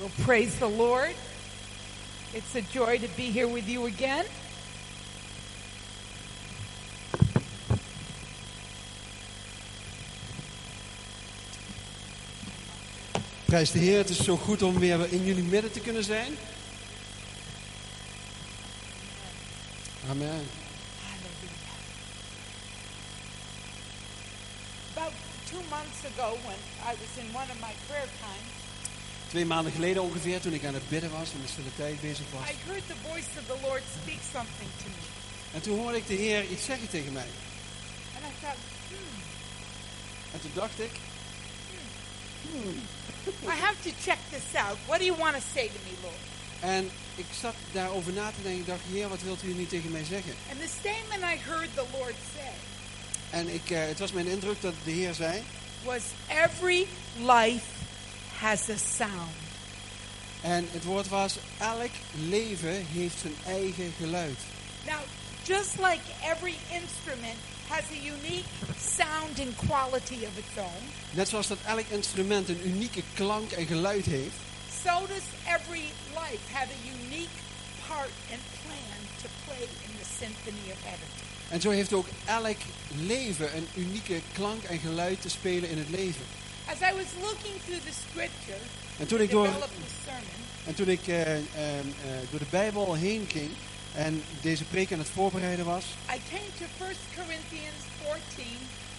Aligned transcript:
Well, 0.00 0.10
praise 0.22 0.58
the 0.58 0.66
Lord. 0.66 1.14
It's 2.32 2.54
a 2.54 2.62
joy 2.62 2.96
to 2.96 3.08
be 3.18 3.24
here 3.24 3.46
with 3.46 3.68
you 3.68 3.84
again. 3.84 4.24
Prijs 13.44 13.72
de 13.72 13.78
Heer, 13.78 13.98
het 13.98 14.08
is 14.08 14.24
zo 14.24 14.36
goed 14.36 14.62
om 14.62 14.78
weer 14.78 15.12
in 15.12 15.24
jullie 15.24 15.42
midden 15.42 15.72
te 15.72 15.80
kunnen 15.80 16.04
zijn. 16.04 16.36
Amen. 20.10 20.48
About 24.96 25.12
two 25.50 25.60
months 25.68 26.04
ago, 26.04 26.38
when 26.46 26.58
I 26.86 26.94
was 26.94 27.24
in 27.24 27.34
one 27.34 27.50
of 27.50 27.60
my 27.60 27.74
prayer 27.86 28.08
times, 28.20 28.69
Twee 29.30 29.44
maanden 29.44 29.72
geleden 29.72 30.02
ongeveer, 30.02 30.40
toen 30.40 30.52
ik 30.52 30.64
aan 30.64 30.74
het 30.74 30.88
bidden 30.88 31.10
was 31.10 31.28
en 31.32 31.40
de 31.42 31.48
stille 31.48 31.74
tijd 31.76 32.00
bezig 32.00 32.24
was. 32.32 32.48
I 32.50 32.54
heard 32.66 32.82
the 32.86 32.94
voice 33.08 33.26
of 33.38 33.44
the 33.46 33.58
Lord 33.66 33.82
speak 34.02 34.20
something 34.32 34.70
to 34.82 34.86
me. 34.96 35.02
En 35.54 35.60
toen 35.62 35.78
hoorde 35.78 35.96
ik 35.96 36.06
de 36.06 36.14
Heer 36.14 36.44
iets 36.50 36.64
zeggen 36.64 36.88
tegen 36.88 37.12
mij. 37.12 37.28
And 38.16 38.24
I 38.24 38.32
thought, 38.40 38.58
hmm, 38.88 39.20
En 40.32 40.40
toen 40.40 40.50
dacht 40.54 40.80
ik, 40.80 40.90
I 43.42 43.56
have 43.66 43.76
to 43.82 43.90
check 44.06 44.18
this 44.30 44.60
out. 44.60 44.76
What 44.86 44.98
do 44.98 45.04
you 45.04 45.18
want 45.18 45.34
to 45.34 45.42
say 45.54 45.66
to 45.66 45.80
me, 45.88 45.94
Lord? 46.02 46.22
en 46.60 46.90
ik 47.14 47.26
zat 47.40 47.54
daarover 47.72 48.12
na 48.12 48.30
te 48.30 48.42
denken. 48.42 48.60
Ik 48.60 48.66
dacht, 48.66 48.80
Heer, 48.92 49.08
wat 49.08 49.22
wilt 49.22 49.42
u 49.42 49.52
nu 49.52 49.66
tegen 49.66 49.90
mij 49.90 50.04
zeggen? 50.04 50.34
And 50.50 50.60
the 50.60 50.68
statement 50.80 51.22
I 51.34 51.36
heard 51.50 51.68
the 51.74 51.84
Lord 51.92 52.14
say 52.36 52.52
En 53.30 53.54
ik, 53.54 53.70
eh, 53.70 53.86
het 53.86 53.98
was 53.98 54.12
mijn 54.12 54.26
indruk 54.26 54.60
dat 54.60 54.74
de 54.84 54.90
Heer 54.90 55.14
zei. 55.14 55.42
was, 55.84 56.02
Every 56.28 56.86
life 57.16 57.64
has 58.40 58.68
a 58.70 58.76
sound. 58.96 59.34
En 60.42 60.66
het 60.72 60.84
woord 60.84 61.08
was, 61.08 61.36
elk 61.58 61.90
leven 62.28 62.86
heeft 62.86 63.18
zijn 63.20 63.34
eigen 63.46 63.92
geluid. 63.98 64.38
Now, 64.86 65.00
just 65.44 65.78
like 65.78 66.00
every 66.32 66.56
instrument 66.72 67.38
has 67.68 67.82
a 67.92 68.06
unique 68.06 68.48
sound 68.96 69.38
and 69.40 69.56
quality 69.68 70.14
of 70.26 70.36
its 70.38 70.56
own, 70.58 70.82
Net 71.10 71.28
zoals 71.28 71.46
dat 71.46 71.58
elk 71.66 71.86
instrument 71.88 72.48
een 72.48 72.66
unieke 72.66 73.02
klank 73.14 73.50
en 73.50 73.66
geluid 73.66 74.04
heeft. 74.04 74.36
so 74.84 75.06
does 75.06 75.26
every 75.56 75.84
life 76.14 76.44
have 76.52 76.68
a 76.68 76.80
unique 77.04 77.36
part 77.88 78.10
and 78.32 78.40
plan 78.64 78.98
to 79.22 79.28
play 79.44 79.62
in 79.86 79.92
the 80.00 80.06
symphony 80.18 80.70
of 80.72 80.78
heaven. 80.82 81.06
En 81.48 81.60
zo 81.60 81.70
heeft 81.70 81.92
ook 81.92 82.06
elk 82.24 82.56
leven 83.06 83.56
een 83.56 83.68
unieke 83.74 84.20
klank 84.32 84.62
en 84.62 84.78
geluid 84.78 85.20
te 85.22 85.28
spelen 85.28 85.70
in 85.70 85.78
het 85.78 85.88
leven. 85.88 86.24
As 86.80 86.92
I 86.92 86.96
was 86.96 87.14
looking 87.22 87.58
through 87.66 87.82
the 87.84 87.92
scripture 87.92 88.58
En 88.98 89.06
to 89.06 89.16
toen 89.16 89.20
ik 89.20 89.30
door, 89.30 89.48
en 90.66 90.74
toen 90.74 90.88
ik, 90.88 91.06
eh, 91.06 91.36
eh, 91.36 91.42
door 92.30 92.38
de 92.38 92.46
Bijbel 92.50 92.94
heen 92.94 93.26
ging 93.30 93.50
en 93.94 94.22
deze 94.40 94.64
preek 94.64 94.92
aan 94.92 94.98
het 94.98 95.08
voorbereiden 95.08 95.64
was, 95.64 95.84
I 95.84 96.20
came 96.30 96.50
to 96.58 96.84
1 96.84 96.94
Corinthians 97.14 97.82
14, 98.02 98.46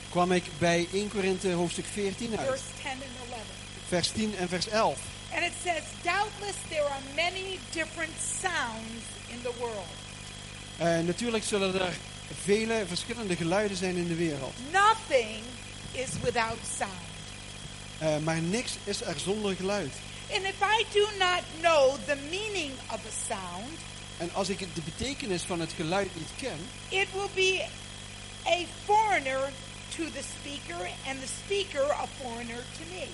kwam 0.09 0.31
ik 0.31 0.43
bij 0.57 0.87
1 0.93 1.09
Korinthe 1.09 1.51
hoofdstuk 1.51 1.85
14 1.91 2.37
uit. 2.37 2.47
verse 2.47 2.63
10 2.81 2.91
and 2.91 3.01
11. 3.29 3.39
Vers 3.87 4.11
10 4.11 4.35
en 4.37 4.49
vers 4.49 4.67
11. 4.67 4.99
And 5.33 5.43
it 5.43 5.53
says, 5.63 5.83
Doubtless 6.03 6.57
there 6.69 6.83
are 6.83 7.03
many 7.15 7.59
different 7.71 8.13
sounds 8.41 9.03
in 9.27 9.41
the 9.41 9.53
world. 9.59 9.91
Eh, 10.77 10.99
natuurlijk 11.05 11.43
zullen 11.43 11.81
er 11.81 11.93
vele 12.43 12.83
verschillende 12.87 13.35
geluiden 13.35 13.77
zijn 13.77 13.95
in 13.95 14.07
de 14.07 14.15
wereld. 14.15 14.53
Nothing 14.71 15.43
is 15.91 16.09
without 16.23 16.57
sound. 16.77 17.10
Eh, 18.01 18.17
maar 18.17 18.41
niks 18.41 18.71
is 18.83 19.01
er 19.01 19.19
zonder 19.19 19.55
geluid. 19.55 19.93
And 20.33 20.43
if 20.43 20.61
I 20.61 20.85
do 20.93 21.07
not 21.19 21.41
know 21.59 21.95
the 22.05 22.15
meaning 22.29 22.71
of 22.91 22.99
a 23.05 23.13
sound, 23.27 23.79
En 24.17 24.33
als 24.33 24.49
ik 24.49 24.59
de 24.59 24.81
betekenis 24.85 25.41
van 25.43 25.59
het 25.59 25.71
geluid 25.75 26.09
niet 26.15 26.29
ken, 26.37 26.59
it 26.89 27.07
will 27.13 27.29
be 27.33 27.65
a 28.47 28.65
foreigner 28.85 29.49
to 29.95 30.03
the 30.03 30.23
speaker 30.39 30.89
and 31.07 31.19
the 31.21 31.27
speaker 31.45 31.91
a 31.91 32.05
foreigner 32.21 32.63
to 32.77 32.83
me. 32.93 33.05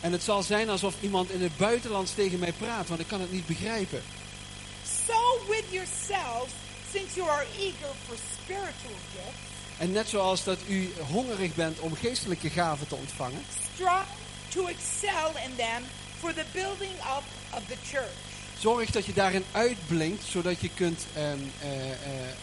en 0.00 0.12
het 0.12 0.22
zal 0.22 0.42
zijn 0.42 0.68
alsof 0.70 0.94
iemand 1.00 1.30
in 1.30 1.42
het 1.42 1.56
buitenland 1.56 2.14
tegen 2.14 2.38
mij 2.38 2.52
praat, 2.52 2.88
want 2.88 3.00
ik 3.00 3.06
kan 3.06 3.20
het 3.20 3.32
niet 3.32 3.46
begrijpen. 3.46 4.02
So 5.06 5.46
with 5.48 5.64
yourselves, 5.70 6.52
since 6.92 7.14
you 7.14 7.28
are 7.30 7.46
eager 7.58 7.92
for 8.06 8.16
spiritual 8.42 8.98
gifts, 9.14 9.52
En 9.78 9.92
net 9.92 10.08
zoals 10.08 10.44
dat 10.44 10.58
u 10.68 10.92
hongerig 11.10 11.54
bent 11.54 11.78
om 11.78 11.94
geestelijke 11.94 12.50
gaven 12.50 12.88
te 12.88 12.94
ontvangen, 12.94 13.44
strive 13.74 14.04
to 14.48 14.66
excel 14.66 15.30
in 15.44 15.56
them 15.56 15.82
for 16.18 16.34
the 16.34 16.44
building 16.52 16.92
up 16.92 17.24
of 17.52 17.62
the 17.68 17.76
church. 17.84 18.32
zorg 18.58 18.90
dat 18.90 19.06
je 19.06 19.12
daarin 19.12 19.44
uitblinkt, 19.52 20.24
zodat 20.24 20.60
je 20.60 20.70
kunt 20.74 21.06
ehm, 21.14 21.38
eh, 21.60 21.90
eh, 21.90 21.96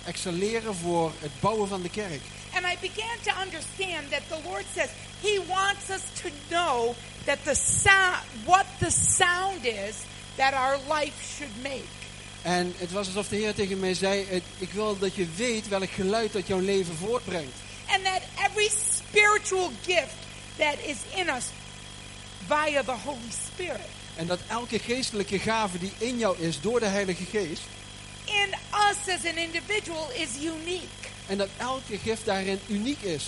excelleren 0.06 0.76
voor 0.76 1.12
het 1.20 1.32
bouwen 1.40 1.68
van 1.68 1.82
de 1.82 1.90
kerk. 1.90 2.22
And 2.54 2.66
I 2.66 2.78
began 2.82 3.18
to 3.24 3.42
understand 3.42 4.12
that 4.12 4.22
the 4.28 4.50
Lord 4.50 4.66
says 4.76 4.90
He 5.22 5.40
wants 5.48 5.90
us 5.90 6.22
to 6.22 6.30
know 6.50 6.96
that 7.26 7.38
the 7.44 7.56
sound, 7.56 8.24
what 8.46 8.66
the 8.80 8.90
sound 8.90 9.66
is 9.66 9.96
that 10.36 10.54
our 10.54 10.78
life 10.88 11.14
should 11.38 11.62
make. 11.62 12.01
En 12.42 12.74
het 12.78 12.92
was 12.92 13.08
alsof 13.08 13.28
de 13.28 13.36
Heer 13.36 13.54
tegen 13.54 13.80
mij 13.80 13.94
zei, 13.94 14.42
ik 14.58 14.72
wil 14.72 14.98
dat 15.00 15.16
je 15.16 15.28
weet 15.36 15.68
welk 15.68 15.90
geluid 15.90 16.34
dat 16.34 16.48
jouw 16.48 16.60
leven 16.60 16.96
voortbrengt. 16.96 17.54
And 17.88 18.04
that 18.04 18.22
every 18.50 18.70
spiritual 18.94 19.72
gift 19.86 20.14
that 20.58 20.76
is 20.86 20.96
in 21.16 21.30
us 21.30 21.46
via 22.48 22.84
the 22.84 22.96
Holy 23.04 23.32
Spirit, 23.54 23.90
En 24.16 24.28
dat 24.28 24.40
elke 24.48 24.80
geestelijke 24.80 25.40
gave 25.40 25.78
die 25.80 25.92
in 25.98 26.18
jou 26.18 26.38
is 26.40 26.62
door 26.62 26.80
de 26.80 26.86
Heilige 26.86 27.24
Geest, 27.26 27.62
in 28.26 28.54
us 28.90 29.14
as 29.16 29.26
an 29.32 29.38
individual, 29.38 30.10
is 30.14 30.30
unique. 30.44 30.88
en 31.28 31.38
dat 31.38 31.50
elke 31.58 31.98
gift 31.98 32.26
daarin 32.26 32.60
uniek 32.68 33.02
is. 33.02 33.26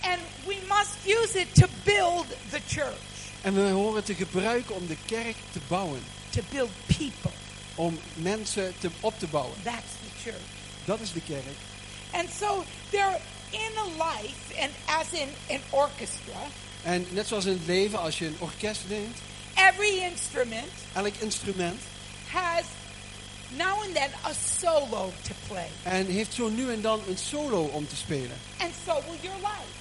And 0.00 0.18
we 0.46 0.56
must 0.68 1.18
use 1.22 1.38
it 1.40 1.54
to 1.54 1.66
build 1.84 2.26
the 2.50 2.58
church, 2.68 2.98
En 3.40 3.54
we 3.54 3.70
horen 3.70 4.04
te 4.04 4.14
gebruiken 4.14 4.74
om 4.74 4.86
de 4.86 4.96
kerk 5.06 5.36
te 5.52 5.58
bouwen. 5.68 6.02
to 6.30 6.40
build 6.50 6.70
people. 6.86 7.30
Om 7.82 7.98
mensen 8.14 8.74
te, 8.78 8.90
op 9.00 9.18
te 9.18 9.26
bouwen. 9.26 9.54
That's 9.62 9.92
the 10.02 10.22
church. 10.22 10.46
Dat 10.84 11.00
is 11.00 11.12
de 11.12 11.20
kerk. 11.20 11.44
And 12.10 12.28
so 12.40 12.64
there 12.90 13.18
in 13.50 13.70
a 13.78 13.84
life, 13.84 14.60
and 14.62 14.70
as 14.86 15.12
in 15.12 15.28
an 15.50 15.60
orchestra, 15.70 16.40
En 16.82 17.06
net 17.10 17.26
zoals 17.26 17.44
in 17.44 17.52
het 17.52 17.66
leven, 17.66 17.98
als 18.00 18.18
je 18.18 18.26
een 18.26 18.36
orkest 18.38 18.80
neemt, 18.88 19.18
every 19.54 19.98
instrument 20.02 20.72
elk 20.92 21.14
instrument, 21.18 21.80
has 22.30 22.64
now 23.56 23.82
and 23.84 23.94
then 23.94 24.10
a 24.24 24.32
solo 24.58 25.12
to 25.22 25.34
play. 25.48 25.68
en 25.82 26.06
heeft 26.06 26.34
zo 26.34 26.48
nu 26.48 26.70
en 26.72 26.80
dan 26.80 27.00
een 27.08 27.18
solo 27.18 27.62
om 27.62 27.88
te 27.88 27.96
spelen. 27.96 28.36
And 28.58 28.72
so 28.86 28.92
will 28.94 29.18
your 29.20 29.36
life, 29.36 29.72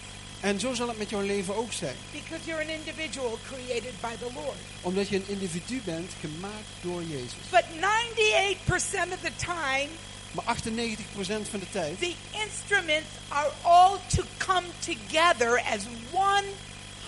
En 0.41 0.59
zo 0.59 0.73
zal 0.73 0.87
het 0.87 0.97
met 0.97 1.09
jouw 1.09 1.21
leven 1.21 1.55
ook 1.55 1.71
zijn. 1.73 1.95
because 2.11 2.45
you're 2.45 2.63
an 2.63 2.69
individual 2.69 3.37
created 3.47 3.93
by 4.01 4.15
the 4.19 4.31
Lord. 4.33 4.57
Omdat 4.81 5.09
je 5.09 5.15
een 5.15 5.27
individu 5.27 5.81
bent, 5.85 6.11
gemaakt 6.19 6.67
door 6.81 7.03
Jezus. 7.03 7.49
But 7.49 7.63
98% 7.79 9.13
of 9.13 9.19
the 9.21 9.31
time, 9.37 9.87
Maar 10.31 10.45
98% 10.45 11.49
van 11.49 11.59
de 11.59 11.69
tijd 11.71 11.99
the 11.99 12.13
instruments 12.45 13.09
are 13.27 13.51
all 13.61 13.97
to 14.15 14.23
come 14.37 14.65
together 14.79 15.61
as 15.73 15.81
one 16.11 16.43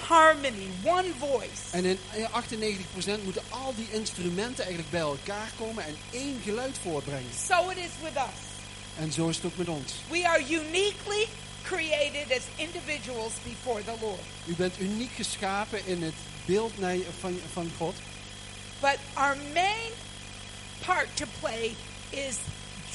harmony, 0.08 0.68
one 0.86 1.08
voice. 1.20 1.62
En 1.72 1.86
in 1.86 1.98
98% 3.20 3.24
moeten 3.24 3.42
al 3.50 3.74
die 3.76 3.88
instrumenten 3.92 4.64
eigenlijk 4.64 4.90
bij 4.92 5.00
elkaar 5.00 5.52
komen 5.58 5.86
en 5.86 5.96
één 6.12 6.40
geluid 6.44 6.78
voortbrengen. 6.82 7.30
So 7.48 7.70
it 7.70 7.78
is 7.78 7.92
with 8.02 8.16
us. 8.16 8.40
En 9.00 9.12
zo 9.12 9.28
is 9.28 9.36
het 9.36 9.46
ook 9.46 9.58
met 9.58 9.68
ons. 9.68 9.94
We 10.10 10.28
are 10.28 10.40
uniquely 10.50 11.28
created 11.64 12.32
as 12.32 12.48
individuals 12.58 13.34
before 13.44 13.82
the 13.84 13.96
Lord. 14.02 14.20
U 14.46 14.56
bent 14.56 14.80
uniek 14.80 15.12
geschapen 15.16 15.86
in 15.86 16.04
het 16.04 16.14
beeld 16.46 16.72
van, 17.20 17.40
van 17.54 17.72
God. 17.78 17.94
But 18.80 18.98
our 19.14 19.38
main 19.54 19.92
part 20.86 21.08
to 21.16 21.26
play 21.40 21.76
is 22.10 22.38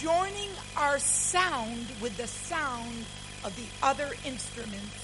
joining 0.01 0.51
our 0.75 0.99
sound 1.01 1.87
with 2.01 2.17
the 2.17 2.27
sound 2.47 3.05
of 3.45 3.53
the 3.55 3.87
other 3.87 4.17
instruments 4.25 4.97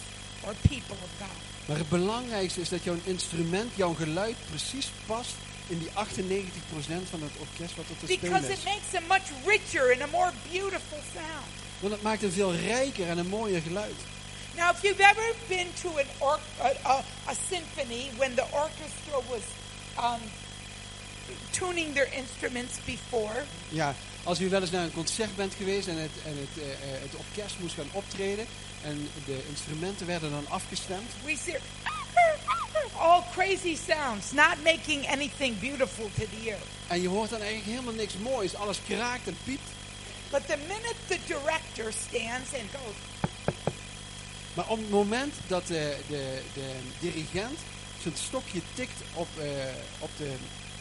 or 0.46 0.54
people 0.68 0.96
of 1.02 1.10
God. 1.18 1.42
Maar 1.66 1.76
het 1.76 1.88
belangrijkste 1.88 2.60
is 2.60 2.68
dat 2.68 2.84
jouw 2.84 2.96
instrument, 3.04 3.70
jouw 3.74 3.94
geluid 3.94 4.36
precies 4.50 4.90
past 5.06 5.34
in 5.66 5.78
die 5.78 5.88
98% 5.88 5.92
van 7.10 7.22
het 7.22 7.32
orkest 7.38 7.76
wat 7.76 7.84
er 7.88 7.96
te 7.98 8.06
spelen 8.06 8.20
Because 8.20 8.52
is. 8.52 8.58
it 8.58 8.64
makes 8.64 8.94
a 8.94 9.00
much 9.08 9.26
richer 9.46 9.92
and 9.92 10.02
a 10.02 10.06
more 10.06 10.30
beautiful 10.50 10.98
sound. 11.14 11.63
Want 11.84 11.96
het 11.96 12.04
maakt 12.04 12.22
een 12.22 12.32
veel 12.32 12.54
rijker 12.54 13.08
en 13.08 13.18
een 13.18 13.28
mooier 13.28 13.60
geluid. 13.62 13.94
Now, 14.56 14.70
if 14.74 14.82
you've 14.82 15.02
ever 15.02 15.34
been 15.48 15.66
to 15.82 15.88
an 15.88 16.06
or- 16.18 16.38
a, 16.84 17.02
a, 17.28 17.34
symphony 17.48 18.10
when 18.16 18.34
the 18.34 18.44
orchestra 18.52 19.18
was 19.28 19.44
um, 19.98 20.20
tuning 21.50 21.94
their 21.94 22.08
instruments 22.12 22.78
before, 22.84 23.44
Ja, 23.68 23.94
als 24.22 24.40
u 24.40 24.48
wel 24.48 24.60
eens 24.60 24.70
naar 24.70 24.84
een 24.84 24.92
concert 24.92 25.36
bent 25.36 25.54
geweest 25.54 25.88
en 25.88 25.96
het, 25.96 26.10
en 26.24 26.36
het, 26.38 26.62
eh, 26.62 26.64
het 26.80 27.14
orkest 27.14 27.54
moest 27.58 27.74
gaan 27.74 27.88
optreden 27.92 28.46
en 28.82 29.08
de 29.24 29.42
instrumenten 29.48 30.06
werden 30.06 30.30
dan 30.30 30.48
afgestemd. 30.48 31.10
we 31.24 31.36
see 31.44 31.56
all 32.98 33.24
crazy 33.32 33.76
sounds, 33.76 34.32
not 34.32 34.56
making 34.64 35.06
anything 35.06 35.60
beautiful 35.60 36.10
to 36.18 36.24
the 36.26 36.50
ear. 36.50 36.58
En 36.86 37.02
je 37.02 37.08
hoort 37.08 37.30
dan 37.30 37.40
eigenlijk 37.40 37.70
helemaal 37.70 37.94
niks 37.94 38.14
moois. 38.18 38.54
Alles 38.54 38.78
kraakt 38.86 39.26
en 39.26 39.36
piept. 39.44 39.68
But 40.34 40.46
the 40.48 40.56
minute 40.68 40.96
the 41.08 41.18
director 41.26 41.92
stands 41.92 42.50
and 42.54 42.68
goes, 42.72 42.96
Maar 44.54 44.68
op 44.68 44.78
het 44.78 44.90
moment 44.90 45.34
dat 45.46 45.66
de, 45.66 45.96
de, 46.08 46.42
de 46.54 46.72
dirigent 47.00 47.58
zijn 48.02 48.14
stokje 48.16 48.60
tikt 48.74 49.00
op, 49.12 49.28
eh, 49.38 49.46
op, 49.98 50.10
de, 50.16 50.34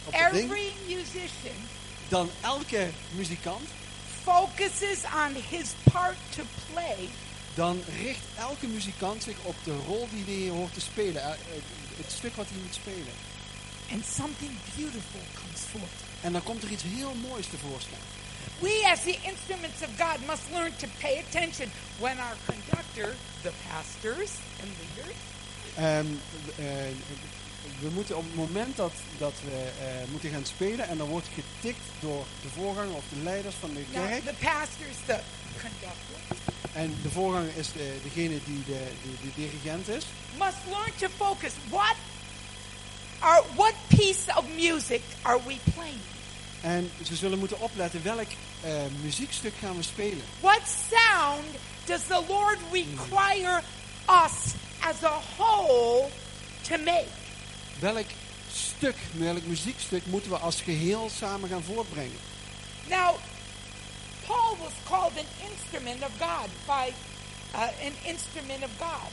op 0.05 0.13
het 0.13 0.33
ding, 0.33 0.51
every 0.51 0.71
musician 0.87 1.55
dan 2.07 2.29
elke 2.41 2.89
muzikant, 3.11 3.67
focuses 4.23 5.03
on 5.27 5.35
his 5.49 5.69
part 5.91 6.15
to 6.35 6.43
play 6.73 7.09
dan 7.53 7.81
richt 8.03 8.23
elke 8.37 8.67
muzikant 8.67 9.23
zich 9.23 9.37
op 9.43 9.55
de 9.63 9.77
rol 9.87 10.07
die 10.11 10.39
hij 10.39 10.49
hoort 10.57 10.73
te 10.73 10.81
spelen. 10.81 11.21
eh, 11.21 11.29
eh, 11.29 11.37
Het 11.97 12.11
stuk 12.11 12.35
wat 12.35 12.45
hij 12.49 12.57
moet 12.61 12.73
spelen. 12.75 13.13
and 13.91 14.05
something 14.05 14.51
beautiful 14.75 15.21
comes 15.33 15.61
forth. 15.71 15.99
En 16.21 16.31
dan 16.31 16.43
komt 16.43 16.63
er 16.63 16.69
iets 16.69 16.83
heel 16.83 17.13
moois 17.13 17.47
tevoorschijn. 17.47 18.01
We, 18.59 18.83
as 18.91 18.99
the 19.01 19.17
instruments 19.23 19.81
of 19.81 19.89
God, 19.97 20.17
must 20.27 20.43
learn 20.53 20.71
to 20.77 20.87
pay 20.99 21.19
attention 21.27 21.69
when 21.99 22.17
our 22.19 22.35
conductor, 22.45 23.15
the 23.41 23.51
pastors 23.69 24.31
and 24.61 24.69
leaders, 24.81 25.15
Ehm, 25.75 26.05
eh, 26.57 26.65
we 27.79 27.89
moeten 27.89 28.17
op 28.17 28.23
het 28.23 28.35
moment 28.35 28.77
dat, 28.77 28.91
dat 29.17 29.33
we 29.45 29.69
eh, 29.79 29.85
moeten 30.11 30.29
gaan 30.29 30.45
spelen 30.45 30.87
en 30.87 30.97
dan 30.97 31.07
wordt 31.07 31.27
getikt 31.33 31.85
door 31.99 32.25
de 32.41 32.49
voorganger 32.49 32.95
of 32.95 33.03
de 33.09 33.21
leiders 33.23 33.55
van 33.59 33.73
de 33.73 33.83
now 33.93 34.07
kerk. 34.07 34.23
the 34.23 34.33
pastor 34.41 34.87
is 34.89 34.97
the 35.05 35.19
conductor, 35.61 36.17
En 36.73 36.95
de 37.01 37.09
voorganger 37.09 37.51
is 37.57 37.71
de, 37.71 37.97
degene 38.03 38.39
die 38.45 38.63
de, 38.65 38.87
die 39.03 39.17
de 39.21 39.31
dirigent 39.41 39.87
is. 39.87 40.05
must 40.37 40.57
learn 40.69 40.91
to 40.97 41.07
focus. 41.17 41.51
What 41.69 41.95
are 43.19 43.43
what 43.55 43.73
piece 43.87 44.27
of 44.37 44.43
music 44.55 45.01
are 45.21 45.39
we 45.47 45.55
playing? 45.75 46.01
En 46.63 46.91
ze 47.05 47.15
zullen 47.15 47.39
moeten 47.39 47.59
opletten 47.59 48.03
welk 48.03 48.27
eh, 48.61 48.73
muziekstuk 49.01 49.53
gaan 49.59 49.75
we 49.75 49.83
spelen. 49.83 50.23
What 50.39 50.61
sound 50.91 51.45
does 51.85 52.01
the 52.07 52.23
Lord 52.27 52.57
require 52.71 53.61
us 54.07 54.53
as 54.79 55.03
a 55.03 55.19
whole 55.37 56.09
to 56.61 56.77
make? 56.77 57.07
Welk 57.79 58.05
stuk, 58.51 58.95
welk 59.13 59.45
muziekstuk 59.45 60.05
moeten 60.05 60.31
we 60.31 60.37
als 60.37 60.61
geheel 60.61 61.09
samen 61.09 61.49
gaan 61.49 61.63
voortbrengen. 61.63 62.19
Now, 62.89 63.15
Paul 64.27 64.57
was 64.57 64.73
called 64.89 65.17
an 65.17 65.49
instrument 65.51 66.03
of 66.03 66.11
God 66.19 66.49
by 66.65 66.91
uh, 67.53 67.61
an 67.61 67.95
instrument 68.03 68.63
of 68.63 68.69
God. 68.77 69.11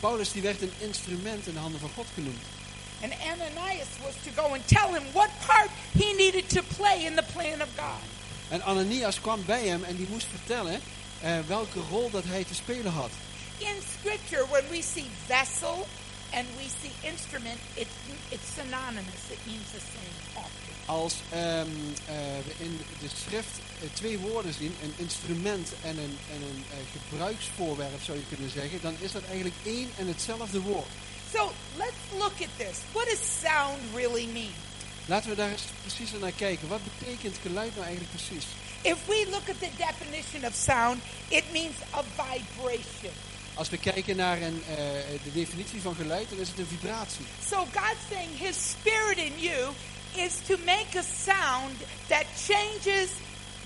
Paulus 0.00 0.32
die 0.32 0.42
werd 0.42 0.62
een 0.62 0.72
instrument 0.78 1.46
in 1.46 1.52
de 1.52 1.58
handen 1.58 1.80
van 1.80 1.90
God 1.94 2.06
genoemd. 2.14 2.42
And 3.02 3.12
Ananias 3.12 3.88
was 4.04 4.14
to 4.24 4.30
go 4.30 4.54
and 4.54 4.66
tell 4.68 4.92
him 4.92 5.02
what 5.12 5.30
part 5.40 5.70
he 5.94 6.12
needed 6.12 6.48
to 6.50 6.62
play 6.62 7.04
in 7.04 7.16
the 7.16 7.24
plan 7.34 7.60
of 7.60 7.68
God. 7.76 8.02
En 8.48 8.62
Ananias 8.62 9.20
kwam 9.20 9.44
bij 9.46 9.66
hem 9.66 9.84
en 9.84 9.96
die 9.96 10.06
moest 10.10 10.26
vertellen 10.30 10.80
eh, 11.20 11.38
welke 11.46 11.80
rol 11.90 12.10
dat 12.10 12.24
hij 12.24 12.44
te 12.44 12.54
spelen 12.54 12.92
had. 12.92 13.10
In 13.58 13.76
Scripture, 13.98 14.46
when 14.50 14.62
we 14.70 14.82
see 14.82 15.06
vessel 15.26 15.86
and 16.32 16.46
we 16.56 16.66
see 16.82 17.08
instrument, 17.10 17.58
it's, 17.74 17.90
it's 18.28 18.48
synonymous. 18.54 19.22
It 19.30 19.38
means 19.46 19.70
the 19.70 19.80
same 19.80 20.16
often. 20.34 20.74
Als 20.86 21.14
eh, 21.28 21.38
we 22.46 22.54
in 22.58 22.80
de 23.00 23.08
schrift 23.26 23.58
eh, 23.58 23.88
twee 23.92 24.18
woorden 24.18 24.54
zien, 24.54 24.74
een 24.82 24.94
instrument 24.96 25.72
en 25.82 25.98
een, 25.98 26.18
en 26.32 26.42
een 26.42 26.64
gebruiksvoorwerp 26.92 28.02
zou 28.02 28.18
je 28.18 28.24
kunnen 28.28 28.50
zeggen, 28.50 28.80
dan 28.82 28.94
is 28.98 29.12
dat 29.12 29.22
eigenlijk 29.24 29.56
één 29.64 29.90
en 29.98 30.06
hetzelfde 30.06 30.60
woord. 30.60 30.88
So 31.34 31.52
look 32.18 32.40
at 32.40 32.50
this. 32.56 32.80
What 32.92 33.08
does 33.08 33.18
sound 33.18 33.78
really 33.94 34.26
mean? 34.26 34.54
Laten 35.06 35.30
we 35.30 35.36
daar 35.36 35.50
eens 35.50 35.64
precies 35.80 36.10
naar 36.20 36.32
kijken. 36.32 36.68
Wat 36.68 36.80
betekent 36.98 37.36
geluid 37.42 37.74
nou 37.74 37.86
eigenlijk 37.86 38.14
precies? 38.16 38.46
If 38.82 39.06
we 39.06 39.26
look 39.30 39.48
at 39.48 39.58
the 39.58 39.70
definition 39.76 40.44
of 40.44 40.54
sound, 40.54 40.98
it 41.28 41.44
means 41.52 41.76
a 41.94 42.02
vibration. 42.16 43.12
Als 43.54 43.68
we 43.68 43.78
kijken 43.78 44.16
naar 44.16 44.42
een, 44.42 44.62
eh, 44.68 44.76
de 45.24 45.32
definitie 45.32 45.80
van 45.80 45.94
geluid, 45.94 46.28
dan 46.28 46.38
is 46.38 46.48
het 46.48 46.58
een 46.58 46.66
vibratie. 46.66 47.24
So 47.48 47.56
God's 47.56 48.02
saying 48.10 48.38
His 48.38 48.56
Spirit 48.70 49.18
in 49.18 49.32
you 49.38 49.72
is 50.14 50.32
to 50.46 50.56
make 50.64 50.98
a 50.98 51.02
sound 51.24 51.76
that 52.08 52.24
changes 52.36 53.08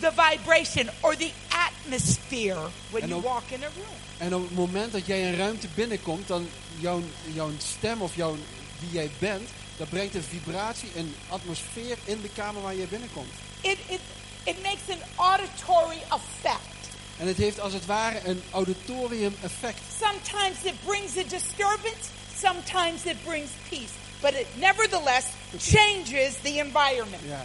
the 0.01 0.11
vibration 0.11 0.91
or 1.03 1.17
the 1.17 1.33
atmosphere 1.51 2.71
when 2.91 3.09
you 3.09 3.21
walk 3.23 3.51
in 3.51 3.63
a 3.63 3.69
room. 3.77 3.97
En 4.19 4.35
op 4.35 4.43
het 4.43 4.55
moment 4.55 4.93
dat 4.93 5.07
jij 5.07 5.29
een 5.29 5.37
ruimte 5.37 5.69
binnenkomt, 5.75 6.29
dan 6.29 6.49
jouw, 6.79 7.03
jouw 7.35 7.51
stem 7.59 8.03
of 8.03 8.17
jouw, 8.17 8.37
wie 8.81 8.91
jij 8.91 9.11
bent, 9.19 9.49
dat 9.77 9.89
brengt 9.89 10.15
een 10.15 10.23
vibratie, 10.23 10.89
een 10.97 11.15
atmosfeer 11.29 11.99
in 12.05 12.21
de 12.21 12.29
kamer 12.29 12.63
waar 12.63 12.77
jij 12.77 12.87
binnenkomt. 12.87 13.33
It, 13.61 13.79
it, 13.89 14.01
it 14.45 14.63
makes 14.63 14.89
an 14.91 14.99
auditory 15.17 16.03
effect. 16.09 16.75
En 17.19 17.27
het 17.27 17.37
heeft 17.37 17.61
als 17.61 17.73
het 17.73 17.87
ware 17.87 18.21
een 18.25 18.43
auditorium 18.51 19.37
effect. 19.43 19.81
Sometimes 20.01 20.63
it 20.63 20.85
brings 20.85 21.17
a 21.17 21.23
disturbance, 21.29 22.09
sometimes 22.39 23.05
it 23.05 23.25
brings 23.25 23.51
peace, 23.69 23.93
but 24.21 24.33
it 24.33 24.47
nevertheless 24.55 25.27
changes 25.75 26.35
the 26.43 26.59
environment. 26.59 27.23
Ja. 27.27 27.45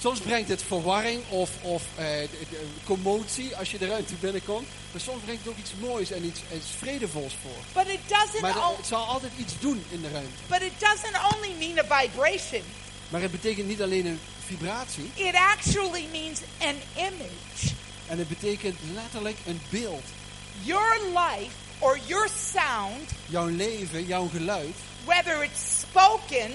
Soms 0.00 0.20
brengt 0.20 0.48
het 0.48 0.62
verwarring 0.62 1.22
of, 1.28 1.50
of 1.62 1.82
eh, 1.96 2.06
commotie 2.84 3.56
als 3.56 3.70
je 3.70 3.78
de 3.78 3.86
ruimte 3.86 4.14
binnenkomt. 4.14 4.66
Maar 4.92 5.00
soms 5.00 5.22
brengt 5.24 5.44
het 5.44 5.52
ook 5.52 5.58
iets 5.58 5.72
moois 5.80 6.10
en 6.10 6.24
iets, 6.24 6.40
iets 6.54 6.70
vredevols 6.78 7.34
voor. 7.42 7.82
But 7.82 7.92
it 7.92 8.00
doesn't 8.08 8.40
Maar 8.40 8.54
het 8.76 8.86
zal 8.86 9.04
altijd 9.04 9.32
iets 9.36 9.52
doen 9.60 9.84
in 9.90 10.00
de 10.00 10.10
ruimte. 10.10 10.30
but 10.48 10.62
it 10.62 10.72
doesn't 10.78 11.34
only 11.34 11.52
mean 11.58 11.78
a 11.78 12.00
vibration. 12.00 12.62
Maar 13.08 13.20
het 13.20 13.30
betekent 13.30 13.68
niet 13.68 13.82
alleen 13.82 14.06
een 14.06 14.20
vibratie. 14.46 15.10
It 15.14 15.34
actually 15.34 16.06
means 16.12 16.40
an 16.60 16.74
image. 16.96 17.74
En 18.06 18.18
het 18.18 18.28
betekent 18.28 18.78
letterlijk 18.94 19.36
een 19.46 19.60
beeld. 19.70 20.04
Your 20.62 21.00
life 21.06 21.50
or 21.78 21.98
your 22.06 22.28
sound, 22.52 23.10
Jouw 23.26 23.46
leven, 23.48 24.06
jouw 24.06 24.28
geluid, 24.28 24.74
whether 25.04 25.42
it's 25.42 25.80
spoken, 25.80 26.50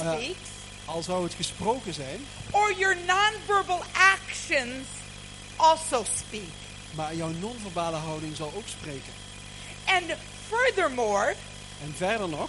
Uh, 0.00 0.12
speaks, 0.12 0.48
al 0.88 1.02
zou 1.02 1.24
het 1.24 1.34
gesproken 1.34 1.94
zijn, 1.94 2.20
or 2.50 2.72
your 2.78 2.96
nonverbal 3.06 3.82
actions 4.14 4.86
also 5.56 6.04
speak. 6.18 6.48
maar 6.94 7.14
jouw 7.14 7.28
non-verbale 7.40 7.96
houding 7.96 8.36
zal 8.36 8.52
ook 8.56 8.68
spreken. 8.68 9.12
And 9.86 10.04
furthermore, 10.48 11.34
En 11.82 11.94
verder 11.96 12.28
nog, 12.28 12.48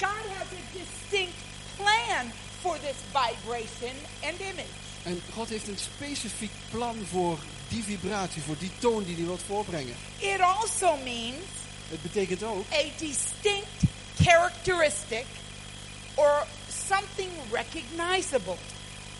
God 0.00 0.08
has 0.38 0.46
a 0.46 0.78
distinct 0.78 1.34
plan 1.76 2.32
for 2.60 2.78
this 2.80 2.96
vibration 3.12 3.96
and 4.22 4.40
image. 4.40 4.80
en 5.02 5.22
God 5.34 5.48
heeft 5.48 5.68
een 5.68 5.78
specifiek 5.78 6.50
plan 6.70 6.96
voor 7.10 7.38
die 7.68 7.82
vibratie, 7.82 8.42
voor 8.42 8.58
die 8.58 8.70
toon 8.78 9.04
die 9.04 9.16
hij 9.16 9.24
wilt 9.24 9.42
voorbrengen. 9.46 9.94
It 10.18 10.40
also 10.40 10.96
means 11.04 11.44
Het 11.88 12.02
betekent 12.02 12.42
ook 12.42 12.64
a 12.72 12.82
distinct 12.98 13.82
characteristic 14.22 15.24
or 16.14 16.46
something 16.92 17.30
recognizable. 17.50 18.56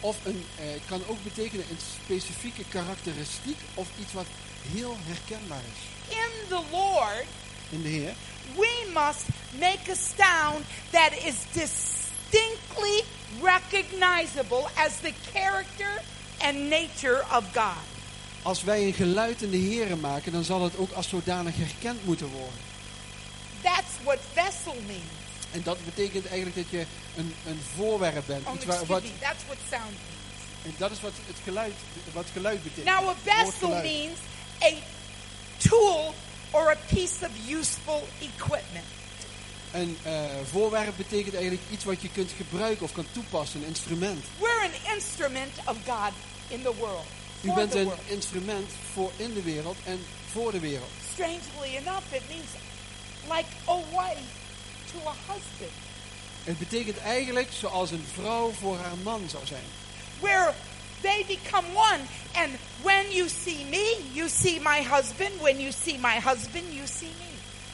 Of 0.01 0.17
een, 0.25 0.45
eh, 0.59 0.65
kan 0.87 1.03
ook 1.07 1.23
betekenen 1.23 1.67
een 1.71 1.79
specifieke 2.05 2.65
karakteristiek 2.69 3.59
of 3.75 3.89
iets 4.01 4.13
wat 4.13 4.27
heel 4.73 4.97
herkenbaar 5.03 5.63
is 5.73 6.15
In 6.17 6.49
the 6.49 6.63
Lord, 6.71 7.25
in 7.71 7.83
de 7.83 7.89
Heer. 7.89 8.15
we 8.57 8.91
must 8.95 9.25
make 9.59 9.91
a 9.91 9.95
sound 9.95 10.65
that 10.91 11.13
is 11.13 11.35
distinctly 11.53 13.05
recognizable 13.43 14.69
as 14.75 14.93
the 15.01 15.13
character 15.33 16.03
and 16.39 16.69
nature 16.69 17.23
of 17.37 17.45
God. 17.53 17.85
Als 18.43 18.63
wij 18.63 18.87
een 18.87 18.93
geluid 18.95 19.43
in 19.43 19.51
de 19.51 19.57
Heer 19.57 19.99
maken, 19.99 20.33
dan 20.33 20.45
zal 20.45 20.63
het 20.63 20.77
ook 20.77 20.93
als 20.93 21.09
zodanig 21.09 21.57
herkend 21.57 22.05
moeten 22.05 22.27
worden. 22.29 22.61
That's 23.63 23.93
what 24.05 24.19
vessel 24.33 24.77
means. 24.87 25.22
En 25.53 25.63
dat 25.63 25.85
betekent 25.85 26.27
eigenlijk 26.27 26.57
dat 26.57 26.71
je 26.71 26.87
een, 27.17 27.35
een 27.47 27.61
voorwerp 27.77 28.27
bent. 28.27 28.47
Oh, 28.47 28.55
Iets 28.55 28.65
waar, 28.65 28.87
wat, 28.87 29.03
me, 29.03 29.11
that's 29.21 29.45
what 29.47 29.59
sound 29.71 29.91
means. 29.91 30.65
en 30.65 30.75
dat 30.77 30.91
is 30.91 31.01
wat 31.01 31.13
het 31.27 31.37
geluid, 31.45 31.75
wat 32.13 32.27
geluid 32.33 32.63
betekent. 32.63 32.87
Now, 32.87 33.09
a 33.09 33.15
vessel 33.23 33.69
means 33.69 34.19
a 34.63 34.73
tool 35.69 36.15
or 36.51 36.71
a 36.71 36.77
piece 36.95 37.27
of 37.27 37.31
useful 37.49 38.09
equipment. 38.19 38.87
Een 39.73 39.99
eh, 40.03 40.25
voorwerp 40.51 40.97
betekent 40.97 41.35
eigenlijk 41.35 41.65
iets 41.71 41.85
wat 41.85 42.03
je 42.03 42.09
kunt 42.09 42.31
gebruiken 42.37 42.85
of 42.85 42.93
kan 42.93 43.07
toepassen, 43.13 43.61
een 43.61 43.67
instrument. 43.67 44.25
We're 44.39 44.63
an 44.63 44.95
instrument 44.95 45.53
of 45.67 45.77
God 45.87 46.13
in 46.49 46.63
the 46.63 46.75
world. 46.79 47.07
U 47.41 47.53
bent 47.53 47.75
een 47.75 47.91
instrument 48.07 48.71
voor 48.93 49.13
in 49.17 49.35
de 49.35 49.43
wereld 49.43 49.77
en 49.85 50.05
voor 50.33 50.53
de 50.53 50.61
wereld. 50.61 50.91
Strangely 51.13 51.77
enough, 51.77 52.13
it 52.13 52.23
means 52.29 52.51
like 53.29 53.49
a 53.69 53.77
wife 53.77 54.42
to 54.93 55.09
a 55.09 55.15
husband. 55.27 55.73
Het 56.45 56.59
betekent 56.59 56.99
eigenlijk 56.99 57.49
zoals 57.53 57.91
een 57.91 58.07
vrouw 58.13 58.53
voor 58.61 58.77
haar 58.77 58.97
man 59.03 59.23
zou 59.29 59.47
zijn. 59.47 59.65
Where 60.21 60.53
they 61.01 61.25
become 61.27 61.67
one. 61.75 62.01
And 62.33 62.51
when 62.83 63.11
you 63.11 63.29
see 63.29 63.65
me, 63.71 63.97
you 64.13 64.29
see 64.29 64.61
my 64.61 64.83
husband. 64.83 65.41
When 65.41 65.61
you 65.61 65.73
see 65.85 65.99
my 65.99 66.21
husband, 66.21 66.65
you 66.71 66.87
see 66.87 67.11
me. 67.19 67.31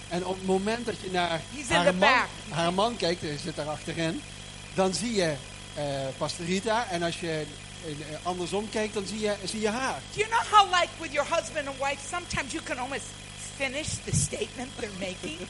En 0.08 0.26
op 0.26 0.34
het 0.34 0.46
moment 0.46 0.86
dat 0.86 0.94
je 1.00 1.10
naar 1.10 1.40
haar 1.68 1.94
man, 1.94 2.26
haar 2.48 2.72
man 2.72 2.96
kijkt, 2.96 3.20
hij 3.20 3.38
zit 3.38 3.56
daar 3.56 3.68
achterin, 3.68 4.22
dan 4.74 4.94
zie 4.94 5.14
je 5.14 5.34
eh 5.74 5.84
Pastor 6.16 6.46
Rita. 6.46 6.86
En 6.90 7.02
als 7.02 7.20
je 7.20 7.46
eh, 7.84 8.26
andersom 8.26 8.70
kijkt, 8.70 8.94
dan 8.94 9.06
zie 9.06 9.20
je, 9.20 9.34
zie 9.44 9.60
je 9.60 9.68
haar. 9.68 10.00
Do 10.14 10.20
you 10.20 10.30
know 10.30 10.42
how, 10.50 10.80
like 10.80 10.88
with 11.00 11.12
your 11.12 11.28
husband 11.34 11.68
and 11.68 11.76
wife, 11.78 11.98
sometimes 12.10 12.52
you 12.52 12.62
can 12.64 12.78
almost 12.78 13.04
finish 13.56 13.88
the 14.04 14.16
statement 14.16 14.70
they're 14.78 14.98
making? 14.98 15.38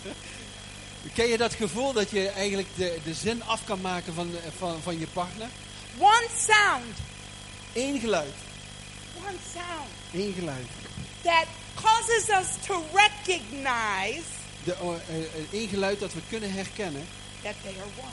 Ken 1.15 1.29
je 1.29 1.37
dat 1.37 1.55
gevoel 1.55 1.93
dat 1.93 2.11
je 2.11 2.29
eigenlijk 2.29 2.69
de, 2.77 2.99
de 3.05 3.15
zin 3.15 3.43
af 3.45 3.65
kan 3.65 3.81
maken 3.81 4.15
van, 4.15 4.31
de- 4.31 4.41
van, 4.59 4.83
van 4.83 4.99
je 4.99 5.07
partner? 5.07 5.49
One 5.99 6.27
sound, 6.49 6.97
Eén 7.75 8.01
geluid. 8.01 8.35
one 9.27 9.37
sound 9.55 9.89
Eén 10.25 10.33
geluid. 10.39 10.67
that 11.23 11.47
causes 11.75 12.29
us 12.29 12.67
to 12.67 12.85
recognize 12.93 14.23
De, 14.65 14.75
eh, 14.75 15.17
eh, 15.17 15.25
één 15.53 15.69
geluid 15.69 16.01
dat 16.01 16.13
we 16.15 16.21
kunnen 16.29 16.53
herkennen 16.53 17.07
that 17.43 17.55
they 17.63 17.73
are 17.73 17.91
one. 18.01 18.13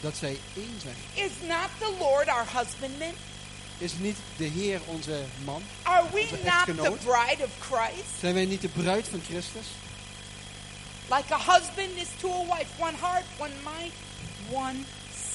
dat 0.00 0.16
zij 0.16 0.38
één 0.56 0.78
zijn. 0.82 1.26
Is 1.26 1.32
not 1.48 1.68
the 1.78 1.94
Lord 1.98 2.28
our 2.28 2.46
husbandman? 2.52 3.12
Is 3.78 3.92
niet 3.98 4.16
de 4.36 4.44
Heer 4.44 4.80
onze 4.86 5.20
man? 5.44 5.62
Are 5.82 6.04
we 6.12 6.20
Onze 6.30 6.34
not 6.44 6.64
the 6.66 7.06
bride 7.06 7.44
of 7.44 7.50
Christ? 7.58 8.08
Zijn 8.20 8.34
wij 8.34 8.44
niet 8.44 8.60
de 8.60 8.68
bruid 8.68 9.08
van 9.08 9.20
Christus? 9.28 9.66
Like 11.10 11.30
a 11.30 11.38
husband 11.38 11.90
is 11.96 12.08
to 12.20 12.28
a 12.28 12.44
wife, 12.48 12.68
one 12.78 12.94
heart, 13.00 13.24
one 13.38 13.52
mind, 13.64 13.92
one 14.50 14.84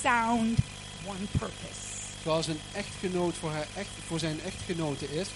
sound, 0.02 0.58
one 1.06 1.26
purpose. 1.40 1.80
Zoals 2.24 2.48
een 2.48 2.60
echtgenoot 2.74 3.36
voor, 3.40 3.52
haar 3.52 3.68
echt, 3.76 3.90
voor 4.08 4.20
zijn 4.20 4.42
echtgenote 4.42 5.06
is. 5.20 5.28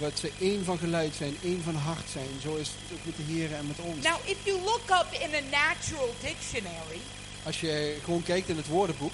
Dat 0.00 0.18
ze 0.18 0.32
één 0.40 0.64
van 0.64 0.78
geluid 0.78 1.14
zijn, 1.14 1.36
één 1.42 1.62
van 1.62 1.74
hart 1.74 2.08
zijn. 2.12 2.28
Zo 2.42 2.54
is 2.56 2.68
het 2.68 2.98
ook 2.98 3.04
met 3.04 3.16
de 3.16 3.22
Heer 3.32 3.54
en 3.54 3.66
met 3.66 3.78
ons. 3.78 4.04
Now, 4.04 4.18
if 4.24 4.36
you 4.44 4.60
look 4.60 4.90
up 4.90 5.06
in 5.20 5.34
a 5.34 5.40
natural 5.50 6.14
dictionary, 6.22 7.00
Als 7.44 7.60
je 7.60 7.98
gewoon 8.04 8.22
kijkt 8.22 8.48
in 8.48 8.56
het 8.56 8.66
woordenboek. 8.66 9.12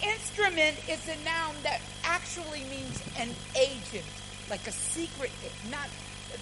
instrument 0.00 0.76
is 0.84 0.98
a 1.08 1.18
noun 1.24 1.54
that 1.62 1.80
actually 2.00 2.62
means 2.68 2.96
an 3.18 3.28
agent, 3.54 4.10
like 4.50 4.68
a 4.68 4.72
secret, 4.94 5.30
not 5.70 5.88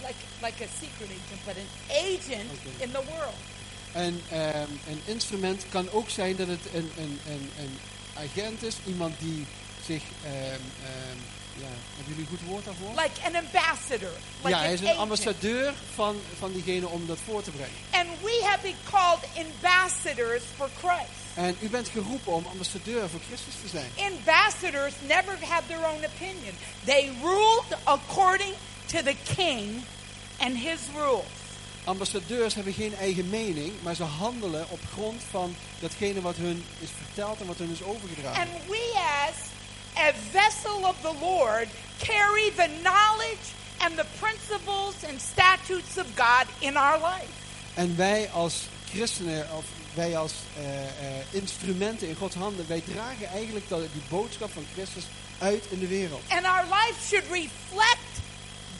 like 0.02 0.20
like 0.42 0.64
a 0.64 0.68
secret 0.80 1.08
agent, 1.10 1.44
but 1.44 1.56
an 1.56 1.68
agent 1.88 2.50
Okay. 2.52 2.84
in 2.84 2.90
the 2.90 3.02
world. 3.12 3.34
En 3.94 4.20
ehm, 4.30 4.70
een 4.88 5.00
instrument 5.04 5.64
kan 5.68 5.90
ook 5.90 6.10
zijn 6.10 6.36
dat 6.36 6.48
het 6.48 6.66
een, 6.74 6.90
een, 6.96 7.20
een, 7.28 7.50
een 7.58 7.78
agent 8.14 8.62
is. 8.62 8.76
Iemand 8.86 9.14
die 9.18 9.46
zich... 9.86 10.02
ehm, 10.24 10.60
ja, 11.60 11.66
hebben 11.96 12.14
jullie 12.14 12.20
een 12.20 12.38
goed 12.38 12.48
woord 12.48 12.64
daarvoor? 12.64 12.90
Like 13.02 13.20
an 13.26 13.34
ambassador, 13.34 14.12
like 14.42 14.56
ja, 14.56 14.58
hij 14.58 14.72
is 14.72 14.80
een 14.80 14.96
ambassadeur 14.96 15.74
van, 15.94 16.20
van 16.38 16.52
diegene 16.52 16.88
om 16.88 17.06
dat 17.06 17.18
voor 17.24 17.42
te 17.42 17.50
brengen. 17.50 17.74
And 17.90 18.08
we 18.22 18.40
have 18.44 18.62
been 18.62 18.76
called 18.90 19.24
ambassadors 19.36 20.42
for 20.56 20.68
Christ. 20.78 21.22
En 21.34 21.56
u 21.60 21.68
bent 21.68 21.88
geroepen 21.88 22.32
om 22.32 22.46
ambassadeur 22.46 23.08
voor 23.08 23.20
Christus 23.26 23.54
te 23.62 23.68
zijn. 23.68 23.90
Ambassadors 24.12 24.92
never 25.06 25.38
have 25.48 25.62
their 25.66 25.84
own 25.84 26.04
opinion. 26.04 26.54
They 26.84 27.12
ruled 27.22 27.78
according 27.84 28.54
to 28.86 29.02
the 29.02 29.16
king 29.36 29.82
and 30.38 30.56
his 30.56 30.80
rules. 30.96 31.43
Ambassadeurs 31.84 32.54
hebben 32.54 32.72
geen 32.72 32.94
eigen 32.96 33.28
mening, 33.28 33.72
maar 33.82 33.94
ze 33.94 34.02
handelen 34.02 34.66
op 34.68 34.80
grond 34.92 35.22
van 35.30 35.54
datgene 35.80 36.20
wat 36.20 36.36
hun 36.36 36.64
is 36.78 36.88
verteld 37.04 37.40
en 37.40 37.46
wat 37.46 37.58
hun 37.58 37.70
is 37.72 37.82
overgedragen. 37.82 38.40
And 38.40 38.50
we 38.66 38.92
as 39.26 39.36
a 39.96 40.12
vessel 40.30 40.76
of 40.76 40.96
the 41.00 41.14
Lord 41.20 41.66
carry 41.98 42.50
the 42.56 42.68
knowledge 42.82 43.46
and 43.78 43.96
the 43.96 44.06
principles 44.20 44.94
and 45.10 45.20
statutes 45.20 45.98
of 45.98 46.06
God 46.14 46.46
in 46.58 46.76
our 46.76 46.98
life. 46.98 47.32
En 47.74 47.96
wij 47.96 48.30
als 48.30 48.62
christenen, 48.90 49.46
of 49.56 49.64
wij 49.94 50.16
als 50.16 50.32
eh, 50.56 50.84
eh, 50.84 51.24
instrumenten 51.30 52.08
in 52.08 52.14
Gods 52.14 52.34
handen, 52.34 52.68
wij 52.68 52.80
dragen 52.80 53.28
eigenlijk 53.28 53.68
dat, 53.68 53.80
die 53.80 54.02
boodschap 54.08 54.52
van 54.52 54.66
Christus 54.72 55.04
uit 55.38 55.64
in 55.68 55.78
de 55.78 55.86
wereld. 55.86 56.22
And 56.28 56.44
our 56.44 56.64
life 56.64 57.06
should 57.06 57.24
reflect 57.30 58.12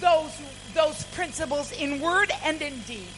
those 0.01 0.33
those 0.75 1.05
principles 1.15 1.71
in 1.71 1.99
word 2.01 2.31
and 2.45 2.61
in 2.61 2.83
deed. 2.87 3.13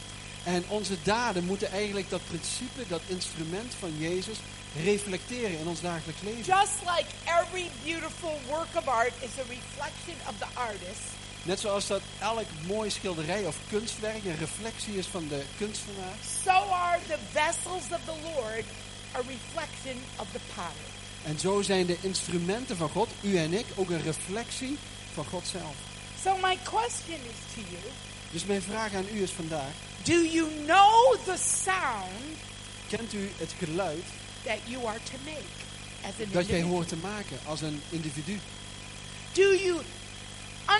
En 0.44 0.64
onze 0.68 0.96
daden 1.02 1.44
moeten 1.44 1.70
eigenlijk 1.72 2.10
dat 2.10 2.20
principe, 2.28 2.82
dat 2.88 3.00
instrument 3.06 3.74
van 3.78 3.98
Jezus, 3.98 4.38
reflecteren 4.84 5.58
in 5.58 5.66
ons 5.66 5.80
dagelijks 5.80 6.22
leven. 6.22 6.44
Just 6.44 6.78
like 6.80 7.06
every 7.40 7.70
beautiful 7.84 8.38
work 8.48 8.68
of 8.74 8.88
art 8.88 9.12
is 9.20 9.30
a 9.38 9.46
reflection 9.48 10.16
of 10.28 10.34
the 10.38 10.60
artist, 10.60 11.02
Net 11.46 11.60
zoals 11.60 11.86
dat 11.86 12.00
elk 12.20 12.46
mooi 12.66 12.90
schilderij 12.90 13.46
of 13.46 13.56
kunstwerk 13.68 14.24
een 14.24 14.36
reflectie 14.36 14.98
is 14.98 15.06
van 15.06 15.28
de 15.28 15.42
kunstenaar, 15.58 16.14
so 16.44 16.50
are 16.50 16.98
the 17.06 17.18
vessels 17.32 17.84
of 17.92 18.00
the 18.04 18.18
Lord 18.22 18.64
a 19.14 19.18
reflection 19.18 20.02
of 20.16 20.26
the 20.32 20.40
potter. 20.54 20.94
En 21.24 21.38
zo 21.38 21.62
zijn 21.62 21.86
de 21.86 21.96
instrumenten 22.00 22.76
van 22.76 22.88
God, 22.88 23.08
u 23.20 23.36
en 23.36 23.52
ik, 23.52 23.66
ook 23.74 23.90
een 23.90 24.02
reflectie 24.02 24.78
van 25.14 25.24
God 25.24 25.46
zelf. 25.46 25.74
So 26.26 26.36
my 26.38 26.56
question 26.64 27.20
is 27.32 27.54
to 27.54 27.60
you, 27.70 27.82
Dus 28.32 28.44
mijn 28.44 28.62
vraag 28.62 28.94
aan 28.94 29.06
u 29.12 29.22
is 29.22 29.30
vandaag, 29.30 29.70
do 30.02 30.12
you 30.12 30.50
know 30.64 31.16
the 31.24 31.36
sound 31.36 32.36
kent 32.88 33.12
u 33.12 33.30
het 33.36 33.54
geluid 33.58 34.04
that 34.44 34.58
you 34.64 34.86
are 34.86 34.98
to 34.98 35.18
make 35.24 35.50
as 36.02 36.12
an 36.20 36.32
dat 36.32 36.46
jij 36.46 36.58
individual? 36.58 36.68
hoort 36.68 36.88
te 36.88 36.96
maken 36.96 37.38
als 37.44 37.60
een 37.60 37.82
individu? 37.90 38.38
Do 39.32 39.54
you 39.54 39.82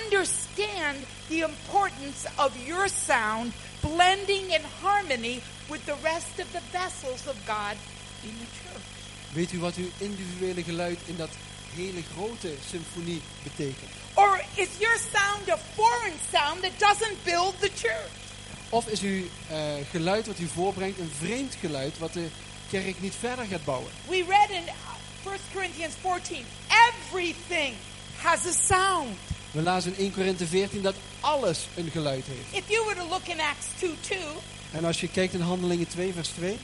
understand 0.03 0.97
the 1.27 1.35
importance 1.35 2.27
of 2.37 2.51
your 2.65 2.89
sound 3.05 3.53
blending 3.79 4.53
in 4.53 4.61
harmony 4.81 5.41
with 5.69 5.85
the 5.85 5.95
rest 6.03 6.39
of 6.39 6.47
the 6.51 6.61
vessels 6.71 7.27
of 7.27 7.35
God 7.45 7.75
in 8.23 8.35
the 8.39 8.47
church? 8.61 8.85
Weet 9.33 9.51
u 9.51 9.59
wat 9.59 9.75
uw 9.75 9.89
individuele 9.97 10.63
geluid 10.63 10.99
in 11.05 11.15
dat 11.15 11.29
hele 11.77 12.03
grote 12.13 12.53
symfonie 12.69 13.21
betekent? 13.43 13.91
Or 14.13 14.41
is 14.55 14.67
your 14.79 14.97
sound 15.13 15.49
a 15.49 15.57
foreign 15.75 16.17
sound 16.31 16.61
that 16.61 16.79
doesn't 16.79 17.23
build 17.23 17.53
the 17.59 17.69
church? 17.75 18.11
Of 18.69 18.87
is 18.87 19.01
uw 19.01 19.23
eh, 19.49 19.57
geluid 19.91 20.27
wat 20.27 20.39
u 20.39 20.47
voorbrengt 20.47 20.99
een 20.99 21.11
vreemd 21.19 21.55
geluid 21.59 21.97
wat 21.97 22.13
de 22.13 22.27
kerk 22.69 23.01
niet 23.01 23.15
verder 23.19 23.45
gaat 23.45 23.65
bouwen? 23.65 23.91
We 24.07 24.25
read 24.27 24.49
in 24.49 24.63
uh, 24.63 25.31
1 25.31 25.39
Corinthians 25.53 25.93
14, 26.01 26.45
everything 26.89 27.73
has 28.17 28.45
a 28.45 28.51
sound. 28.51 29.17
We 29.51 29.61
lazen 29.61 29.91
in 29.97 30.03
1 30.03 30.13
Korinthe 30.13 30.47
14 30.47 30.81
dat 30.81 30.95
alles 31.19 31.67
een 31.75 31.89
geluid 31.91 32.25
heeft. 32.25 32.63
If 32.63 32.69
you 32.69 32.85
were 32.85 32.95
to 32.95 33.07
look 33.07 33.27
in 33.27 33.39
Acts 33.39 33.65
2 33.77 33.95
2, 34.01 34.19
En 34.71 34.85
als 34.85 34.99
je 34.99 35.07
kijkt 35.07 35.33
in 35.33 35.41
Handelingen 35.41 35.87
2 35.87 36.13
vers 36.13 36.27
2 36.29 36.57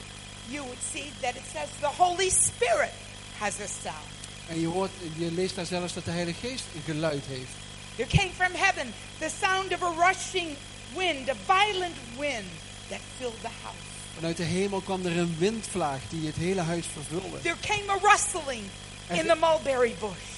you 0.48 0.62
would 0.62 0.80
see 0.82 1.10
that 1.22 1.36
it 1.36 1.44
says 1.44 1.70
the 1.80 1.88
Holy 1.88 2.30
Spirit 2.30 2.92
has 3.38 3.60
a 3.60 3.66
sound. 3.66 4.13
En 4.48 4.60
je, 4.60 4.66
hoort, 4.66 4.90
je 5.16 5.32
leest 5.32 5.54
daar 5.54 5.66
zelfs 5.66 5.94
dat 5.94 6.04
de 6.04 6.10
Heilige 6.10 6.46
Geest 6.46 6.64
een 6.74 6.82
geluid 6.84 7.24
heeft. 7.26 7.52
There 7.96 8.08
came 8.08 8.30
from 8.36 8.52
heaven 8.54 8.92
the 9.18 9.30
sound 9.40 9.72
of 9.72 9.82
a 9.82 10.06
rushing 10.06 10.56
wind, 10.96 11.28
a 11.28 11.34
violent 11.46 11.96
wind 12.18 12.48
that 12.88 13.00
filled 13.18 13.40
the 13.40 13.54
house. 13.62 13.92
Vanuit 14.14 14.36
de 14.36 14.42
hemel 14.42 14.80
kwam 14.80 15.06
er 15.06 15.18
een 15.18 15.36
windvlaag 15.38 16.00
die 16.08 16.26
het 16.26 16.36
hele 16.36 16.60
huis 16.60 16.86
vervulde. 16.92 17.40
There 17.40 17.56
came 17.60 17.90
a 17.90 17.98
rustling 18.02 18.62
in 19.08 19.26
the 19.26 19.36
mulberry 19.40 19.94
bush. 20.00 20.32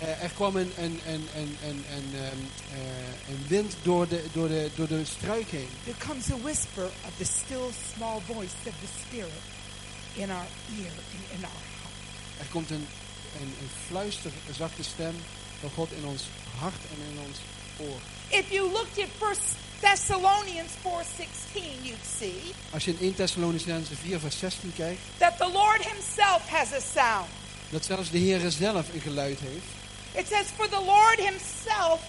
Eh, 0.00 0.22
er 0.22 0.30
kwam 0.30 0.56
een, 0.56 0.72
een, 0.78 1.00
een, 1.06 1.28
een, 1.36 1.56
een, 1.64 1.84
een, 1.90 2.14
ehm, 2.14 2.38
eh, 2.72 3.28
een 3.28 3.44
wind 3.48 3.76
door 3.82 4.08
de, 4.08 4.24
door, 4.32 4.48
de, 4.48 4.70
door 4.74 4.88
de 4.88 5.04
struik 5.04 5.50
heen. 5.50 5.68
There 5.84 5.98
comes 5.98 6.30
a 6.30 6.36
whisper 6.42 6.84
of 6.84 7.12
the 7.16 7.24
still 7.24 7.70
small 7.94 8.20
voice 8.26 8.54
of 8.66 8.74
the 8.80 8.90
Spirit 9.06 9.42
in 10.14 10.30
our 10.30 10.46
ear 10.78 10.92
and 11.12 11.38
in 11.38 11.44
our 11.44 11.62
heart. 11.80 12.38
Er 12.38 12.46
komt 12.50 12.70
een, 12.70 12.86
een, 13.40 13.54
een 13.60 13.70
fluister, 13.86 14.30
een 14.48 14.54
zachte 14.54 14.82
stem 14.82 15.14
van 15.60 15.70
God 15.74 15.92
in 15.92 16.04
ons 16.04 16.22
hart 16.58 16.82
en 16.92 17.12
in 17.12 17.18
ons 17.26 17.38
oor. 17.76 18.00
If 18.28 18.50
you 18.50 18.70
looked 18.72 18.98
at 18.98 19.08
1 19.28 19.36
Thessalonians 19.80 20.70
4:16, 20.82 21.82
you'd 21.82 22.06
see 22.18 22.40
Als 22.70 22.84
je 22.84 22.90
in 22.90 22.98
1 23.00 23.14
Thessalonicense 23.14 23.96
4 23.96 24.20
vers 24.20 24.38
16 24.38 24.72
kijkt, 24.76 25.00
that 25.18 25.38
the 25.38 25.50
Lord 25.52 25.84
himself 25.84 26.48
has 26.48 26.72
a 26.72 26.80
sound. 26.94 27.28
dat 27.70 27.84
zelfs 27.84 28.10
de 28.10 28.18
Heer 28.18 28.50
zelf 28.50 28.86
een 28.94 29.00
geluid 29.00 29.38
heeft. 29.40 29.66
It 30.14 30.26
says 30.28 30.46
for 30.56 30.68
the 30.68 30.82
Lord 30.84 31.16
himself 31.18 32.00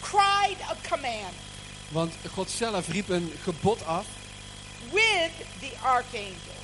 cried 0.00 0.56
a 0.70 0.76
command 0.88 1.34
Want 1.88 2.14
God 2.34 2.50
zelf 2.50 2.88
riep 2.88 3.08
een 3.08 3.32
gebod 3.42 3.84
af 3.86 4.06
with 4.92 5.30
the 5.60 5.70
archangels. 5.82 6.60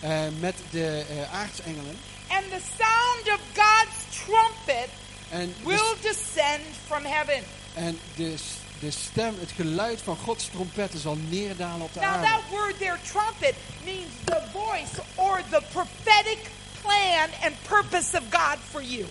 eh, 0.00 0.22
met 0.40 0.54
de 0.70 1.04
eh, 1.08 1.34
aartsengelen. 1.34 1.96
And 2.36 2.44
the 2.50 2.60
sound 2.78 3.28
of 3.34 3.40
God's 3.54 4.24
trumpet 4.24 4.88
En, 5.30 5.54
de, 5.58 5.64
will 5.64 5.94
descend 6.00 6.60
from 6.86 7.04
heaven. 7.04 7.42
en 7.74 7.98
de, 8.16 8.34
de 8.78 8.90
stem, 8.90 9.34
het 9.40 9.50
geluid 9.56 10.00
van 10.02 10.16
Gods 10.16 10.44
trompetten 10.48 10.98
zal 11.00 11.16
neerdalen 11.28 11.80
op 11.86 11.92
de 11.94 12.00
Now 12.00 12.08
aarde. 12.08 12.26
that 12.26 12.40
word 12.50 12.78
there, 12.78 12.98
trumpet, 13.12 13.54
means 13.84 14.10
the 14.24 14.40
voice 14.52 15.02
or 15.14 15.42
the 15.50 15.62
prophetic 15.72 16.38
plan 16.82 17.28
and 17.42 17.52
purpose 17.68 18.16
of 18.18 18.22
God 18.30 18.56
for 18.70 18.82
you. 18.82 19.04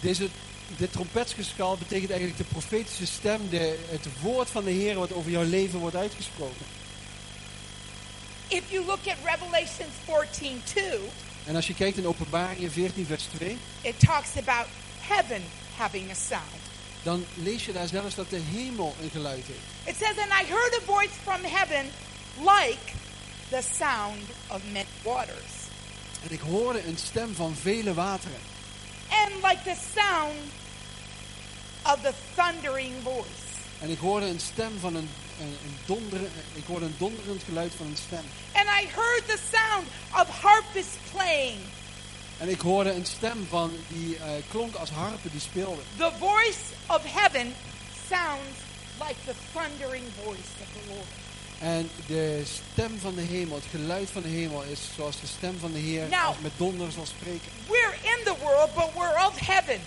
Deze, 0.00 0.28
dit 0.76 0.92
trompetsgeschal 0.92 1.76
betekent 1.76 2.10
eigenlijk 2.10 2.38
de 2.38 2.44
profetische 2.54 3.06
stem, 3.06 3.48
de, 3.50 3.78
het 3.90 4.06
woord 4.20 4.50
van 4.50 4.64
de 4.64 4.70
Heer 4.70 4.94
wat 4.94 5.12
over 5.12 5.30
jouw 5.30 5.44
leven 5.44 5.78
wordt 5.78 5.96
uitgesproken. 5.96 6.66
if 8.48 8.70
you 8.70 8.84
look 8.84 9.06
at 9.06 9.16
Revelations 9.24 9.94
14 10.04 10.60
2, 10.64 10.98
En 11.46 11.56
als 11.56 11.66
je 11.66 11.74
kijkt 11.74 11.96
in 11.98 12.06
Openbaringen 12.06 12.72
14, 12.72 13.06
vers 13.06 13.22
2, 13.36 13.58
it 13.80 13.94
talks 14.00 14.36
about 14.36 14.66
heaven 15.00 15.42
having 15.76 16.10
a 16.10 16.14
sound. 16.28 16.60
dan 17.02 17.24
lees 17.34 17.64
je 17.64 17.72
daar 17.72 17.88
zelfs 17.88 18.14
dat 18.14 18.30
de 18.30 18.40
hemel 18.52 18.94
een 19.02 19.10
geluid 19.10 19.44
heeft. 19.46 19.98
It 19.98 20.04
says, 20.06 20.18
And 20.18 20.42
I 20.42 20.52
heard 20.52 20.74
a 20.82 20.84
voice 20.84 21.10
from 21.22 21.40
heaven 21.44 21.86
like 22.38 22.78
the 23.48 23.62
sound 23.78 24.22
of 24.48 24.60
many 24.72 24.86
waters, 25.02 25.52
En 26.24 26.30
ik 26.32 26.40
hoorde 26.40 26.86
een 26.86 26.96
stem 26.98 27.34
van 27.34 27.54
vele 27.60 27.94
wateren. 27.94 28.38
and 29.08 29.32
like 29.42 29.58
the 29.64 29.76
sound 29.94 30.38
of 31.84 31.98
the 32.02 32.12
thundering 32.36 32.92
voice. 33.02 33.40
En 33.80 33.90
ik 33.90 33.98
hoorde 33.98 34.26
een 34.26 34.40
stem 34.40 34.72
van 34.80 34.94
een, 34.94 35.08
een, 35.42 35.56
een 35.66 35.76
donderen, 35.86 36.30
ik 36.54 36.64
hoorde 36.66 36.84
een 36.84 36.94
donderend 36.98 37.42
geluid 37.42 37.72
van 37.76 37.86
een 37.86 37.96
stem. 38.06 38.24
And 38.52 38.66
I 38.80 38.86
heard 38.94 39.22
the 39.26 39.38
sound 39.52 39.86
of 40.20 40.26
playing, 41.12 41.58
En 42.38 42.48
ik 42.48 42.60
hoorde 42.60 42.92
een 42.92 43.06
stem 43.06 43.46
van 43.48 43.70
die 43.88 44.16
eh, 44.16 44.30
klonk 44.50 44.74
als 44.74 44.90
harpen 44.90 45.30
die 45.30 45.40
speelden. 45.40 45.84
The 45.96 46.12
voice 46.18 46.62
of 46.86 47.00
heaven 47.04 47.54
sounds 48.08 48.58
like 48.98 49.16
the 49.24 49.34
thundering 49.52 50.04
voice 50.24 50.50
of 50.60 50.68
the 50.72 50.88
Lord. 50.88 51.08
En 51.58 51.90
de 52.06 52.42
stem 52.72 52.98
van 53.00 53.14
de 53.14 53.20
hemel, 53.20 53.56
het 53.56 53.64
geluid 53.70 54.10
van 54.10 54.22
de 54.22 54.28
hemel 54.28 54.62
is 54.62 54.80
zoals 54.96 55.20
de 55.20 55.26
stem 55.26 55.58
van 55.58 55.72
de 55.72 55.78
Heer 55.78 56.08
Nou. 56.08 56.26
als 56.26 56.36
met 56.40 56.52
donder 56.56 56.92
zal 56.92 57.06
spreken. 57.06 57.50
We're 57.68 57.94
in 58.02 58.24
the 58.24 58.34
world, 58.42 58.74
but 58.74 58.88
we're 58.94 59.26
of 59.26 59.38
heaven. 59.38 59.80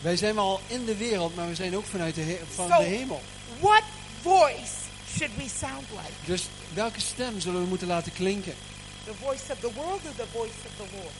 Wij 0.00 0.16
zijn 0.16 0.34
wel 0.34 0.60
in 0.66 0.84
de 0.84 0.96
wereld, 0.96 1.36
maar 1.36 1.48
we 1.48 1.54
zijn 1.54 1.76
ook 1.76 1.84
vanuit 1.84 2.14
de, 2.14 2.38
van 2.54 2.66
de 2.66 2.82
hemel. 2.82 3.22
What 3.58 3.82
voice 4.22 4.79
should 5.16 5.30
we 5.36 5.48
sound 5.48 5.86
like? 5.90 6.12
Dus 6.24 6.42
welke 6.74 7.00
stem 7.00 7.40
zullen 7.40 7.62
we 7.62 7.68
moeten 7.68 7.86
laten 7.86 8.12
klinken? 8.12 8.54
The 9.04 9.14
voice 9.14 9.52
of 9.52 9.60
the 9.60 9.72
world 9.74 10.00
or 10.04 10.14
the 10.16 10.26
voice 10.32 10.58
of 10.66 10.72
the 10.76 10.96
Lord? 10.96 11.14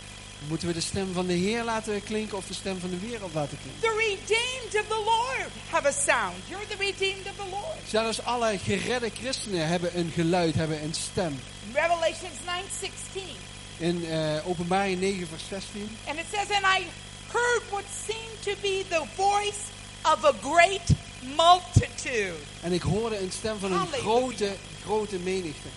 Moeten 0.48 0.68
we 0.68 0.74
de 0.74 0.80
stem 0.80 1.12
van 1.12 1.26
de 1.26 1.32
Heer 1.32 1.64
laten 1.64 2.02
klinken 2.02 2.36
of 2.36 2.46
de 2.46 2.54
stem 2.54 2.80
van 2.80 2.90
de 2.90 2.98
wereld 2.98 3.34
laten 3.34 3.58
klinken? 3.62 3.80
The 3.80 3.96
redeemed 3.96 4.84
of 4.84 4.96
the 4.96 5.02
Lord 5.04 5.50
have 5.70 5.86
a 5.86 5.92
sound. 5.92 6.34
You're 6.48 6.66
the 6.66 6.76
redeemed 6.76 7.26
of 7.26 7.36
the 7.36 7.50
Lord. 7.50 7.78
Zelfs 7.88 8.22
alle 8.22 8.58
geredde 8.58 9.10
christenen 9.10 9.68
hebben 9.68 9.98
een 9.98 10.10
geluid, 10.14 10.54
hebben 10.54 10.82
een 10.82 10.94
stem. 10.94 11.40
Revelations 11.72 12.38
9:16. 12.44 13.50
In 13.76 14.04
eh, 14.10 14.48
openbaring 14.48 15.00
9 15.00 15.26
vers 15.26 15.42
16. 15.48 15.96
And 16.06 16.18
it 16.18 16.26
says, 16.32 16.50
And 16.50 16.64
I 16.64 16.86
heard 17.32 17.62
what 17.70 17.84
seemed 18.06 18.42
to 18.42 18.52
be 18.60 18.84
the 18.88 19.04
voice 19.16 19.62
of 20.02 20.24
a 20.24 20.32
great 20.40 20.90
multitude, 21.20 22.34
En 22.62 22.72
ik 22.72 22.82
hoorde 22.82 23.18
een 23.18 23.32
stem 23.32 23.58
van 23.58 23.72
een 23.72 23.78
Halleluja. 23.78 24.02
grote, 24.02 24.56
grote 24.84 25.16
menigte. 25.18 25.68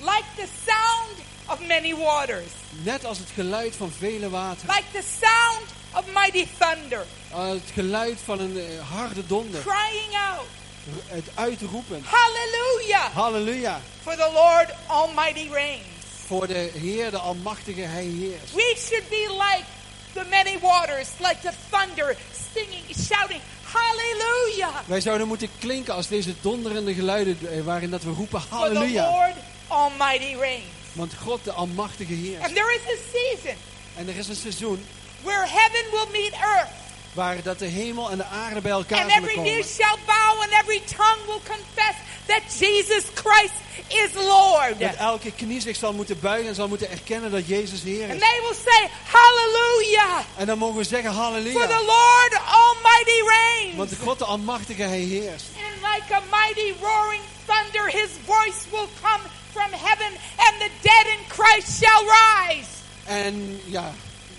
like 0.00 0.24
the 0.36 0.46
sound 0.66 1.18
of 1.46 1.66
many 1.66 1.94
waters, 1.96 2.50
Net 2.82 3.04
als 3.04 3.18
het 3.18 3.28
geluid 3.34 3.76
van 3.76 3.92
vele 3.98 4.30
wateren. 4.30 4.74
like 4.74 4.88
the 4.92 5.04
sound 5.20 5.66
of 5.94 6.04
mighty 6.14 6.46
thunder, 6.58 7.06
Als 7.30 7.52
het 7.54 7.70
geluid 7.74 8.18
van 8.24 8.40
een 8.40 8.58
eh, 8.58 8.90
harde 8.96 9.26
donder. 9.26 9.60
crying 9.60 10.14
out, 10.34 10.46
R- 10.86 11.14
Het 11.14 11.24
uitroepen. 11.34 12.04
Hallelujah! 12.04 13.12
Halleluja. 13.14 13.80
For 14.02 14.16
the 14.16 14.30
Lord 14.32 14.70
Almighty 14.86 15.48
reigns. 15.52 15.86
Voor 16.26 16.46
de 16.46 16.70
Heer, 16.74 17.10
de 17.10 17.18
Almachtige, 17.18 17.80
Hij 17.80 18.04
heerst. 18.04 18.54
We 18.54 18.76
should 18.78 19.08
be 19.08 19.26
like 19.30 19.64
the 20.12 20.24
many 20.30 20.58
waters, 20.60 21.08
like 21.18 21.36
the 21.42 21.50
thunder, 21.70 22.16
singing, 22.54 22.84
shouting, 23.08 23.40
Hallelujah! 23.72 24.74
Wij 24.86 25.00
zouden 25.00 25.26
moeten 25.28 25.48
klinken 25.58 25.94
als 25.94 26.08
deze 26.08 26.34
donderende 26.40 26.94
geluiden 26.94 27.38
eh, 27.52 27.60
waarin 27.64 27.90
dat 27.90 28.02
we 28.02 28.10
roepen 28.10 28.40
For 28.40 28.48
the 28.50 28.54
halleluja. 28.56 29.10
Lord 29.10 29.34
Almighty 29.68 30.34
reigns. 30.40 30.64
Want 30.92 31.14
God, 31.22 31.44
de 31.44 31.52
Almachtige 31.52 32.12
And 32.12 32.22
heerst. 32.22 32.54
there 32.54 32.74
is 32.74 32.80
a 32.80 32.96
season 33.12 33.56
En 33.96 34.08
er 34.08 34.16
is 34.16 34.28
een 34.28 34.34
seizoen 34.36 34.84
where 35.22 35.46
heaven 35.46 35.90
will 35.90 36.20
meet 36.20 36.32
earth, 36.32 36.68
waar 37.12 37.42
dat 37.42 37.58
de 37.58 37.66
hemel 37.66 38.10
en 38.10 38.16
de 38.16 38.24
aarde 38.24 38.60
bij 38.60 38.70
elkaar 38.72 39.02
and 39.02 39.12
zullen 39.12 39.28
every 39.28 39.42
knee 39.42 39.58
komen. 39.60 39.74
shall 39.74 39.98
bow, 40.06 40.40
and 40.42 40.50
every 40.62 40.80
tongue 40.96 41.26
will 41.26 41.40
confess 41.56 41.96
that 42.26 42.42
Jesus 42.58 43.04
Christ 43.14 43.54
is 43.88 44.14
Lord. 44.14 44.78
Dat 44.80 44.94
elke 44.94 45.32
knie 45.32 45.60
zich 45.60 45.76
zal 45.76 45.92
moeten 45.92 46.20
buigen 46.20 46.48
en 46.48 46.54
zal 46.54 46.68
moeten 46.68 46.90
erkennen 46.90 47.30
dat 47.30 47.46
Jezus 47.46 47.82
Heer 47.82 48.02
And 48.10 48.14
is. 48.14 48.20
they 48.20 48.40
will 48.42 48.56
say, 48.64 48.88
Hallelujah! 49.12 50.18
En 50.36 50.46
dan 50.46 50.58
mogen 50.58 50.76
we 50.76 50.84
zeggen 50.84 51.12
For 51.12 51.66
the. 51.66 51.84
Lord 51.86 52.40
Almighty 52.46 53.20
reigns. 53.26 53.76
Want 53.76 53.90
de 53.90 53.96
God, 53.96 54.18
de 54.18 54.24
Almachtige, 54.24 54.82
Hij 54.82 54.98
heerst. 55.00 55.44
And 55.56 55.94
like 55.94 56.14
a 56.14 56.20
mighty 56.30 56.74
roaring 56.80 57.22
thunder, 57.46 57.86
his 57.90 58.10
voice 58.26 58.60
will 58.70 58.88
come 59.02 59.22
from 59.52 59.70
heaven, 59.72 60.12
and 60.36 60.54
the 60.58 60.70
dead 60.82 61.06
in 61.06 61.24
Christ 61.28 61.82
shall 61.82 62.04
rise. 62.04 62.68
En 63.04 63.60
ja, 63.64 63.92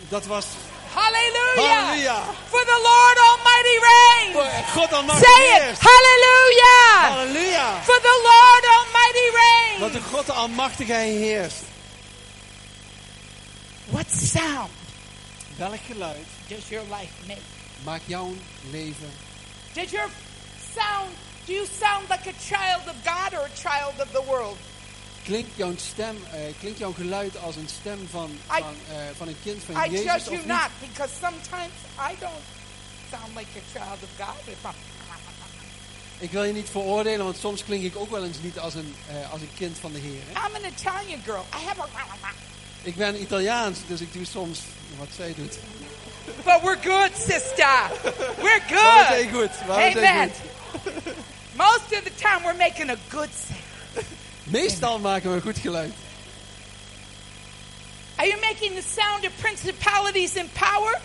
dat 0.10 0.26
was 0.26 0.46
Hallelujah! 0.93 1.60
halleluja. 1.60 2.19
For 2.54 2.63
the 2.65 2.80
Lord 2.89 3.17
Almighty 3.30 3.75
reigns. 3.89 4.36
Say 5.19 5.39
it! 5.56 5.62
heerst. 5.62 5.82
Hallelujah! 5.82 7.82
For 7.84 7.99
the 7.99 8.15
Lord 8.30 8.63
Almighty 8.78 8.99
de 9.13 9.32
reigns. 9.39 9.80
God, 10.12 10.25
de 10.25 10.32
Almachtige, 10.34 11.19
heerst. 11.19 11.65
What 13.91 14.10
sound 14.10 14.71
Welk 15.60 15.80
geluid 15.88 16.25
does 16.47 16.69
your 16.71 16.84
life 16.84 17.13
make? 17.28 17.41
maakt 17.84 18.08
jouw 18.08 18.34
leven? 18.71 19.12
Did 19.73 19.91
your 19.91 20.08
sound, 20.73 21.12
do 21.45 21.54
you 21.54 21.65
sound 21.65 22.10
like 22.10 22.28
a 22.28 22.34
child 22.34 22.88
of 22.88 22.95
God 23.04 23.34
or 23.34 23.45
a 23.45 23.56
child 23.56 23.99
of 23.99 24.12
the 24.13 24.21
world? 24.21 24.58
Klinkt 25.30 25.56
jouw 25.56 25.74
stem, 25.92 26.18
eh, 26.32 26.39
klinkt 26.60 26.80
jouw 26.80 26.94
geluid 26.94 27.38
als 27.42 27.56
een 27.56 27.70
stem 27.80 28.08
van, 28.12 28.30
I- 28.32 28.62
van, 28.62 28.76
eh, 28.89 28.96
van 29.18 29.28
een 29.28 29.36
kind 29.44 29.63
van 29.63 29.76
I 29.76 29.89
Jezus 29.89 30.06
judge 30.06 30.30
of 30.30 30.36
you 30.36 30.46
not 30.48 30.70
because 30.88 31.13
sometimes 31.22 31.76
I 32.10 32.12
don't 32.20 32.44
sound 33.12 33.32
like 33.38 33.50
a 33.62 33.63
child 33.80 34.00
of 34.04 34.10
God. 34.26 34.36
If 34.48 34.63
I'm, 34.63 34.78
Ik 36.20 36.32
wil 36.32 36.44
je 36.44 36.54
niet 36.54 36.70
veroordelen, 36.70 37.26
want 37.26 37.38
soms 37.38 37.63
klink 37.63 37.84
ik 37.84 37.96
ook 37.96 38.10
wel 38.12 38.24
eens 38.26 38.38
niet 38.42 38.60
als 38.60 38.74
een, 38.74 38.96
eh, 39.08 39.32
als 39.32 39.42
een 39.42 39.50
kind 39.58 39.78
van 39.80 39.92
de 39.92 40.00
Heer. 40.00 40.22
hè. 40.26 40.48
I'm 40.48 40.56
an 40.56 40.72
Italian 40.78 41.22
girl. 41.26 41.46
I 41.62 41.65
have 41.68 41.82
a. 41.82 41.88
Ik 42.84 42.96
ben 42.96 43.22
Italiaans, 43.22 43.80
dus 43.88 44.02
ik 44.02 44.13
doe 44.13 44.26
soms 44.26 44.60
wat 44.98 45.08
zij 45.15 45.34
doet. 45.36 45.58
But 46.44 46.62
we're 46.62 46.78
good, 46.84 47.12
sister. 47.18 47.89
We're 48.42 48.62
Maar 48.74 49.08
we 49.10 49.15
zijn 49.15 49.30
good. 49.30 49.50
goed. 49.50 49.65
we 49.68 49.92
zijn 49.94 49.98
Amen. 50.08 50.32
goed. 50.72 51.13
Most 51.54 51.80
of 51.92 52.02
the 52.04 52.12
time, 52.15 52.39
we're 52.44 52.58
making 52.58 52.89
a 52.89 52.96
good 53.10 53.30
sound. 53.48 53.59
Meestal 54.50 55.00
maken 55.00 55.34
we 55.34 55.42
goed 55.42 55.58
geluid. 55.58 55.94
Are 58.16 58.28
you 58.28 58.40
making 58.42 58.76
the 58.76 58.82
sound 58.82 59.26
of 59.26 59.32
principalities 59.42 60.38
and 60.38 60.54
power? 60.54 61.00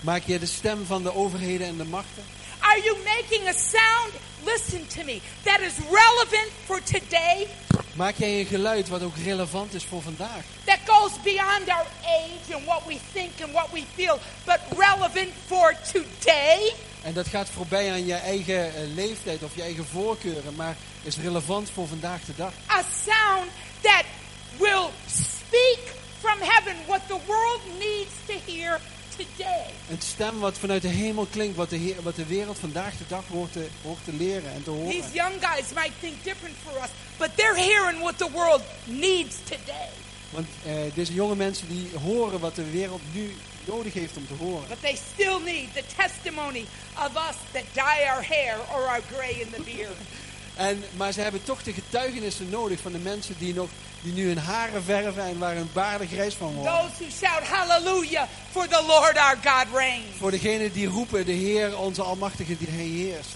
Maak 0.00 0.22
je 0.22 0.38
de 0.38 0.46
stem 0.46 0.86
van 0.86 1.02
de 1.02 1.14
overheden 1.14 1.66
en 1.66 1.76
de 1.76 1.84
machten? 1.84 2.22
Are 2.58 2.80
you 2.82 2.96
making 3.04 3.48
a 3.48 3.52
sound? 3.52 4.12
Listen 4.44 4.86
to 4.86 5.04
me. 5.04 5.20
That 5.42 5.60
is 5.60 5.72
relevant 5.78 6.50
for 6.64 6.82
today. 6.82 7.46
Maak 7.94 8.14
jij 8.16 8.40
een 8.40 8.46
geluid 8.46 8.88
wat 8.88 9.02
ook 9.02 9.16
relevant 9.24 9.74
is 9.74 9.84
voor 9.84 10.02
vandaag? 10.02 10.42
That 10.64 10.78
goes 10.86 11.12
beyond 11.22 11.68
our 11.68 11.86
age 12.02 12.54
and 12.54 12.64
what 12.64 12.82
we 12.86 12.98
think 13.12 13.30
and 13.42 13.52
what 13.52 13.68
we 13.72 13.82
feel, 13.94 14.18
but 14.44 14.60
relevant 14.76 15.30
for 15.46 15.76
today. 15.92 16.74
En 17.04 17.12
dat 17.12 17.28
gaat 17.28 17.48
voorbij 17.48 17.92
aan 17.92 18.06
je 18.06 18.14
eigen 18.14 18.74
eh, 18.74 18.94
leeftijd 18.94 19.42
of 19.42 19.54
je 19.54 19.62
eigen 19.62 19.86
voorkeuren, 19.86 20.54
maar 20.54 20.76
is 21.02 21.16
relevant 21.16 21.70
voor 21.70 21.88
vandaag 21.88 22.24
de 22.24 22.32
dag. 22.36 22.52
A 22.70 22.82
sound 23.04 23.50
that 23.80 24.04
will 24.58 24.88
speak 25.06 25.78
from 26.18 26.38
heaven 26.40 26.76
what 26.86 27.00
the 27.06 27.18
world 27.26 27.60
needs 27.78 28.14
to 28.26 28.52
hear 28.52 28.80
today. 29.16 29.66
Een 29.90 30.00
stem 30.00 30.38
wat 30.38 30.58
vanuit 30.58 30.82
de 30.82 30.88
hemel 30.88 31.26
klinkt, 31.30 31.56
wat 31.56 31.70
de, 31.70 31.76
Heer- 31.76 32.02
wat 32.02 32.16
de 32.16 32.26
wereld 32.26 32.58
vandaag 32.58 32.96
de 32.96 33.04
dag 33.08 33.24
hoort 33.30 33.52
te, 33.52 33.66
hoort 33.82 34.04
te 34.04 34.12
leren 34.12 34.52
en 34.52 34.62
te 34.62 34.70
horen. 34.70 34.90
These 34.90 35.12
young 35.12 35.34
guys 35.40 35.72
might 35.74 35.92
think 36.00 36.14
different 36.22 36.56
for 36.64 36.82
us, 36.82 36.90
but 37.18 37.30
they're 37.36 37.56
hearing 37.56 38.00
what 38.00 38.18
the 38.18 38.30
world 38.32 38.62
needs 38.84 39.36
today. 39.44 39.88
Want 40.30 40.46
eh, 40.64 40.74
deze 40.94 41.14
jonge 41.14 41.36
mensen 41.36 41.68
die 41.68 41.88
horen 42.02 42.40
wat 42.40 42.54
de 42.54 42.70
wereld 42.70 43.00
nu 43.12 43.34
nodig 43.66 43.92
heeft 43.92 44.16
om 44.16 44.26
te 44.26 44.34
horen. 44.44 44.68
But 44.68 44.80
they 44.80 44.98
still 45.12 45.38
need 45.44 45.68
the 45.74 45.82
testimony 45.96 46.64
of 46.98 47.10
us 47.28 47.36
that 47.52 47.64
dye 47.72 48.10
our 48.10 48.24
hair 48.28 48.56
or 48.74 48.86
are 48.86 49.00
gray 49.14 49.30
in 49.40 49.50
the 49.50 49.62
beard. 49.62 49.96
En, 50.56 50.84
maar 50.96 51.12
ze 51.12 51.20
hebben 51.20 51.44
toch 51.44 51.62
de 51.62 51.72
getuigenissen 51.72 52.50
nodig 52.50 52.80
van 52.80 52.92
de 52.92 52.98
mensen 52.98 53.34
die, 53.38 53.54
nog, 53.54 53.68
die 54.02 54.12
nu 54.12 54.26
hun 54.26 54.38
haren 54.38 54.82
verven 54.84 55.22
en 55.24 55.38
waar 55.38 55.54
hun 55.54 55.70
baarden 55.72 56.08
grijs 56.08 56.34
van 56.34 56.54
worden. 56.54 56.72
Those 56.72 57.04
who 57.04 57.10
shout 57.10 57.42
hallelujah 57.42 58.26
for 58.50 58.68
the 58.68 58.82
Lord 58.86 59.16
our 59.18 59.36
God 59.44 59.66
reigns. 59.74 60.16
Voor 60.18 60.30
degenen 60.30 60.72
die 60.72 60.86
roepen, 60.86 61.26
de 61.26 61.32
Heer, 61.32 61.78
onze 61.78 62.02
Almachtige, 62.02 62.56
die 62.58 62.68
Hij 62.70 62.84
heerst. 62.86 63.30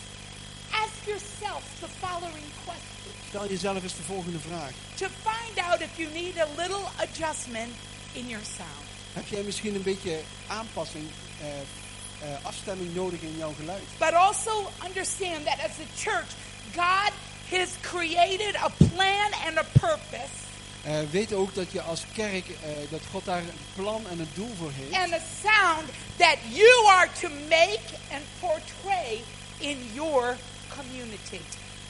Ask 0.71 0.93
yourself 1.05 1.63
the 1.81 1.87
following 2.01 2.45
question 2.65 3.13
Stel 3.29 3.49
jezelf 3.49 3.83
eens 3.83 3.97
de 3.97 4.03
volgende 4.07 4.39
vraag. 4.39 4.71
to 4.95 5.07
find 5.23 5.67
out 5.71 5.81
if 5.81 5.91
you 5.97 6.09
need 6.13 6.39
a 6.39 6.47
little 6.57 6.85
adjustment 6.97 7.73
in 8.13 8.29
your 8.29 8.45
sound. 8.57 8.88
Heb 9.19 9.29
jij 9.29 9.43
misschien 9.43 9.75
een 9.75 9.83
beetje 9.83 10.21
aanpassing, 10.47 11.05
eh, 11.41 11.47
eh, 11.49 12.45
afstemming 12.45 12.95
nodig 12.95 13.21
in 13.21 13.37
jouw 13.37 13.53
geluid? 13.59 13.83
But 13.99 14.13
also 14.13 14.71
understand 14.87 15.45
that 15.45 15.59
as 15.59 15.77
a 15.87 15.89
church, 15.97 16.31
God 16.75 17.13
has 17.51 17.69
created 17.81 18.57
a 18.57 18.71
plan 18.95 19.31
and 19.47 19.59
a 19.59 19.67
purpose. 19.81 20.37
Eh, 20.83 20.99
weet 21.11 21.33
ook 21.33 21.55
dat 21.55 21.73
je 21.73 21.83
als 21.83 22.05
kerk, 22.15 22.45
dat 22.91 23.01
God 23.11 23.25
daar 23.25 23.39
een 23.41 23.61
plan 23.75 24.03
en 24.11 24.19
een 24.19 24.29
doel 24.35 24.55
voor 24.59 24.71
heeft. 24.75 24.93
and 24.93 25.13
a 25.13 25.23
sound 25.43 25.89
that 26.17 26.37
you 26.53 26.87
are 26.89 27.09
to 27.21 27.29
make 27.49 27.89
and 28.13 28.23
portray 28.41 29.21
in 29.59 29.79
your 29.93 30.37
community. 30.77 31.41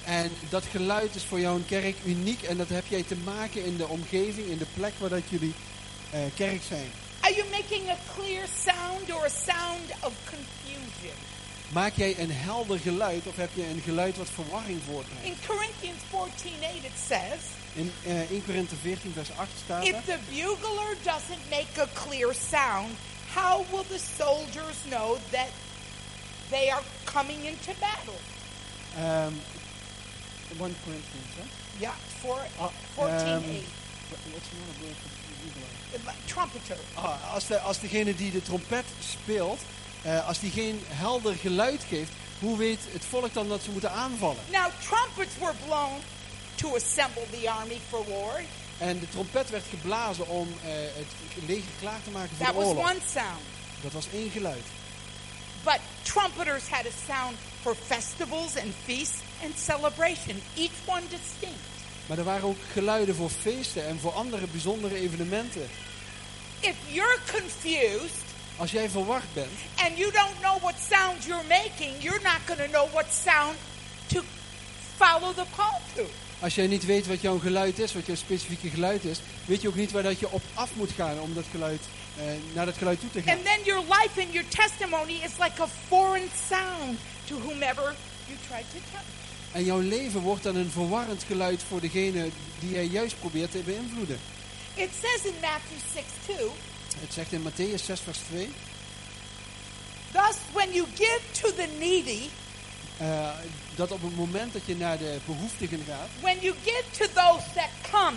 En 0.05 0.31
dat 0.49 0.65
geluid 0.71 1.15
is 1.15 1.25
voor 1.25 1.41
jou 1.41 1.57
een 1.57 1.67
kerk 1.67 1.97
uniek 2.05 2.43
en 2.43 2.57
dat 2.57 2.69
heb 2.69 2.85
jij 2.89 3.03
te 3.03 3.17
maken 3.17 3.65
in 3.65 3.77
de 3.77 3.87
omgeving, 3.87 4.49
in 4.49 4.59
de 4.59 4.67
plek 4.75 4.93
waar 4.99 5.11
dat 5.11 5.29
jullie 5.29 5.55
kerk 6.35 6.63
zijn. 6.69 6.91
Are 7.23 7.33
you 7.33 7.45
making 7.51 7.89
a 7.91 7.97
clear 8.15 8.47
sound 8.47 9.11
or 9.11 9.25
a 9.27 9.29
sound 9.31 9.91
of 10.03 10.13
confusion? 10.31 11.17
Maak 11.69 11.95
jij 11.97 12.19
een 12.19 12.31
helder 12.33 12.79
geluid 12.79 13.27
of 13.27 13.37
heb 13.37 13.51
je 13.55 13.67
een 13.69 13.81
geluid 13.85 14.17
wat 14.17 14.29
verwarring 14.35 14.81
voortbrengt? 14.87 15.25
In 15.25 15.37
Corinthians 15.47 16.03
14:8 16.11 16.85
it 16.85 16.99
says, 17.09 17.41
In 17.75 17.93
eh 18.05 18.31
1 18.31 18.45
Korinthe 18.45 18.75
14 18.83 19.13
vers 19.13 19.31
8 19.37 19.51
staat 19.65 19.83
er, 19.87 19.89
If 19.95 20.05
the 20.05 20.19
bugler 20.31 20.97
doesn't 21.03 21.45
make 21.51 21.81
a 21.81 21.87
clear 21.93 22.35
sound, 22.35 22.91
how 23.35 23.65
will 23.71 23.85
the 23.89 24.01
soldiers 24.17 24.77
know 24.89 25.19
that 25.31 25.49
they 26.51 26.71
are 26.71 26.83
coming 27.05 27.45
into 27.45 27.71
battle? 27.81 28.21
ehm 28.97 29.33
1 30.59 30.77
Corinthians, 30.85 31.33
hè? 31.37 31.45
Yeah, 31.79 31.95
four, 32.21 32.39
Ah, 32.59 32.71
14:8. 32.95 33.05
ehm, 33.19 33.43
What's 34.33 34.49
the 34.51 35.18
trumpeter. 36.25 36.77
Ah, 36.95 37.33
als, 37.35 37.47
de, 37.47 37.59
als 37.61 37.81
degene 37.81 38.15
die 38.15 38.31
de 38.31 38.43
trompet 38.43 38.85
speelt, 39.01 39.61
eh, 40.03 40.27
als 40.27 40.39
die 40.39 40.51
geen 40.51 40.83
helder 40.87 41.35
geluid 41.35 41.85
geeft, 41.89 42.11
hoe 42.39 42.57
weet 42.57 42.81
het 42.93 43.05
volk 43.05 43.35
dan 43.35 43.49
dat 43.49 43.63
ze 43.63 43.71
moeten 43.71 43.93
aanvallen? 43.93 44.43
Now, 44.51 44.71
trumpets 44.89 45.39
were 45.39 45.55
blown 45.67 46.01
to 46.55 46.77
assemble 46.77 47.27
the 47.31 47.51
army 47.51 47.81
for 47.89 48.05
war. 48.09 48.41
En 48.79 48.99
de 48.99 49.09
trompet 49.09 49.51
werd 49.51 49.65
geblazen 49.71 50.29
om 50.29 50.49
eh, 50.65 50.71
het 50.73 51.47
leger 51.47 51.73
klaar 51.81 52.03
te 52.05 52.11
maken 52.11 52.37
voor 52.37 52.47
That 52.47 52.55
de 52.55 52.61
was 52.61 52.91
one 52.91 53.01
sound. 53.13 53.43
Dat 53.83 53.93
was 53.93 54.07
één 54.13 54.31
geluid. 54.31 54.65
But 55.65 55.81
trumpeters 56.03 56.69
had 56.69 56.87
a 56.87 57.15
sound 57.15 57.37
for 57.61 57.75
festivals 57.75 58.57
and 58.57 58.73
feasts 58.85 59.21
and 59.43 59.59
celebration, 59.59 60.43
each 60.57 60.79
one 60.87 61.03
distinct. 61.09 61.78
Maar 62.09 62.19
er 62.19 62.25
waren 62.25 62.49
ook 62.49 62.59
geluiden 62.73 63.15
voor 63.15 63.31
feesten 63.31 63.87
en 63.87 63.99
voor 63.99 64.13
andere 64.13 64.47
bijzondere 64.47 64.95
evenementen. 64.97 65.69
If 66.61 66.75
you're 66.91 67.19
confused 67.33 68.27
Als 68.57 68.71
jij 68.71 68.91
verward 68.91 69.35
bent 69.35 69.51
and 69.77 69.99
you 69.99 70.13
don't 70.13 70.41
know 70.41 70.61
what 70.61 70.75
sound 70.91 71.25
you're 71.25 71.47
making, 71.49 71.93
you're 71.99 72.23
not 72.23 72.39
going 72.47 72.61
to 72.61 72.79
know 72.79 72.93
what 72.93 73.07
sound 73.25 73.57
to 74.07 74.23
follow 74.97 75.35
the 75.35 75.45
call 75.57 75.81
to. 75.95 76.03
Als 76.41 76.55
jij 76.55 76.67
niet 76.67 76.87
weet 76.87 77.07
wat 77.07 77.21
jouw 77.21 77.39
geluid 77.39 77.79
is, 77.79 77.93
wat 77.93 78.07
jouw 78.07 78.15
specifieke 78.15 78.69
geluid 78.71 79.05
is, 79.05 79.21
weet 79.45 79.63
je 79.63 79.69
ook 79.69 79.75
niet 79.75 79.93
waar 79.93 80.03
dat 80.03 80.19
je 80.19 80.31
op 80.31 80.43
af 80.55 80.71
moet 80.75 80.91
gaan 80.93 81.21
om 81.21 81.35
dat 81.35 81.45
geluid, 81.51 81.81
eh, 82.17 82.25
naar 82.55 82.67
dat 82.67 82.77
geluid 82.77 83.01
toe 83.01 83.11
te 83.11 83.23
gaan. 83.23 83.37
And 83.37 83.45
then 83.45 83.65
your 83.65 83.83
life 83.83 84.21
and 84.21 84.33
your 84.33 84.49
testimony 84.49 85.13
is 85.13 85.33
like 85.39 85.63
a 85.63 85.69
foreign 85.89 86.29
sound 86.49 86.99
to 87.25 87.39
whomever 87.39 87.95
you 88.27 88.39
try 88.49 88.61
to 88.73 88.79
touch. 88.93 89.18
En 89.53 89.65
jouw 89.65 89.81
leven 89.81 90.21
wordt 90.21 90.43
dan 90.43 90.57
een 90.57 90.71
verwarrend 90.71 91.23
geluid 91.23 91.63
voor 91.69 91.81
degene 91.81 92.29
die 92.61 92.71
jij 92.71 92.87
juist 92.87 93.19
probeert 93.19 93.51
te 93.51 93.59
beïnvloeden. 93.59 94.19
It 94.75 94.91
says 95.03 95.33
in 95.33 95.41
Matthew 95.41 95.79
6 95.95 96.05
2, 96.25 96.37
Het 97.01 97.13
zegt 97.13 97.33
in 97.33 97.43
Matthäus 97.43 97.85
6 97.85 98.01
vers 98.01 98.19
2, 98.19 98.49
Thus, 100.13 100.37
when 100.53 100.73
you 100.73 100.87
give 100.95 101.21
to 101.41 101.53
the 101.53 101.69
needy, 101.79 102.29
eh, 102.97 103.29
dat 103.75 103.91
op 103.91 104.03
het 104.03 104.17
moment 104.17 104.53
dat 104.53 104.63
je 104.65 104.77
naar 104.77 104.99
de 104.99 105.19
behoeftigen 105.27 105.85
gaat, 105.89 106.09
when 106.21 106.39
you 106.41 106.55
give 106.65 106.85
to 106.91 107.05
those 107.05 107.45
that 107.55 107.69
come 107.91 108.17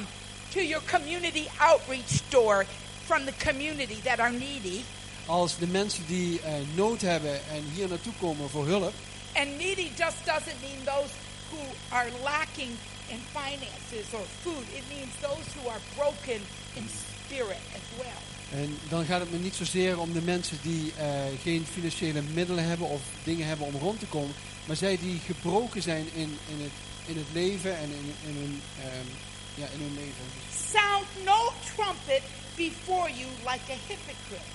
to 0.49 0.61
your 0.61 0.83
community 0.91 1.47
outreach 1.59 2.29
door 2.29 2.65
from 3.05 3.25
the 3.25 3.33
community 3.45 4.01
that 4.03 4.19
are 4.19 4.31
needy, 4.31 4.81
als 5.25 5.57
de 5.57 5.67
mensen 5.67 6.03
die 6.07 6.41
eh, 6.41 6.53
nood 6.75 7.01
hebben 7.01 7.33
en 7.33 7.63
hier 7.73 7.87
naartoe 7.87 8.13
komen 8.19 8.49
voor 8.49 8.67
hulp, 8.67 8.93
and 9.35 9.57
needy 9.57 9.91
just 9.97 10.25
doesn't 10.25 10.59
mean 10.61 10.79
those 10.85 11.11
who 11.51 11.63
are 11.91 12.09
lacking 12.23 12.77
in 13.11 13.19
finances 13.33 14.07
or 14.13 14.25
food, 14.43 14.65
it 14.75 14.83
means 14.89 15.11
those 15.21 15.45
who 15.55 15.69
are 15.69 15.81
broken 15.97 16.41
in 16.77 16.85
spirit 16.87 17.61
as 17.75 17.85
well. 17.97 18.21
En 18.51 18.77
dan 18.89 19.05
gaat 19.05 19.19
het 19.19 19.31
me 19.31 19.37
niet 19.37 19.55
zozeer 19.55 19.99
om 19.99 20.13
de 20.13 20.21
mensen 20.21 20.57
die 20.61 20.93
eh, 20.97 21.05
geen 21.41 21.65
financiële 21.73 22.21
middelen 22.21 22.63
hebben 22.67 22.87
of 22.87 23.01
dingen 23.23 23.47
hebben 23.47 23.65
om 23.65 23.75
rond 23.75 23.99
te 23.99 24.05
komen. 24.05 24.35
Maar 24.65 24.75
zij 24.75 24.97
die 24.97 25.19
gebroken 25.25 25.81
zijn 25.81 26.05
in, 26.13 26.37
in, 26.47 26.61
het, 26.61 26.71
in 27.05 27.17
het 27.17 27.27
leven 27.33 27.77
en 27.77 27.89
in, 27.89 28.13
in, 28.27 28.35
hun, 28.35 28.61
ehm, 28.79 29.07
ja, 29.55 29.65
in 29.73 29.79
hun 29.79 29.93
leven. 29.93 30.25
Sound 30.71 31.05
no 31.25 31.51
trumpet 31.75 32.21
before 32.55 33.09
you 33.09 33.29
like 33.43 33.71
a 33.71 33.77
hypocrite, 33.87 34.49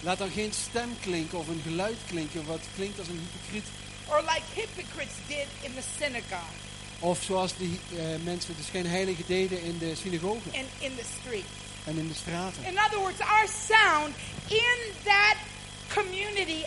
Laat 0.00 0.18
dan 0.18 0.30
geen 0.30 0.52
stem 0.52 0.90
klinken 1.00 1.38
of 1.38 1.48
een 1.48 1.60
geluid 1.62 1.96
klinken 2.06 2.46
wat 2.46 2.60
klinkt 2.74 2.98
als 2.98 3.08
een 3.08 3.20
hypocriet. 3.28 3.66
Or 4.08 4.20
like 4.20 4.42
hypocrites 4.54 5.14
did 5.28 5.46
in 5.62 5.72
the 5.74 5.82
synagogue 5.98 6.54
Of 7.00 7.22
zoals 7.22 7.56
die 7.56 7.80
eh, 7.96 8.04
mensen 8.24 8.54
de 8.56 8.62
schijnheilige 8.62 9.22
deden 9.26 9.62
in 9.62 9.78
de 9.78 9.94
synagogen 9.94 10.50
and 10.54 10.68
in 10.78 10.94
the 10.96 11.04
street. 11.20 11.44
en 11.84 11.98
in 11.98 12.08
de 12.08 12.14
straten. 12.14 12.64
In 12.64 12.78
other 12.86 12.98
words, 12.98 13.20
our 13.20 13.48
sound 13.68 14.14
in 14.48 14.78
that 15.04 15.36
community 15.94 16.64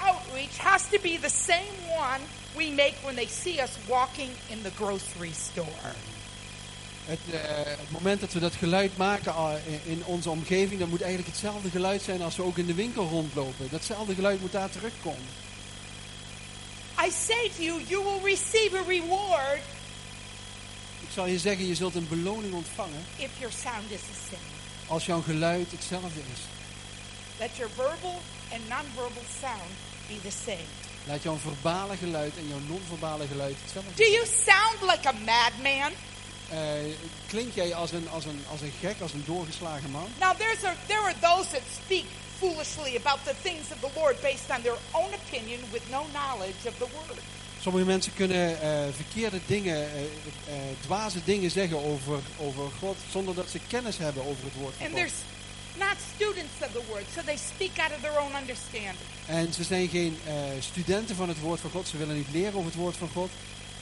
outreach 0.00 0.56
has 0.58 0.82
to 0.90 0.98
be 1.02 1.18
the 1.20 1.28
same 1.46 1.74
one 1.98 2.20
we 2.56 2.70
make 2.70 2.94
when 3.02 3.14
they 3.14 3.26
see 3.42 3.60
us 3.62 3.70
walking 3.86 4.30
in 4.48 4.62
the 4.62 4.70
grocery 4.76 5.32
store. 5.50 5.92
Het, 7.04 7.18
eh, 7.32 7.40
het 7.64 7.90
moment 7.90 8.20
dat 8.20 8.32
we 8.32 8.38
dat 8.40 8.54
geluid 8.54 8.96
maken 8.96 9.34
ah, 9.34 9.52
in- 9.66 9.80
in 9.92 10.02
onze 10.04 10.30
omgeving, 10.30 10.80
dat 10.80 10.88
moet 10.88 11.00
eigenlijk 11.02 11.30
hetzelfde 11.32 11.70
geluid 11.70 12.02
zijn 12.02 12.22
als 12.22 12.36
we 12.36 12.42
ook 12.42 12.58
in 12.58 12.66
de 12.66 12.74
winkel 12.74 13.08
rondlopen. 13.08 13.68
Datzelfde 13.70 14.14
geluid 14.14 14.40
moet 14.40 14.52
daar 14.52 14.70
terugkomen. 14.70 15.26
I 16.98 17.10
say 17.10 17.48
to 17.56 17.62
you, 17.62 17.80
you 17.88 18.02
will 18.02 18.20
receive 18.24 18.74
a 18.74 18.82
reward 18.86 19.60
Ik 21.00 21.08
zal 21.18 21.26
je 21.26 21.38
zeggen, 21.38 21.66
je 21.66 21.74
zult 21.74 21.94
een 21.94 22.08
beloning 22.08 22.54
ontvangen 22.54 23.04
if 23.16 23.30
your 23.38 23.52
sound 23.62 23.90
is 23.90 24.00
the 24.00 24.18
same. 24.30 24.48
als 24.86 25.06
jouw 25.06 25.20
geluid 25.20 25.70
hetzelfde 25.70 26.20
is. 26.32 26.40
Let 27.38 27.56
your 27.56 27.72
verbal 27.74 28.20
and 28.52 28.68
nonverbal 28.68 29.24
sound 29.40 29.72
be 30.08 30.20
the 30.28 30.36
same. 30.44 30.66
Laat 31.06 31.22
jouw 31.22 31.36
verbale 31.36 31.96
geluid 31.96 32.36
en 32.36 32.48
jouw 32.48 32.58
non-verbale 32.68 33.26
geluid 33.26 33.56
hetzelfde 33.62 33.90
Do 33.94 34.04
you 34.10 34.26
sound 34.26 34.90
like 34.90 35.08
a 35.08 35.12
madman? 35.12 35.92
Eh, 36.48 36.58
klink 37.26 37.54
jij 37.54 37.74
als 37.74 37.92
een, 37.92 38.08
als, 38.08 38.24
een, 38.24 38.44
als 38.50 38.60
een 38.60 38.72
gek, 38.80 39.00
als 39.00 39.12
een 39.12 39.24
doorgeslagen 39.26 39.90
man? 39.90 40.08
Now, 40.20 40.38
there's 40.38 40.64
a, 40.64 40.74
there 40.86 41.00
are 41.00 41.14
those 41.20 41.50
that 41.50 41.62
speak 41.84 42.04
foolishly 42.42 42.96
about 42.96 43.20
the 43.24 43.34
things 43.42 43.64
of 43.74 43.78
the 43.80 43.90
Lord 44.00 44.16
based 44.20 44.50
on 44.50 44.60
their 44.62 44.78
own 45.00 45.10
opinion 45.22 45.60
with 45.72 45.84
no 45.90 46.02
knowledge 46.12 46.60
of 46.70 46.74
the 46.78 46.86
Word. 46.96 47.18
Sommige 47.60 47.84
mensen 47.84 48.14
kunnen 48.14 48.60
eh, 48.60 48.68
verkeerde 48.94 49.40
dingen, 49.46 49.76
eh, 49.76 50.54
dwaze 50.80 51.18
dingen 51.24 51.50
zeggen 51.50 51.84
over, 51.84 52.18
over 52.38 52.64
God, 52.80 52.96
zonder 53.10 53.34
dat 53.34 53.50
ze 53.50 53.58
kennis 53.68 53.98
hebben 53.98 54.22
over 54.26 54.44
het 54.44 54.54
woord 54.54 54.74
van 54.76 54.86
And 54.86 54.94
God. 54.94 54.98
there's 55.00 55.18
not 55.78 55.96
students 56.14 56.52
of 56.60 56.70
the 56.72 56.82
Word, 56.88 57.04
so 57.14 57.20
they 57.24 57.36
speak 57.54 57.78
out 57.78 57.92
of 57.96 58.00
their 58.00 58.18
own 58.20 58.34
understanding. 58.40 59.06
En 59.26 59.52
ze 59.52 59.64
zijn 59.64 59.88
geen 59.88 60.18
studenten 60.60 61.16
van 61.16 61.28
het 61.28 61.40
woord 61.40 61.60
van 61.60 61.70
God, 61.70 61.88
ze 61.88 61.96
willen 61.96 62.16
niet 62.16 62.30
leren 62.32 62.54
over 62.54 62.64
het 62.70 62.74
woord 62.74 62.96
van 62.96 63.08
God. 63.08 63.30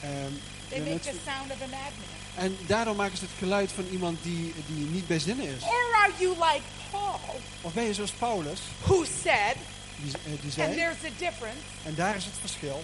Ehm, 0.01 0.31
They 0.69 0.79
make 0.79 0.99
the 0.99 1.15
sound 1.25 1.51
of 1.51 1.61
a 1.61 1.67
madman. 1.67 1.91
en 2.35 2.57
daardoor 2.67 2.95
maken 2.95 3.17
ze 3.17 3.23
het 3.23 3.33
geluid 3.37 3.71
van 3.71 3.85
iemand 3.91 4.23
die, 4.23 4.53
die 4.67 4.85
niet 4.85 5.07
bij 5.07 5.19
zinnen 5.19 5.45
is. 5.45 5.63
Or 5.63 5.95
are 6.03 6.11
you 6.19 6.29
like 6.37 6.61
Paul, 6.91 7.19
Of 7.61 7.73
ben 7.73 7.83
je 7.83 7.93
zoals 7.93 8.11
Paulus, 8.11 8.59
who 8.83 9.05
said, 9.05 9.55
die, 9.95 10.11
eh, 10.25 10.41
die 10.41 10.63
and 10.63 10.73
there's 10.73 11.03
a 11.05 11.13
difference, 11.17 11.61
en 11.83 11.95
daar 11.95 12.15
is 12.15 12.25
het 12.25 12.33
verschil. 12.39 12.83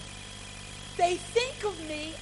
they 0.96 1.18
think 1.32 1.64
of 1.64 1.74
me 1.88 2.12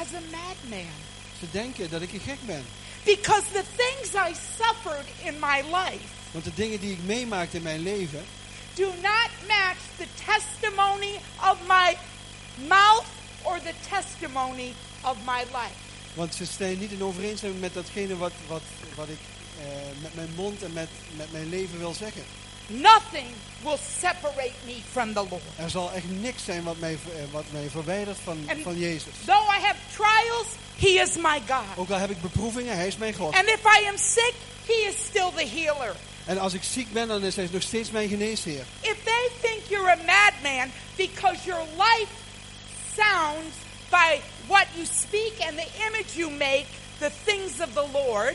as 0.00 0.06
a 0.14 0.20
madman. 0.30 0.92
Ze 1.40 1.46
denken 1.50 1.90
dat 1.90 2.02
ik 2.02 2.12
een 2.12 2.20
gek 2.20 2.38
ben. 2.46 2.64
Because 3.04 3.42
the 3.52 3.64
things 3.76 4.14
I 4.14 4.34
suffered 4.56 5.06
in 5.24 5.38
my 5.38 5.62
life 5.62 6.14
Want 6.30 6.44
de 6.44 6.54
dingen 6.54 6.80
die 6.80 6.92
ik 6.92 7.02
meemaakte 7.02 7.56
in 7.56 7.62
mijn 7.62 7.82
leven, 7.82 8.24
do 8.74 8.86
not 8.86 9.30
match 9.46 9.78
the 9.96 10.06
testimony 10.26 11.14
of 11.50 11.56
my 11.68 11.96
mouth 12.68 13.06
or 13.42 13.58
the 13.60 13.72
testimony 13.88 14.74
of 15.02 15.16
my 15.24 15.44
life. 15.52 15.85
Want 16.16 16.34
ze 16.34 16.46
staan 16.46 16.78
niet 16.78 16.92
in 16.92 17.02
overeenstemming 17.02 17.60
met 17.60 17.74
datgene 17.74 18.16
wat, 18.16 18.32
wat, 18.46 18.62
wat 18.94 19.08
ik 19.08 19.18
eh, 19.60 19.66
met 20.02 20.14
mijn 20.14 20.28
mond 20.34 20.62
en 20.62 20.72
met, 20.72 20.88
met 21.16 21.32
mijn 21.32 21.48
leven 21.48 21.78
wil 21.78 21.94
zeggen. 21.94 22.22
Nothing 22.66 23.26
will 23.62 23.78
separate 24.00 24.58
me 24.64 24.76
from 24.90 25.12
the 25.12 25.26
Lord. 25.30 25.42
Er 25.56 25.70
zal 25.70 25.92
echt 25.92 26.10
niks 26.20 26.44
zijn 26.44 26.62
wat 26.62 26.78
mij, 26.78 26.92
eh, 26.92 27.22
wat 27.30 27.44
mij 27.52 27.68
verwijdert 27.70 28.16
van, 28.24 28.48
van 28.62 28.78
Jezus. 28.78 29.12
Though 29.24 29.56
I 29.56 29.60
have 29.60 29.76
trials, 29.96 30.46
He 30.76 31.02
is 31.02 31.16
my 31.16 31.42
God. 31.48 31.76
Ook 31.76 31.90
al 31.90 31.98
heb 31.98 32.10
ik 32.10 32.20
beproevingen, 32.20 32.76
Hij 32.76 32.86
is 32.86 32.96
mijn 32.96 33.14
God. 33.14 33.34
And 33.34 33.48
if 33.48 33.60
I 33.80 33.88
am 33.88 33.96
sick, 33.96 34.34
He 34.66 34.88
is 34.88 35.04
still 35.04 35.30
the 35.34 35.46
healer. 35.54 35.96
En 36.24 36.38
als 36.38 36.52
ik 36.52 36.62
ziek 36.62 36.92
ben, 36.92 37.08
dan 37.08 37.22
is 37.22 37.36
Hij 37.36 37.48
nog 37.52 37.62
steeds 37.62 37.90
mijn 37.90 38.08
geneesheer. 38.08 38.64
If 38.80 38.96
they 39.04 39.30
think 39.40 39.62
you're 39.68 39.90
a 39.90 39.96
madman 39.96 40.70
because 40.96 41.38
your 41.44 41.62
life 41.76 42.12
sounds 42.94 43.54
by 44.00 44.20
what 44.46 44.66
you 44.76 44.84
speak 45.04 45.34
and 45.46 45.56
the 45.56 45.68
image 45.86 46.10
you 46.20 46.30
make, 46.30 46.66
the 46.98 47.10
things 47.24 47.60
of 47.60 47.68
the 47.74 47.86
Lord, 47.92 48.34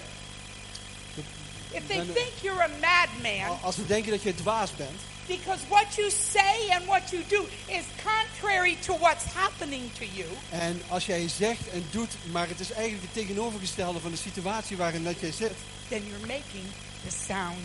if 1.74 1.88
they 1.88 1.98
Dan- 1.98 2.14
think 2.14 2.32
you're 2.44 2.62
a 2.64 2.70
madman, 2.82 3.48
Al- 3.50 3.60
Als 3.62 3.76
ze 3.76 3.86
denken 3.86 4.12
dat 4.12 4.22
je 4.24 4.36
dwaas 4.36 4.76
bent. 4.76 5.00
because 5.28 5.60
what 5.70 5.96
you 5.96 6.10
say 6.32 6.70
and 6.76 6.86
what 6.86 7.10
you 7.12 7.24
do 7.28 7.46
is 7.68 7.84
contrary 8.04 8.78
to 8.86 8.98
what's 8.98 9.24
happening 9.34 9.84
to 9.98 10.06
you, 10.14 10.28
En 10.50 10.82
als 10.88 11.06
jij 11.06 11.28
zegt 11.28 11.70
en 11.74 11.86
doet, 11.92 12.12
maar 12.32 12.48
het 12.48 12.60
is 12.60 12.72
eigenlijk 12.72 13.04
het 13.04 13.14
tegenovergestelde 13.14 14.00
van 14.00 14.12
de 14.12 14.18
situatie 14.18 14.78
waarin 14.78 15.04
dat 15.04 15.20
jij 15.20 15.32
zit. 15.32 15.52
then 15.90 16.04
you're 16.08 16.28
making 16.28 16.66
the 17.08 17.16
sound 17.28 17.58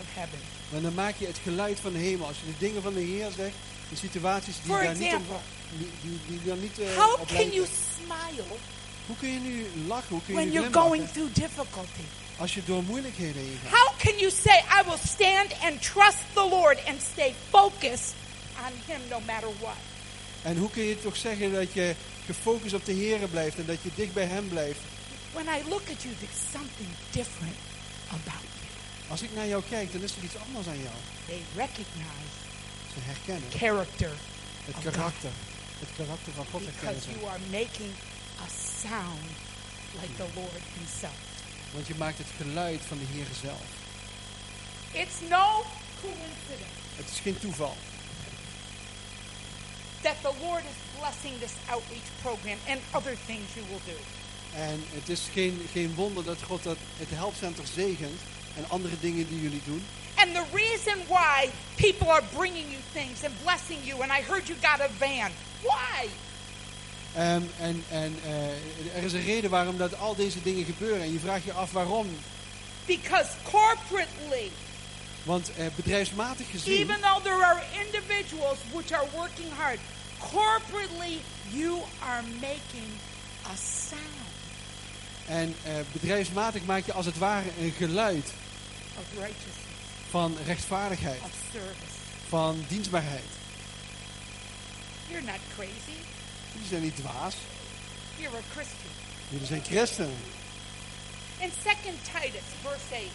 of 0.00 0.04
heaven. 0.14 0.38
Maar 0.68 0.80
dan 0.80 0.94
maak 0.94 1.14
je 1.18 1.26
het 1.26 1.38
geluid 1.42 1.78
van 1.80 1.92
de 1.92 1.98
hemel. 1.98 2.26
Als 2.26 2.36
je 2.36 2.46
de 2.46 2.58
dingen 2.66 2.82
van 2.82 2.94
de 2.94 3.00
Heer 3.00 3.30
zegt, 3.36 3.54
de 3.90 3.96
situaties 3.96 4.54
die 4.62 4.72
For 4.72 4.82
daar 4.82 4.92
niet, 4.96 5.00
om, 5.00 5.06
example. 5.06 5.36
Die, 5.78 6.18
die, 6.26 6.40
die 6.42 6.52
niet 6.52 6.78
eh, 6.78 6.96
How 6.96 7.14
can 7.16 7.36
lijken. 7.36 7.52
you 7.54 7.66
smile 7.66 8.44
Hoe 9.06 9.16
kun 9.16 9.32
je 9.32 9.38
nu 9.38 9.66
lachen? 9.86 10.08
Hoe 10.08 10.20
kun 10.24 10.34
je 10.34 10.40
when 10.40 10.46
nu 10.48 10.52
you're 10.52 10.70
glimlachen 10.70 10.90
going 10.90 11.08
through 11.12 11.32
difficulty? 11.34 12.06
als 12.36 12.54
je 12.54 12.62
door 12.64 12.82
moeilijkheden 12.82 13.42
heen 13.42 13.58
gaat? 13.62 13.78
How 13.78 13.98
can 13.98 14.18
you 14.18 14.30
say, 14.30 14.58
I 14.80 14.82
will 14.86 14.98
stand 15.06 15.50
and 15.62 15.82
trust 15.82 16.18
the 16.32 16.46
Lord 16.50 16.78
and 16.88 17.02
stay 17.12 17.34
focused 17.50 18.14
on 18.64 18.72
Him 18.86 19.00
no 19.08 19.20
matter 19.26 19.48
what? 19.60 19.76
En 20.42 20.56
hoe 20.56 20.70
kun 20.70 20.82
je 20.82 21.00
toch 21.00 21.16
zeggen 21.16 21.52
dat 21.52 21.72
je 21.72 21.94
gefocust 22.26 22.74
op 22.74 22.84
de 22.84 22.92
Heer 22.92 23.28
blijft 23.28 23.56
en 23.56 23.66
dat 23.66 23.82
je 23.82 23.90
dicht 23.94 24.12
bij 24.12 24.24
Hem 24.24 24.48
blijft? 24.48 24.78
When 25.32 25.46
I 25.46 25.68
look 25.68 25.82
at 25.90 26.02
you, 26.02 26.14
there's 26.20 26.40
something 26.52 26.88
different 27.10 27.56
about 28.08 28.46
you. 28.58 28.66
Als 29.08 29.22
ik 29.22 29.30
naar 29.34 29.46
jou 29.46 29.62
kijk, 29.68 29.92
dan 29.92 30.02
is 30.02 30.16
er 30.16 30.22
iets 30.22 30.36
anders 30.46 30.66
aan 30.66 30.82
jou. 30.82 30.96
They 31.26 31.42
recognize 31.54 32.32
Ze 32.94 33.00
herkennen 33.00 33.50
character 33.50 34.10
het 34.64 34.76
karakter. 34.82 35.30
Het 35.78 35.88
karakter 35.96 36.32
van 36.32 36.46
God 36.50 36.62
herkennen 36.64 36.94
because 36.94 37.18
you 37.18 37.30
are 37.32 37.44
making 37.50 37.92
a 38.46 38.48
sound 38.82 39.28
like 40.00 40.14
the 40.16 40.28
Lord 40.34 40.62
Himself. 40.78 41.18
Want 41.72 41.86
je 41.86 41.94
maakt 41.94 42.18
het 42.18 42.32
geluid 42.36 42.80
van 42.86 42.98
de 42.98 43.04
Heer 43.12 43.26
zelf. 43.40 43.66
It's 44.92 45.20
no 45.28 45.64
coincidence 46.00 46.76
Het 46.96 47.08
is 47.10 47.20
geen 47.20 47.38
toeval 47.38 47.76
that 50.06 50.22
the 50.22 50.34
Lord 50.46 50.62
is 50.64 50.78
blessing 50.98 51.34
this 51.40 51.54
outreach 51.68 52.08
program 52.22 52.58
and 52.68 52.80
other 52.94 53.16
things 53.26 53.46
you 53.56 53.64
will 53.70 53.82
do. 53.86 53.98
En 54.54 54.82
het 54.92 55.08
is 55.08 55.22
geen, 55.32 55.66
geen 55.72 55.94
wonder 55.94 56.24
dat 56.24 56.42
God 56.42 56.62
dat, 56.62 56.76
het 56.96 57.10
helpcenter 57.10 57.66
zegent 57.74 58.20
en 58.56 58.68
andere 58.68 58.94
dingen 59.00 59.28
die 59.28 59.42
jullie 59.42 59.62
doen. 59.64 59.84
And 60.14 60.34
the 60.34 60.44
reason 60.52 60.98
why 61.08 61.50
people 61.76 62.08
are 62.08 62.22
bringing 62.36 62.66
you 62.70 62.80
things 62.92 63.24
and 63.24 63.34
blessing 63.42 63.78
you, 63.84 64.02
and 64.02 64.10
I 64.12 64.22
heard 64.22 64.46
you 64.48 64.58
got 64.62 64.80
a 64.80 64.88
van. 64.98 65.30
Why? 65.60 66.08
Ehm, 67.14 67.42
en 67.58 67.84
en 67.90 68.18
eh, 68.24 68.96
er 68.96 69.02
is 69.02 69.12
een 69.12 69.24
reden 69.24 69.50
waarom 69.50 69.78
dat 69.78 69.98
al 69.98 70.14
deze 70.14 70.42
dingen 70.42 70.64
gebeuren. 70.64 71.02
En 71.02 71.12
je 71.12 71.18
vraagt 71.18 71.44
je 71.44 71.52
af 71.52 71.72
waarom. 71.72 72.06
Because 72.86 73.30
corporately, 73.42 74.50
Want 75.22 75.54
eh, 75.54 75.66
bedrijfsmatig 75.76 76.50
gezien, 76.50 76.80
even 76.80 77.00
though 77.00 77.22
there 77.22 77.44
are 77.44 77.62
individuals 77.84 78.58
which 78.72 78.92
are 78.92 79.06
working 79.14 79.52
hard, 79.56 79.78
corporately 80.18 81.18
you 81.50 81.80
are 82.00 82.22
making 82.40 82.88
a 83.46 83.56
sound 83.56 84.26
en 85.26 85.54
eh, 85.64 85.72
bedrijfsmatig 85.92 86.64
maak 86.64 86.86
je 86.86 86.92
als 86.92 87.06
het 87.06 87.18
ware 87.18 87.48
een 87.60 87.72
geluid 87.76 88.32
of 88.98 89.04
van 90.10 90.36
rechtvaardigheid, 90.46 91.20
of 91.24 91.30
service. 91.52 91.96
van 92.28 92.64
dienstbaarheid. 92.68 93.24
You're 95.08 95.22
not 95.26 95.40
crazy. 95.56 95.98
Jullie 96.52 96.68
zijn 96.68 96.82
niet 96.82 96.96
dwaas, 96.96 97.34
You're 98.18 98.36
a 98.36 98.40
Christian. 98.52 98.92
jullie 99.28 99.46
zijn 99.46 99.62
christenen. 99.64 100.16
In 101.38 101.50
2 101.62 101.74
Titus, 102.02 102.40
verse 102.62 102.94
8, 102.94 103.10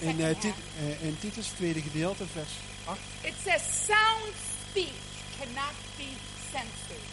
the 0.00 0.06
In, 0.06 0.16
Tit- 0.38 0.54
eh, 0.78 1.02
in 1.02 1.18
Titus, 1.20 1.46
tweede 1.46 1.80
gedeelte, 1.80 2.24
vers 2.32 2.48
8. 2.84 2.98
it 3.22 3.34
says, 3.44 3.62
sound 3.86 4.34
speech 4.70 5.02
cannot 5.38 5.74
be 5.96 6.08
censored. 6.52 7.12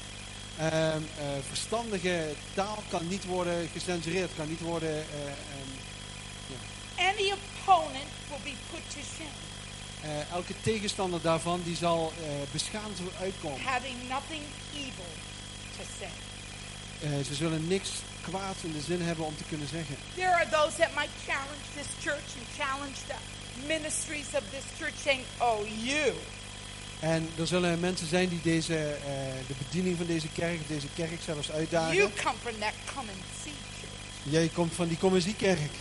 Eh, 0.57 0.95
verstandige 1.47 2.33
taal 2.53 2.83
kan 2.89 3.07
niet 3.07 3.25
worden 3.25 3.69
gecensureerd, 3.73 4.31
kan 4.35 4.49
niet 4.49 4.59
worden. 4.61 4.89
eh, 4.89 5.25
ehm, 5.25 5.69
Any 6.97 7.31
opponent 7.31 8.09
will 8.29 8.43
be 8.43 8.53
put 8.71 8.81
to 8.93 8.99
shame, 9.15 9.35
eh, 10.01 10.31
elke 10.31 10.53
tegenstander 10.61 11.21
daarvan 11.21 11.61
die 11.63 11.75
zal 11.75 12.13
eh, 12.19 12.25
beschaamd 12.51 12.99
uitkomen. 13.19 13.61
having 13.61 13.95
nothing 14.09 14.41
evil 14.73 15.11
to 15.77 15.83
say. 15.99 16.09
Eh, 17.01 17.25
ze 17.25 17.33
zullen 17.35 17.67
niks 17.67 17.89
kwaads 18.21 18.63
in 18.63 18.71
de 18.71 18.81
zin 18.81 19.01
hebben 19.01 19.25
om 19.25 19.35
te 19.37 19.43
kunnen 19.43 19.67
zeggen. 19.67 19.95
There 20.15 20.33
are 20.33 20.49
those 20.49 20.77
that 20.77 20.95
might 20.95 21.15
challenge 21.25 21.65
this 21.75 21.87
church 22.03 22.29
and 22.39 22.47
challenge 22.57 22.97
the 23.07 23.19
ministries 23.67 24.27
of 24.33 24.43
this 24.49 24.65
church, 24.77 24.93
saying, 25.03 25.23
Oh, 25.37 25.67
you. 25.83 26.13
En 26.99 27.29
er 27.37 27.47
zullen 27.47 27.79
mensen 27.79 28.07
zijn 28.07 28.29
die 28.29 28.41
deze, 28.43 28.97
de 29.47 29.53
bediening 29.57 29.97
van 29.97 30.05
deze 30.05 30.27
kerk, 30.27 30.67
deze 30.67 30.87
kerk 30.95 31.21
zelfs 31.25 31.51
uitdagen. 31.51 31.95
You 31.95 32.09
come 32.23 32.37
from 32.41 32.59
that 32.59 32.73
come 32.95 33.09
and 33.11 33.23
see 33.43 33.53
church. 33.79 34.33
Jij 34.33 34.47
komt 34.47 34.73
van 34.73 34.87
die 34.87 34.97
kom 34.97 35.15
en 35.15 35.21
zie 35.21 35.35
kerk. 35.35 35.71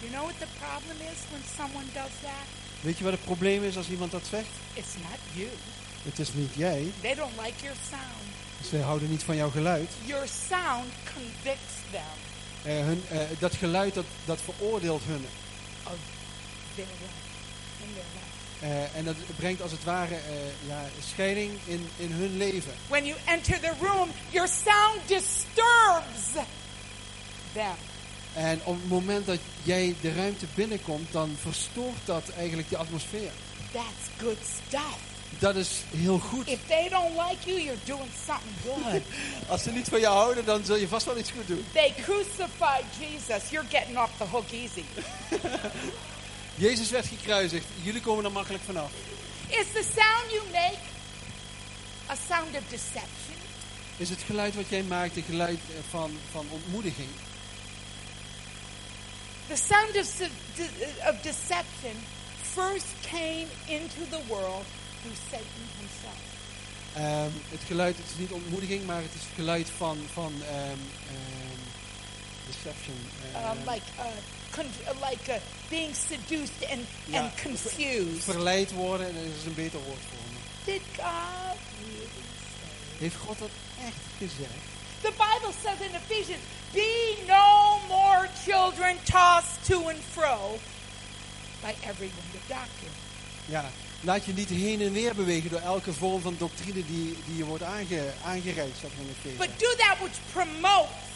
You 0.00 0.10
know 0.12 0.22
what 0.22 0.38
the 0.38 0.46
problem 0.58 0.96
is 1.12 1.18
when 1.30 1.42
someone 1.56 1.86
does 1.92 2.14
that? 2.22 2.65
Weet 2.80 2.98
je 2.98 3.04
wat 3.04 3.12
het 3.12 3.24
probleem 3.24 3.64
is 3.64 3.76
als 3.76 3.88
iemand 3.88 4.10
dat 4.10 4.22
zegt? 4.30 4.48
It's 4.72 4.94
not 4.96 5.18
you. 5.32 5.48
Het 6.02 6.18
is 6.18 6.32
niet 6.34 6.54
jij. 6.54 6.92
They 7.00 7.14
don't 7.14 7.32
like 7.44 7.62
your 7.62 7.76
sound. 7.90 8.68
Ze 8.70 8.78
houden 8.78 9.10
niet 9.10 9.22
van 9.22 9.36
jouw 9.36 9.50
geluid. 9.50 9.90
Your 10.04 10.26
sound 10.48 10.92
convicts 11.14 11.74
them 11.90 12.02
Eh, 12.62 12.84
hun, 12.84 13.02
eh, 13.08 13.18
dat 13.38 13.54
geluid 13.54 13.94
dat, 13.94 14.04
dat 14.24 14.40
veroordeelt 14.40 15.02
hun. 15.04 15.26
of 15.86 15.98
their 16.74 16.86
life 16.86 17.24
their 17.94 18.04
life. 18.14 18.84
Eh, 18.92 18.98
en 18.98 19.04
dat 19.04 19.16
brengt 19.36 19.62
als 19.62 19.70
het 19.70 19.84
ware 19.84 20.18
ja, 20.68 20.84
scheiding 21.12 21.52
in, 21.64 21.88
in 21.96 22.12
hun 22.12 22.36
leven. 22.36 22.72
When 22.88 23.04
you 23.06 23.18
enter 23.24 23.60
the 23.60 23.72
room, 23.80 24.08
your 24.30 24.48
sound 24.48 25.08
disturbs 25.08 26.32
them. 27.52 27.76
En 28.36 28.60
op 28.64 28.74
het 28.80 28.88
moment 28.88 29.26
dat 29.26 29.38
jij 29.62 29.94
de 30.00 30.12
ruimte 30.12 30.46
binnenkomt, 30.54 31.12
dan 31.12 31.36
verstoort 31.40 31.98
dat 32.04 32.22
eigenlijk 32.38 32.68
de 32.68 32.76
atmosfeer. 32.76 33.30
That's 33.72 34.20
good 34.20 34.36
stuff. 34.66 34.98
Dat 35.38 35.56
is 35.56 35.70
heel 35.96 36.18
goed. 36.18 36.48
If 36.48 36.58
they 36.66 36.88
don't 36.88 37.16
like 37.28 37.50
you, 37.50 37.60
you're 37.60 37.84
doing 37.84 38.10
something 38.26 38.56
good. 38.64 39.02
Als 39.50 39.62
ze 39.62 39.70
niet 39.70 39.88
van 39.88 40.00
jou 40.00 40.16
houden, 40.16 40.44
dan 40.44 40.64
zul 40.64 40.76
je 40.76 40.88
vast 40.88 41.06
wel 41.06 41.18
iets 41.18 41.30
goed 41.30 41.46
doen. 41.46 41.64
they 41.72 41.94
crucified 42.02 42.84
Jesus. 42.98 43.50
You're 43.50 43.68
getting 43.68 43.98
off 43.98 44.10
the 44.16 44.24
hook 44.24 44.50
easy. 44.50 44.84
Jezus 46.66 46.90
werd 46.90 47.06
gekruisigd. 47.06 47.66
Jullie 47.82 48.00
komen 48.00 48.24
er 48.24 48.32
makkelijk 48.32 48.64
vanaf. 48.64 48.90
Is 49.48 49.66
the 49.72 49.84
sound 49.96 50.30
you 50.30 50.42
make 50.52 50.78
a 52.08 52.16
sound 52.28 52.56
of 52.56 52.62
deception? 52.68 53.36
Is 53.96 54.08
het 54.08 54.22
geluid 54.26 54.54
wat 54.54 54.68
jij 54.68 54.82
maakt 54.82 55.16
een 55.16 55.22
geluid 55.22 55.58
van, 55.90 56.10
van 56.30 56.46
ontmoediging? 56.50 57.08
The 59.48 59.56
sound 59.56 59.96
of, 59.96 60.06
de- 60.56 61.08
of 61.08 61.22
deception 61.22 61.96
first 62.54 62.86
came 63.02 63.46
into 63.66 64.00
the 64.10 64.20
world 64.28 64.64
through 65.02 65.16
Satan 65.30 65.64
himself. 65.78 66.20
Ehm, 66.94 67.30
het 67.50 67.60
geluid, 67.66 67.96
het 67.96 68.06
is 68.12 68.18
niet 68.18 68.30
ontmoediging, 68.30 68.86
maar 68.86 69.02
het 69.02 69.14
is 69.14 69.20
het 69.20 69.34
geluid 69.34 69.68
van, 69.76 69.98
van 70.12 70.32
ehm, 70.48 70.80
ehm, 71.08 71.60
deception. 72.46 72.96
Uh, 73.34 73.40
ehm, 73.44 73.56
like 73.70 73.86
uh, 73.98 74.04
uh, 74.58 75.10
like 75.10 75.30
uh, 75.32 75.36
being 75.68 75.94
seduced 76.08 76.68
and, 76.70 76.80
Ja, 77.04 77.20
and 77.20 77.42
confused. 77.42 78.22
verleid 78.24 78.72
worden, 78.72 79.14
dat 79.14 79.24
is 79.38 79.44
een 79.46 79.54
beter 79.54 79.78
woord 79.80 80.00
voor 80.10 80.26
me. 80.32 80.38
Did 80.72 80.82
God 80.96 81.58
really 81.78 82.26
say? 82.58 82.98
Heeft 82.98 83.16
God 83.16 83.38
dat 83.38 83.50
echt 83.84 84.02
gezegd? 84.18 84.64
The 85.02 85.12
Bible 85.12 85.52
says 85.62 85.80
in 85.80 85.94
Ephesians, 85.94 86.42
be 86.72 87.16
no 87.26 87.78
more 87.88 88.28
children 88.44 88.96
tossed 89.04 89.64
to 89.66 89.88
and 89.88 89.98
fro 89.98 90.58
by 91.62 91.74
every 91.82 92.08
wind 92.08 92.34
of 92.34 92.48
doctrine. 92.48 92.94
Ja, 93.48 93.64
laat 94.00 94.24
je 94.24 94.32
niet 94.32 94.48
heen 94.48 94.80
en 94.80 94.92
weer 94.92 95.14
bewegen 95.14 95.50
door 95.50 95.60
elke 95.60 95.92
vorm 95.92 96.20
van 96.20 96.34
doctrine 96.38 96.86
die, 96.86 97.16
die 97.26 97.36
je 97.36 97.44
wordt 97.44 97.62
aange, 97.62 98.12
aangereikt, 98.24 98.76
staat 98.76 98.90
er 98.90 98.98
in 99.00 99.14
Efeze. 99.18 99.36
But 99.36 99.58
do 99.58 99.74
that 99.76 99.96
which 99.98 100.18
promotes 100.32 101.06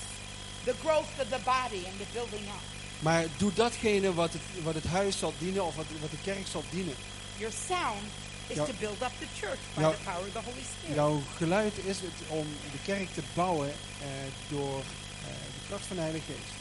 the 0.64 0.75
growth 0.83 1.11
of 1.21 1.29
the 1.29 1.40
body 1.45 1.87
and 1.87 1.99
the 1.99 2.07
building 2.12 2.43
up. 2.43 2.79
Maar 2.99 3.25
doe 3.37 3.53
datgene 3.53 4.14
wat 4.14 4.33
het, 4.33 4.43
wat 4.62 4.75
het 4.75 4.87
huis 4.87 5.19
zal 5.19 5.35
dienen 5.38 5.64
of 5.64 5.77
wat, 5.77 5.85
wat 6.01 6.11
de 6.11 6.16
kerk 6.25 6.47
zal 6.51 6.64
dienen. 6.71 6.95
Your 7.37 7.55
sound 7.69 8.11
is 8.51 8.67
to 8.67 8.75
build 8.81 9.03
up 9.03 9.13
the 9.19 9.31
church 9.41 9.59
by 9.77 9.83
the 9.83 10.05
power 10.05 10.25
of 10.27 10.33
the 10.33 10.41
Holy 10.41 10.65
Spirit. 10.73 10.95
Jouw 10.95 11.23
geluid 11.37 11.73
is 11.85 12.01
het 12.01 12.19
om 12.29 12.47
de 12.73 12.79
kerk 12.85 13.09
te 13.15 13.23
bouwen 13.35 13.69
eh, 13.69 14.09
door 14.49 14.79
eh, 14.79 15.31
de 15.55 15.61
kracht 15.69 15.87
van 15.87 15.97
de 15.97 16.03
Heilige 16.03 16.27
Geest. 16.27 16.55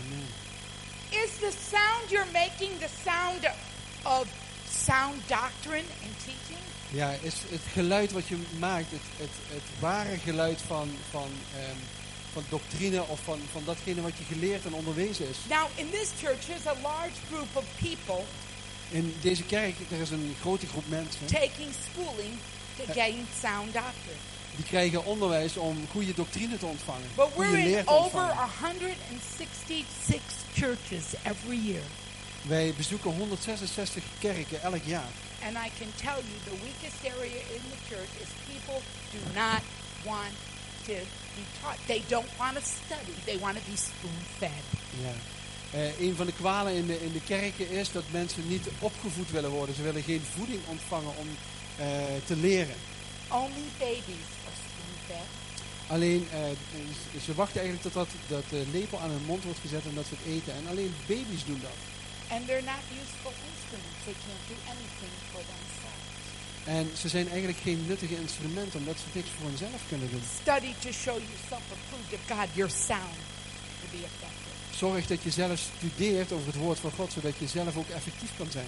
Amen. 0.00 0.26
Is 1.24 1.30
the 1.38 1.52
sound 1.70 2.10
you're 2.10 2.32
making 2.32 2.78
the 2.78 2.90
sound 3.04 3.46
of 4.02 4.26
sound 4.70 5.28
doctrine 5.28 5.88
and 6.02 6.14
teaching? 6.24 6.64
Ja, 6.90 7.10
is 7.22 7.34
het 7.48 7.60
geluid 7.72 8.12
wat 8.12 8.26
je 8.26 8.36
maakt, 8.58 8.90
het, 8.90 9.00
het, 9.16 9.30
het 9.48 9.80
ware 9.80 10.18
geluid 10.18 10.60
van, 10.66 10.90
van, 11.10 11.30
ehm, 11.54 11.78
van 12.32 12.44
doctrine 12.48 13.02
of 13.02 13.20
van, 13.24 13.40
van 13.52 13.62
datgene 13.64 14.00
wat 14.00 14.16
je 14.18 14.24
geleerd 14.24 14.64
en 14.64 14.74
onderwezen 14.74 15.28
is. 15.28 15.36
Now, 15.48 15.66
in 15.74 15.90
this 15.90 16.10
church, 16.20 16.40
there's 16.46 16.66
a 16.66 16.76
large 16.82 17.18
group 17.30 17.56
of 17.56 17.64
people 17.80 18.24
In 18.94 19.14
deze 19.20 19.42
kerk 19.42 19.74
er 19.90 20.00
is 20.00 20.10
een 20.10 20.34
grote 20.40 20.66
groep 20.66 20.88
mensen 20.88 21.26
taking 21.26 21.70
schooling 21.90 22.34
to 22.76 22.84
gain 22.92 23.26
sound 23.40 23.72
doctrine. 23.72 24.20
die 24.56 24.64
krijgen 24.64 25.04
onderwijs 25.04 25.56
om 25.56 25.86
goede 25.90 26.14
doctrine 26.14 26.58
te 26.58 26.66
ontvangen, 26.66 27.08
But 27.14 27.28
we're 27.36 27.58
in 27.58 27.88
over 27.88 28.20
ontvangen. 28.20 28.48
166 28.60 30.20
churches 30.54 31.04
every 31.22 31.58
year. 31.66 31.82
Wij 32.42 32.74
bezoeken 32.76 33.10
166 33.10 34.02
kerken 34.18 34.62
elk 34.62 34.82
jaar. 34.84 35.12
And 35.46 35.56
I 35.56 35.70
can 35.78 35.92
tell 35.96 36.20
you 36.28 36.36
the 36.44 36.56
weakest 36.66 36.98
area 37.16 37.42
in 37.56 37.62
the 37.72 37.94
church 37.94 38.12
is 38.22 38.28
people 38.52 38.80
do 39.12 39.18
not 39.34 39.62
want 40.04 40.34
to 40.86 40.94
be 41.36 41.44
taught. 41.60 41.78
They 41.86 42.02
don't 42.08 42.30
want 42.38 42.54
to 42.54 42.62
study. 42.84 43.14
They 43.24 43.38
want 43.38 43.54
to 43.56 43.62
be 43.70 43.76
spoon 43.76 44.20
fed. 44.38 44.64
Ja. 45.02 45.12
Eh, 45.74 46.00
een 46.00 46.16
van 46.16 46.26
de 46.26 46.32
kwalen 46.32 46.74
in 46.74 46.86
de, 46.86 47.04
in 47.04 47.12
de 47.12 47.20
kerken 47.20 47.70
is 47.70 47.92
dat 47.92 48.04
mensen 48.10 48.48
niet 48.48 48.66
opgevoed 48.78 49.30
willen 49.30 49.50
worden. 49.50 49.74
Ze 49.74 49.82
willen 49.82 50.02
geen 50.02 50.22
voeding 50.34 50.60
ontvangen 50.66 51.12
om 51.16 51.28
eh, 51.76 51.86
te 52.26 52.36
leren. 52.36 52.76
Only 53.28 53.68
babies. 53.78 54.32
Alleen, 55.86 56.28
eh, 56.30 57.20
ze 57.24 57.34
wachten 57.34 57.60
eigenlijk 57.60 57.82
tot 57.82 57.94
dat, 57.94 58.10
dat 58.26 58.44
de 58.50 58.64
lepel 58.72 58.98
aan 59.00 59.10
hun 59.10 59.24
mond 59.26 59.44
wordt 59.44 59.58
gezet 59.58 59.84
en 59.84 59.94
dat 59.94 60.06
ze 60.06 60.14
het 60.18 60.34
eten. 60.34 60.54
En 60.54 60.66
alleen 60.68 60.94
baby's 61.06 61.44
doen 61.44 61.60
dat. 61.62 61.78
And 62.34 62.46
they're 62.46 62.68
not 62.74 62.84
useful 63.02 63.34
instruments. 63.50 64.00
They 64.04 64.16
can't 64.24 64.44
do 64.52 64.56
anything 64.74 65.14
for 65.32 65.42
themselves. 65.52 66.04
En 66.64 66.86
ze 67.02 67.08
zijn 67.08 67.28
eigenlijk 67.28 67.58
geen 67.58 67.84
nuttige 67.86 68.16
instrumenten 68.16 68.78
omdat 68.78 68.98
ze 68.98 69.06
niks 69.12 69.30
voor 69.36 69.48
hunzelf 69.48 69.80
kunnen 69.88 70.10
doen. 70.10 70.22
Study 70.42 70.72
to 70.84 70.90
show 71.04 71.16
yourself 71.28 71.64
approved 71.76 72.12
of 72.16 72.22
God. 72.32 72.48
You're 72.54 72.74
sound 72.88 73.18
to 73.80 73.86
be. 73.92 74.23
Zorg 74.76 75.06
dat 75.06 75.22
je 75.22 75.30
zelf 75.30 75.58
studeert 75.76 76.32
over 76.32 76.46
het 76.46 76.56
woord 76.56 76.78
van 76.78 76.90
God, 76.96 77.12
zodat 77.12 77.32
je 77.38 77.46
zelf 77.46 77.76
ook 77.76 77.88
effectief 77.88 78.30
kan 78.38 78.46
zijn. 78.50 78.66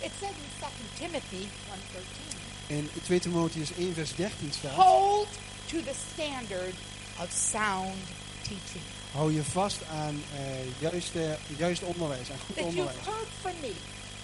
It 0.00 0.10
says 0.20 0.30
in 0.30 0.68
2 0.98 1.08
Timothy 1.08 1.46
1.13, 1.46 2.36
In 2.66 2.90
2 3.02 3.20
Timotheus 3.20 3.72
1 3.78 3.94
vers 3.94 4.14
13 4.14 4.52
staat... 4.52 4.70
hold 4.72 5.28
to 5.66 5.76
the 5.82 5.94
standard 6.14 6.74
of 7.20 7.28
sound 7.50 7.96
teaching. 8.42 8.84
Hou 9.12 9.32
je 9.34 9.42
vast 9.44 9.78
aan 9.92 10.22
eh 10.34 10.40
juiste, 10.80 11.38
juist 11.56 11.82
onderwijs, 11.82 12.30
aan 12.30 12.38
goed 12.46 12.56
That 12.56 12.64
you've 12.64 12.78
onderwijs. 12.80 13.06
heard 13.06 13.28
from 13.40 13.52
me 13.60 13.72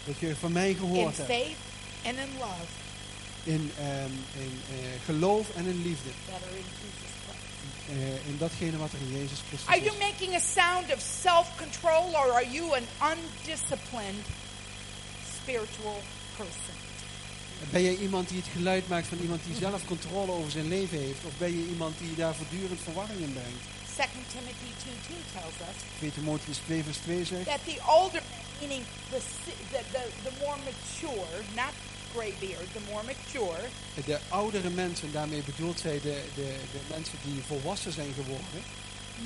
Dat 0.06 0.18
je 0.18 0.36
van 0.36 0.52
mij 0.52 0.68
in 0.68 0.76
gehoord 0.76 1.16
hebt. 1.16 1.28
faith 1.30 1.56
and 2.06 2.16
in 2.16 2.38
love 2.38 2.70
In, 3.44 3.70
ehm, 3.78 4.10
in 4.42 4.60
eh, 4.70 4.76
geloof 5.04 5.46
en 5.56 5.66
in 5.66 5.82
liefde. 5.82 6.10
that 6.30 6.42
are 6.48 6.56
in 6.56 6.64
Jesus 6.80 7.10
Eh, 7.88 8.28
in 8.28 8.38
datgene 8.38 8.76
wat 8.76 8.92
er 8.92 8.98
in 9.00 9.12
Jezus 9.12 9.38
Christus 9.48 9.68
Are 9.68 9.78
is. 9.78 9.84
you 9.84 9.98
making 9.98 10.34
a 10.34 10.38
sound 10.38 10.92
of 10.92 11.00
self-control 11.00 12.14
or 12.14 12.32
are 12.32 12.48
you 12.50 12.74
an 12.74 12.86
undisciplined 13.12 14.24
spiritual 15.40 16.00
person? 16.36 16.74
Ben 17.70 17.82
jij 17.82 17.96
iemand 17.96 18.28
die 18.28 18.38
het 18.38 18.48
geluid 18.52 18.88
maakt 18.88 19.06
van 19.06 19.18
iemand 19.18 19.40
die 19.46 19.54
zelf 19.56 19.84
controle 19.84 20.32
over 20.32 20.50
zijn 20.50 20.68
leven 20.68 20.98
heeft? 20.98 21.24
Of 21.24 21.32
ben 21.38 21.50
je 21.58 21.66
iemand 21.68 21.98
die 21.98 22.14
daar 22.14 22.34
voortdurend 22.34 22.80
verwarring 22.82 23.20
in 23.20 23.32
brengt? 23.32 23.64
2 23.94 24.06
Timothy 24.34 24.70
2.2 24.84 25.14
tells 25.32 25.56
us 25.68 25.76
2 25.98 26.12
Timotheus 26.12 26.58
2 26.64 26.82
vers 26.82 26.96
2 26.96 27.24
zegt... 27.24 27.46
that 27.46 27.64
the 27.64 27.78
older, 27.86 28.22
meaning 28.60 28.82
the, 29.10 29.20
the, 29.70 30.02
the 30.24 30.32
more 30.40 30.56
mature, 30.64 31.32
not 31.54 31.74
graybeard, 32.14 32.72
the 32.72 32.80
more 32.90 33.02
mature, 33.04 33.60
De 34.04 34.18
oudere 34.28 34.70
mensen, 34.70 35.12
daarmee 35.12 35.42
bedoelt 35.42 35.80
zij 35.80 36.00
de, 36.00 36.22
de, 36.34 36.56
de 36.72 36.80
mensen 36.90 37.18
die 37.24 37.42
volwassen 37.46 37.92
zijn 37.92 38.12
geworden, 38.14 38.62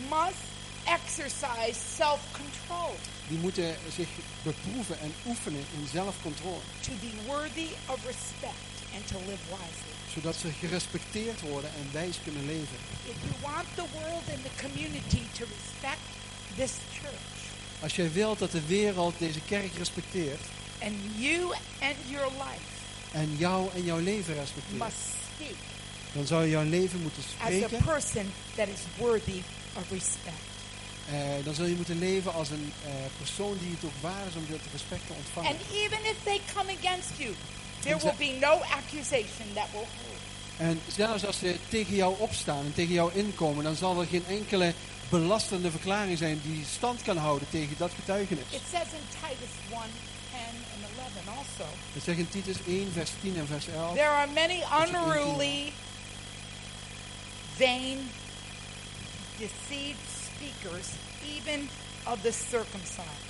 must 0.09 0.46
exercise 0.85 1.81
self-control 1.96 2.94
die 3.29 3.38
moeten 3.38 3.77
zich 3.96 4.09
beproeven 4.42 4.98
en 5.01 5.12
oefenen 5.27 5.64
in 5.81 5.87
zelfcontrole. 5.92 6.61
to 6.81 6.92
be 7.01 7.12
worthy 7.27 7.68
of 7.87 7.98
respect 8.07 8.74
and 8.94 9.07
to 9.07 9.16
live 9.18 9.42
wisely. 9.48 9.94
Zodat 10.14 10.37
ze 10.37 10.48
gerespecteerd 10.61 11.40
worden 11.40 11.70
en 11.70 11.88
wijs 11.92 12.16
kunnen 12.24 12.46
leven. 12.46 12.77
If 13.05 13.16
you 13.22 13.35
want 13.53 13.66
the 13.74 13.85
world 13.98 14.24
and 14.35 14.42
the 14.42 14.64
community 14.66 15.22
to 15.38 15.44
respect 15.57 16.05
this 16.57 16.72
church, 17.01 17.37
Als 17.83 17.96
jij 17.96 18.12
wilt 18.12 18.38
dat 18.38 18.51
de 18.51 18.66
wereld 18.66 19.14
deze 19.18 19.40
kerk 19.40 19.72
respecteert 19.79 20.40
and 20.83 20.94
you 21.16 21.42
and 21.81 21.96
your 22.09 22.27
life 22.33 22.66
en 23.12 23.37
jou 23.37 23.68
en 23.75 23.85
jouw 23.85 23.99
leven 23.99 24.35
respecteert, 24.35 24.79
must 24.79 24.97
speak 25.35 25.57
dan 26.12 26.27
zou 26.27 26.42
je 26.44 26.51
jouw 26.51 26.64
leven 26.64 27.01
moeten 27.03 27.23
as 27.38 27.53
a 27.53 27.57
spreken. 27.57 27.85
person 27.85 28.33
that 28.55 28.68
is 28.68 28.81
worthy 28.97 29.40
of 29.73 29.90
respect. 29.90 30.47
eh, 31.11 31.44
dan 31.44 31.55
zul 31.55 31.66
je 31.66 31.75
moeten 31.75 31.99
leven 31.99 32.33
als 32.33 32.51
een 32.51 32.73
eh, 32.85 32.90
persoon 33.16 33.57
die 33.61 33.71
het 33.71 33.85
ook 33.85 34.01
waar 34.01 34.27
is 34.29 34.35
om 34.35 34.47
dit 34.49 34.61
respect 34.73 35.07
te 35.07 35.12
ontvangen. 35.12 35.51
And 35.51 35.61
even 35.73 35.99
if 36.05 36.16
they 36.23 36.40
come 36.55 36.71
against 36.81 37.11
you, 37.16 37.35
there 37.81 37.97
will 38.03 38.14
be 38.18 38.37
no 38.40 38.53
accusation 38.53 39.47
that 39.55 39.66
will 39.73 39.88
hold. 40.01 40.18
En 40.57 40.81
zelfs 40.87 41.27
als 41.27 41.38
ze 41.38 41.57
tegen 41.68 41.94
jou 41.94 42.14
opstaan 42.18 42.64
en 42.64 42.75
tegen 42.75 42.94
jou 42.94 43.11
inkomen, 43.14 43.64
dan 43.64 43.77
zal 43.77 44.01
er 44.01 44.07
geen 44.07 44.27
enkele 44.29 44.73
belastende 45.09 45.71
verklaring 45.71 46.18
zijn 46.18 46.40
die 46.42 46.64
stand 46.77 47.03
kan 47.03 47.16
houden 47.16 47.49
tegen 47.51 47.75
dat 47.79 47.90
getuigenis. 47.94 48.44
It 48.51 48.61
says 48.71 48.88
in 48.92 49.07
Titus 49.11 49.55
1, 49.71 49.81
10 49.81 50.17
and 50.46 50.57
11 50.96 51.29
also. 51.38 51.70
Dat 51.94 52.03
zegt 52.03 52.18
in 52.18 52.29
Titus 52.29 52.57
1, 52.66 52.92
vers 52.92 53.11
10 53.20 53.37
en 53.37 53.46
vers 53.46 53.66
11. 53.66 53.94
There 53.94 54.09
are 54.09 54.31
many 54.35 54.62
unruly, 54.83 55.72
vain, 57.57 57.98
deceived 59.38 60.09
speakers, 60.24 60.87
even 61.24 61.68
of 62.07 62.20
the 62.22 62.33
circumcised. 62.51 63.27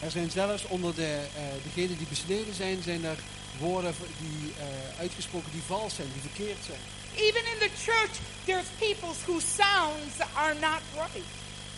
Er 0.00 0.10
zijn 0.10 0.30
zelfs 0.30 0.64
onder 0.64 0.94
de, 0.94 1.26
eh 1.36 1.42
degenen 1.62 1.96
die 1.98 2.06
besneden 2.06 2.54
zijn, 2.54 2.82
zijn 2.82 3.04
er 3.04 3.18
woorden 3.58 3.94
die 4.18 4.52
eh, 4.58 4.98
uitgesproken 4.98 5.52
die 5.52 5.62
vals 5.66 5.94
zijn, 5.94 6.08
die 6.12 6.30
verkeerd 6.30 6.58
zijn. 6.66 6.80
Even 7.14 7.40
in 7.52 7.58
the 7.58 7.70
church, 7.84 8.10
there's 8.44 8.66
people 8.78 9.14
whose 9.24 9.46
sounds 9.46 10.14
are 10.34 10.54
not 10.54 10.80
right. 10.94 11.26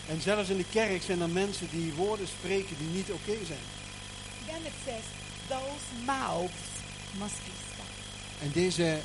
En 0.09 0.21
zelfs 0.21 0.49
in 0.49 0.57
de 0.57 0.65
kerk 0.73 1.03
zijn 1.03 1.21
er 1.21 1.29
mensen 1.29 1.69
die 1.71 1.93
woorden 1.93 2.29
spreken 2.29 2.77
die 2.79 2.89
niet 2.89 3.11
oké 3.11 3.37
zijn. 3.47 3.67
Then 4.51 4.63
it 4.65 4.77
says, 4.85 5.05
those 5.49 5.85
mouths 6.07 6.83
must 7.19 7.39
be 7.45 7.53
stopped. 7.73 7.99
En 8.43 8.51
deze 8.53 8.99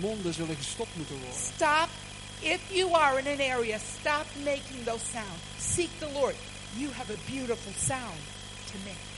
monden 0.00 0.34
zullen 0.34 0.56
gestopt 0.56 0.96
moeten 0.96 1.16
worden. 1.16 1.40
Stop. 1.54 1.88
If 2.40 2.60
you 2.72 2.92
are 2.92 3.18
in 3.18 3.26
an 3.26 3.40
area, 3.56 3.78
stop 4.00 4.26
making 4.44 4.84
those 4.84 5.04
sounds. 5.12 5.42
Seek 5.74 5.90
the 5.98 6.08
Lord. 6.12 6.34
You 6.76 6.92
have 6.92 7.12
a 7.12 7.16
beautiful 7.26 7.72
sound 7.78 8.20
to 8.70 8.76
make. 8.84 9.08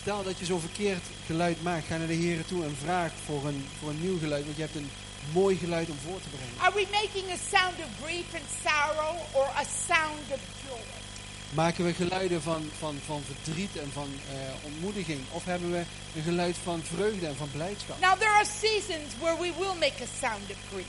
Stel 0.00 0.22
dat 0.22 0.38
je 0.38 0.44
zo'n 0.44 0.60
verkeerd 0.60 1.02
geluid 1.26 1.62
maakt, 1.62 1.86
ga 1.86 1.96
naar 1.96 2.06
de 2.06 2.14
Heer 2.14 2.44
toe 2.44 2.64
en 2.64 2.76
vraag 2.76 3.12
voor 3.26 3.46
een, 3.46 3.66
voor 3.78 3.88
een 3.88 4.00
nieuw 4.00 4.18
geluid, 4.18 4.44
want 4.44 4.56
je 4.56 4.62
hebt 4.62 4.76
een 4.76 4.90
mooi 5.32 5.56
geluid 5.56 5.88
om 5.90 5.98
voor 6.06 6.20
te 6.20 6.28
brengen. 6.28 6.54
Are 6.58 6.74
we 6.74 6.86
making 6.90 7.30
a 7.30 7.36
sound 7.50 7.78
of 7.78 7.90
grief 8.04 8.34
and 8.34 8.44
sorrow 8.64 9.16
or 9.32 9.46
a 9.56 9.64
sound 9.88 10.26
of 10.32 10.40
joy? 10.68 11.03
Maken 11.50 11.84
we 11.84 11.94
geluiden 11.94 12.42
van, 12.42 12.70
van, 12.78 12.98
van 13.06 13.22
verdriet 13.26 13.76
en 13.76 13.90
van 13.92 14.08
eh, 14.30 14.36
ontmoediging? 14.64 15.20
Of 15.30 15.44
hebben 15.44 15.70
we 15.70 15.82
een 16.16 16.22
geluid 16.22 16.56
van 16.62 16.82
vreugde 16.82 17.26
en 17.26 17.36
van 17.36 17.50
blijdschap? 17.50 18.00
Now, 18.00 18.18
there 18.18 18.30
are 18.30 18.46
seasons 18.60 19.08
where 19.20 19.36
we 19.40 19.52
will 19.58 19.74
make 19.78 20.02
a 20.02 20.06
sound 20.20 20.50
of 20.50 20.56
grief. 20.72 20.86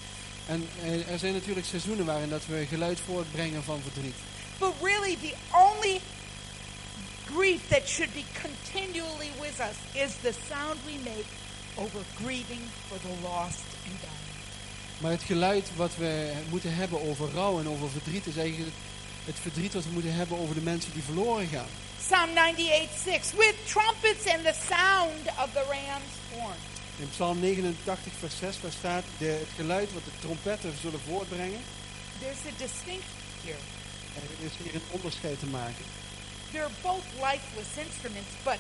En 0.48 0.68
eh, 0.84 1.12
er 1.12 1.20
zijn 1.20 1.34
natuurlijk 1.34 1.66
seizoenen 1.66 2.06
waarin 2.06 2.30
dat 2.30 2.46
we 2.46 2.66
geluid 2.70 3.00
voortbrengen 3.06 3.64
van 3.64 3.80
verdriet. 3.82 4.16
But 4.60 4.74
really, 4.82 5.18
the 5.22 5.34
only 5.52 6.02
grief 7.26 7.68
that 7.68 7.88
should 7.88 8.14
be 8.14 8.24
continually 8.42 9.32
with 9.42 9.60
us 9.60 10.02
is 10.04 10.12
the 10.22 10.34
sound 10.50 10.78
we 10.86 10.98
make 11.04 11.30
over 11.76 12.02
grieving 12.16 12.62
for 12.88 12.98
the 13.00 13.14
lost 13.22 13.66
and 13.88 14.00
dying. 14.02 14.26
Maar 14.98 15.12
het 15.12 15.24
geluid 15.24 15.70
wat 15.76 15.96
we 15.98 16.32
moeten 16.50 16.76
hebben 16.76 17.10
over 17.10 17.30
rouw 17.34 17.60
en 17.60 17.70
over 17.70 17.90
verdriet 17.90 18.26
is 18.26 18.38
eigenlijk 18.38 18.76
het, 19.26 19.40
verdriet 19.42 19.74
wat 19.74 19.84
we 19.84 19.90
moeten 19.90 20.14
hebben 20.14 20.38
over 20.38 20.56
de 20.56 20.62
mensen 20.62 20.94
die 20.94 21.04
verloren 21.04 21.48
gaan. 21.48 21.72
Psalm 22.00 22.38
98 22.38 23.00
6. 23.04 23.34
With 23.34 23.56
trumpets 23.66 24.26
and 24.34 24.44
the 24.44 24.56
sound 24.70 25.24
of 25.44 25.50
the 25.54 25.66
ram's 25.70 26.16
horn. 26.32 26.60
In 27.00 27.10
Psalm 27.10 27.40
89 27.40 28.14
vers 28.20 28.38
6 28.38 28.62
daar 28.62 28.72
staat 28.72 29.04
de, 29.18 29.26
het 29.26 29.54
geluid 29.56 29.94
wat 29.94 30.06
de 30.06 30.12
trompetten 30.20 30.74
zullen 30.82 31.00
voortbrengen. 31.08 31.62
There's 32.20 32.44
a 32.52 32.54
distinction 32.58 33.20
here. 33.44 33.64
En 34.16 34.22
er 34.22 34.46
is 34.46 34.52
hier 34.64 34.76
een 34.76 34.88
onderscheid 34.90 35.40
te 35.40 35.46
maken. 35.46 35.86
They're 36.52 36.76
both 36.82 37.06
lifeless 37.28 37.72
instruments, 37.86 38.32
but 38.44 38.60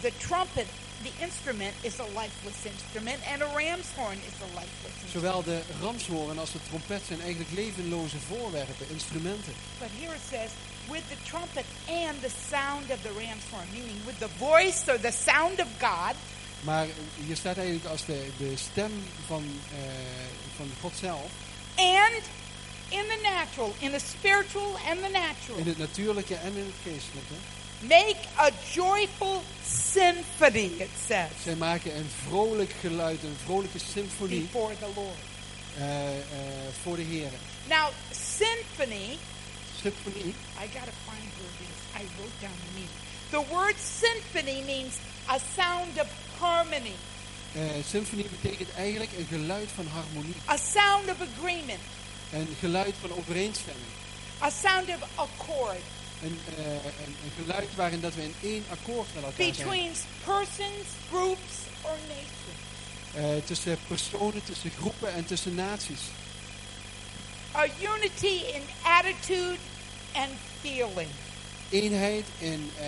the 0.00 0.12
trumpet, 0.18 0.66
the 1.02 1.24
instrument, 1.26 1.74
is 1.82 1.98
a 1.98 2.06
lifeless 2.20 2.60
instrument, 2.72 3.18
and 3.32 3.42
a 3.42 3.46
ram's 3.56 3.90
horn 3.96 4.18
is 4.30 4.36
a 4.46 4.50
lifeless 4.60 4.94
instrument. 5.02 5.12
Zowel 5.12 5.42
de 5.42 5.58
ramshoorn 5.80 6.38
als 6.38 6.52
de 6.52 6.58
trompet 6.68 7.02
zijn 7.06 7.20
eigenlijk 7.20 7.50
levenloze 7.54 8.16
voorwerpen, 8.28 8.86
instrumenten. 8.88 9.52
But 9.78 9.88
here 10.00 10.14
it 10.14 10.24
says, 10.30 10.50
with 10.90 11.02
the 11.08 11.16
trumpet 11.30 11.64
and 11.88 12.20
the 12.22 12.32
sound 12.50 12.90
of 12.90 12.98
the 13.02 13.12
ram's 13.22 13.46
horn, 13.50 13.66
meaning 13.72 13.98
with 14.04 14.18
the 14.18 14.30
voice 14.38 14.80
or 14.92 14.98
the 15.00 15.12
sound 15.30 15.60
of 15.60 15.68
God, 15.80 16.14
Maar 16.60 16.86
hier 17.26 17.36
staat 17.36 17.56
eigenlijk 17.56 17.86
als 17.86 18.04
de, 18.04 18.28
de 18.38 18.52
stem 18.56 19.04
van, 19.26 19.44
eh, 19.72 19.78
van 20.56 20.70
God 20.80 20.92
zelf. 21.00 21.30
and 21.76 22.22
in 22.88 23.04
the 23.08 23.18
natural, 23.22 23.74
in 23.78 23.90
the 23.90 23.98
spiritual 23.98 24.76
and 24.88 24.98
the 25.02 25.08
natural. 25.10 25.56
In 25.58 25.66
het 25.66 25.78
natuurlijke 25.78 26.34
en 26.34 26.56
in 26.56 26.64
het 26.72 26.92
geestelijke. 26.92 27.34
Make 27.88 28.16
a 28.38 28.50
joyful 28.72 29.42
symphony, 29.64 30.70
it 30.78 30.90
says, 31.06 31.28
Zij 31.42 31.54
maken 31.54 31.96
een 31.96 32.10
vrolijk 32.28 32.72
geluid, 32.80 33.22
een 33.22 33.36
vrolijke 33.44 33.78
symfonie 33.78 34.40
before 34.40 34.74
the 34.78 34.88
Lord. 34.94 35.18
eh, 35.78 36.16
eh, 36.16 36.22
voor 36.82 36.96
de 36.96 37.02
Heer. 37.02 37.30
Now, 37.68 37.88
symphony, 38.38 39.18
Symfonie, 39.82 40.34
I 40.62 40.66
got 40.74 40.84
to 40.84 40.94
find 41.08 41.28
where 41.36 41.52
it 41.58 41.68
is. 41.70 42.00
I 42.00 42.04
wrote 42.16 42.36
down 42.40 42.54
the 42.66 42.72
meaning. 42.74 42.98
The 43.30 43.54
word 43.54 43.74
symphony 44.00 44.62
means 44.66 44.94
a 45.28 45.38
sound 45.56 46.00
of 46.00 46.06
harmony, 46.38 46.94
eh, 47.54 47.60
symfonie 47.88 48.26
betekent 48.40 48.68
eigenlijk 48.76 49.10
een 49.18 49.26
geluid 49.28 49.68
van 49.74 49.86
harmonie. 49.86 50.34
a 50.48 50.56
sound 50.56 51.10
of 51.10 51.16
agreement, 51.36 51.80
Een 52.32 52.56
geluid 52.60 52.94
van 53.00 53.12
overeenstemming. 53.12 53.86
a 54.42 54.50
sound 54.50 54.88
of 54.88 55.02
accord 55.14 55.80
Een, 56.22 56.38
eh, 56.56 56.64
een, 56.74 57.16
een 57.24 57.44
geluid 57.44 57.74
waarin 57.74 58.00
dat 58.00 58.14
we 58.14 58.22
in 58.22 58.34
één 58.42 58.64
akkoord 58.70 59.06
met 59.14 59.24
elkaar 59.24 59.36
zijn. 59.36 59.52
between 59.52 59.92
persons, 60.24 60.86
groups, 61.10 61.54
or 61.80 61.96
nations. 62.08 62.60
Eh, 63.14 63.46
tussen 63.46 63.78
personen, 63.86 64.44
tussen 64.44 64.70
groepen 64.70 65.12
en 65.12 65.24
tussen 65.24 65.54
naties. 65.54 66.00
A 67.54 67.64
unity 67.64 68.44
in 68.54 68.62
attitude 68.82 69.58
and 70.12 70.30
feeling. 70.60 71.08
Eenheid 71.70 72.24
in 72.38 72.70
eh, 72.78 72.86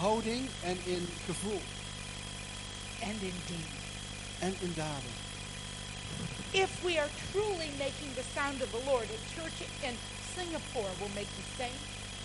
houding 0.00 0.48
en 0.62 0.78
in 0.84 1.08
gevoel. 1.24 1.60
and 3.02 3.22
in 3.22 3.34
deed. 3.46 3.70
En 4.38 4.54
in 4.60 4.72
daden. 4.74 5.14
If 6.50 6.82
we 6.84 6.98
are 6.98 7.08
truly 7.32 7.70
making 7.78 8.14
the 8.14 8.24
sound 8.34 8.62
of 8.62 8.70
the 8.70 8.82
Lord, 8.86 9.04
a 9.04 9.40
church 9.40 9.58
in 9.82 9.94
Singapore 10.38 10.90
will 10.98 11.12
make 11.20 11.30
the 11.40 11.46
same 11.60 11.80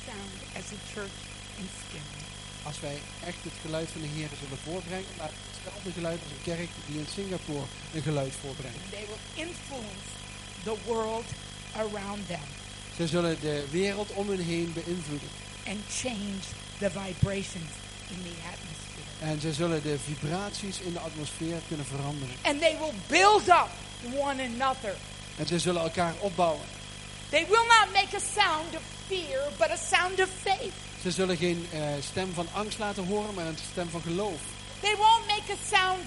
sound 0.07 0.33
as 0.59 0.65
a 0.77 0.79
church 0.93 1.17
in 1.61 1.67
Skinner. 1.81 2.25
Als 2.63 2.79
wij 2.79 2.97
echt 3.25 3.41
het 3.43 3.57
geluid 3.61 3.89
van 3.91 4.01
de 4.01 4.07
Heer 4.15 4.29
zullen 4.41 4.57
voorbrengen, 4.63 5.13
laat 5.17 5.29
het 5.29 5.45
hetzelfde 5.55 5.91
geluid 5.91 6.19
als 6.23 6.31
een 6.31 6.43
kerk 6.53 6.69
die 6.87 6.97
in 6.99 7.07
Singapore 7.13 7.65
een 7.93 8.01
geluid 8.01 8.33
voorbrengt. 8.41 8.77
They 8.89 9.05
will 9.11 9.45
influence 9.47 10.07
the 10.63 10.75
world 10.85 11.25
around 11.75 12.27
them 12.27 12.47
Ze 12.97 13.07
zullen 13.07 13.39
de 13.39 13.65
wereld 13.71 14.09
om 14.13 14.29
hen 14.29 14.43
heen 14.43 14.73
beïnvloeden. 14.73 15.29
and 15.67 15.79
change 15.89 16.39
the 16.79 16.89
vibrations 16.89 17.71
in 18.13 18.19
the 18.27 18.35
atmosphere. 18.53 19.09
En 19.31 19.41
ze 19.41 19.53
zullen 19.53 19.81
de 19.83 19.97
vibraties 19.99 20.79
in 20.79 20.93
de 20.93 20.99
atmosfeer 20.99 21.57
kunnen 21.67 21.85
veranderen. 21.85 22.35
And 22.41 22.59
they 22.59 22.77
will 22.79 22.93
build 23.07 23.47
up 23.47 23.69
one 24.19 24.43
another. 24.43 24.95
En 25.37 25.47
ze 25.47 25.59
zullen 25.59 25.81
elkaar 25.81 26.13
opbouwen. 26.19 26.65
They 27.29 27.45
will 27.49 27.65
not 27.67 27.91
make 27.93 28.13
a 28.13 28.19
sound 28.19 28.75
of 28.75 28.81
fear, 29.09 29.39
but 29.57 29.71
a 29.71 29.77
sound 29.77 30.19
of 30.19 30.29
faith. 30.29 30.73
Ze 31.01 31.11
zullen 31.11 31.37
geen 31.37 31.67
eh, 31.71 31.81
stem 32.01 32.33
van 32.33 32.47
angst 32.53 32.79
laten 32.79 33.05
horen, 33.05 33.33
maar 33.33 33.45
een 33.45 33.57
stem 33.71 33.89
van 33.89 34.01
geloof. 34.01 34.39
They 34.79 34.95
won't 34.95 35.27
make 35.27 35.51
a 35.51 35.77
sound 35.77 36.03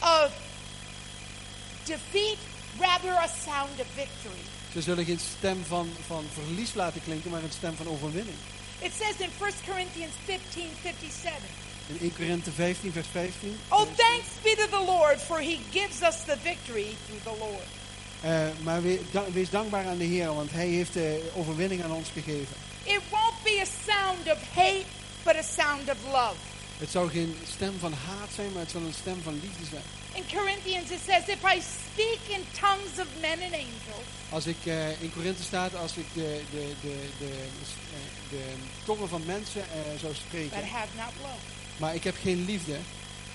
of 0.00 0.32
defeat, 1.84 2.38
rather 2.78 3.10
a 3.10 3.28
sound 3.44 3.80
of 3.80 3.86
victory. 3.94 4.42
Ze 4.72 4.82
zullen 4.82 5.04
geen 5.04 5.20
stem 5.38 5.64
van, 5.64 5.92
van 6.06 6.24
verlies 6.32 6.74
laten 6.74 7.02
klinken, 7.02 7.30
maar 7.30 7.42
een 7.42 7.50
stem 7.50 7.76
van 7.76 7.88
overwinning. 7.88 8.36
It 8.78 8.92
says 8.92 9.16
in 9.18 9.30
1 9.40 9.52
Corinthians 9.66 10.12
15 10.24 10.68
57, 10.82 11.32
In 11.88 11.98
1 12.00 12.14
Korinthe 12.14 12.50
15, 12.50 12.92
vers 12.92 13.06
15. 13.12 13.58
Oh, 13.68 13.86
thanks 13.96 14.26
be 14.42 14.54
to 14.56 14.66
the 14.68 14.84
Lord, 14.84 15.20
for 15.20 15.38
he 15.38 15.58
gives 15.70 16.02
us 16.02 16.24
the 16.24 16.36
victory 16.42 16.96
through 17.06 17.22
the 17.22 17.44
Lord. 17.44 17.66
Eh, 18.20 18.46
maar 18.62 18.82
we- 18.82 19.00
da- 19.10 19.24
wees 19.32 19.50
dankbaar 19.50 19.86
aan 19.86 19.98
de 19.98 20.04
Heer, 20.04 20.34
want 20.34 20.50
Hij 20.50 20.66
heeft 20.66 20.92
de 20.92 21.30
overwinning 21.34 21.82
aan 21.84 21.92
ons 21.92 22.08
gegeven. 22.12 22.56
It 22.82 23.00
won't 23.10 23.42
be 23.42 23.62
a 23.62 23.66
sound 23.92 24.36
of 24.38 24.38
hate, 24.54 24.84
but 25.24 25.36
a 25.36 25.42
sound 25.42 25.90
of 25.90 25.96
love. 26.12 26.34
Het 26.78 26.90
zou 26.90 27.10
geen 27.10 27.36
stem 27.54 27.78
van 27.78 27.92
haat 27.92 28.28
zijn, 28.34 28.52
maar 28.52 28.62
het 28.62 28.70
zal 28.70 28.80
een 28.80 28.94
stem 28.94 29.22
van 29.22 29.32
liefde 29.42 29.64
zijn. 29.70 29.82
In 30.14 30.24
Corinthians, 30.36 30.90
it 30.90 31.00
says, 31.06 31.22
If 31.36 31.42
I 31.54 31.60
speak 31.60 32.20
in 32.36 32.42
tongues 32.60 32.98
of 32.98 33.06
men 33.20 33.38
and 33.46 33.52
angels, 33.52 34.06
Als 34.30 34.46
ik 34.46 34.56
eh, 34.64 35.02
in 35.02 35.12
Korinthe 35.12 35.42
staat, 35.42 35.74
als 35.76 35.96
ik 35.96 36.06
de, 36.12 36.40
de, 36.50 36.72
de, 36.80 36.96
de, 37.18 37.30
de 38.30 38.42
tongen 38.84 39.08
van 39.08 39.22
mensen 39.26 39.62
eh, 39.62 39.78
zou 40.00 40.12
but 40.12 40.16
spreken, 40.26 40.68
have 40.68 40.88
not 40.96 41.12
love, 41.22 41.42
maar 41.76 41.94
ik 41.94 42.04
heb 42.04 42.16
geen 42.22 42.44
liefde, 42.44 42.72
I 42.72 42.78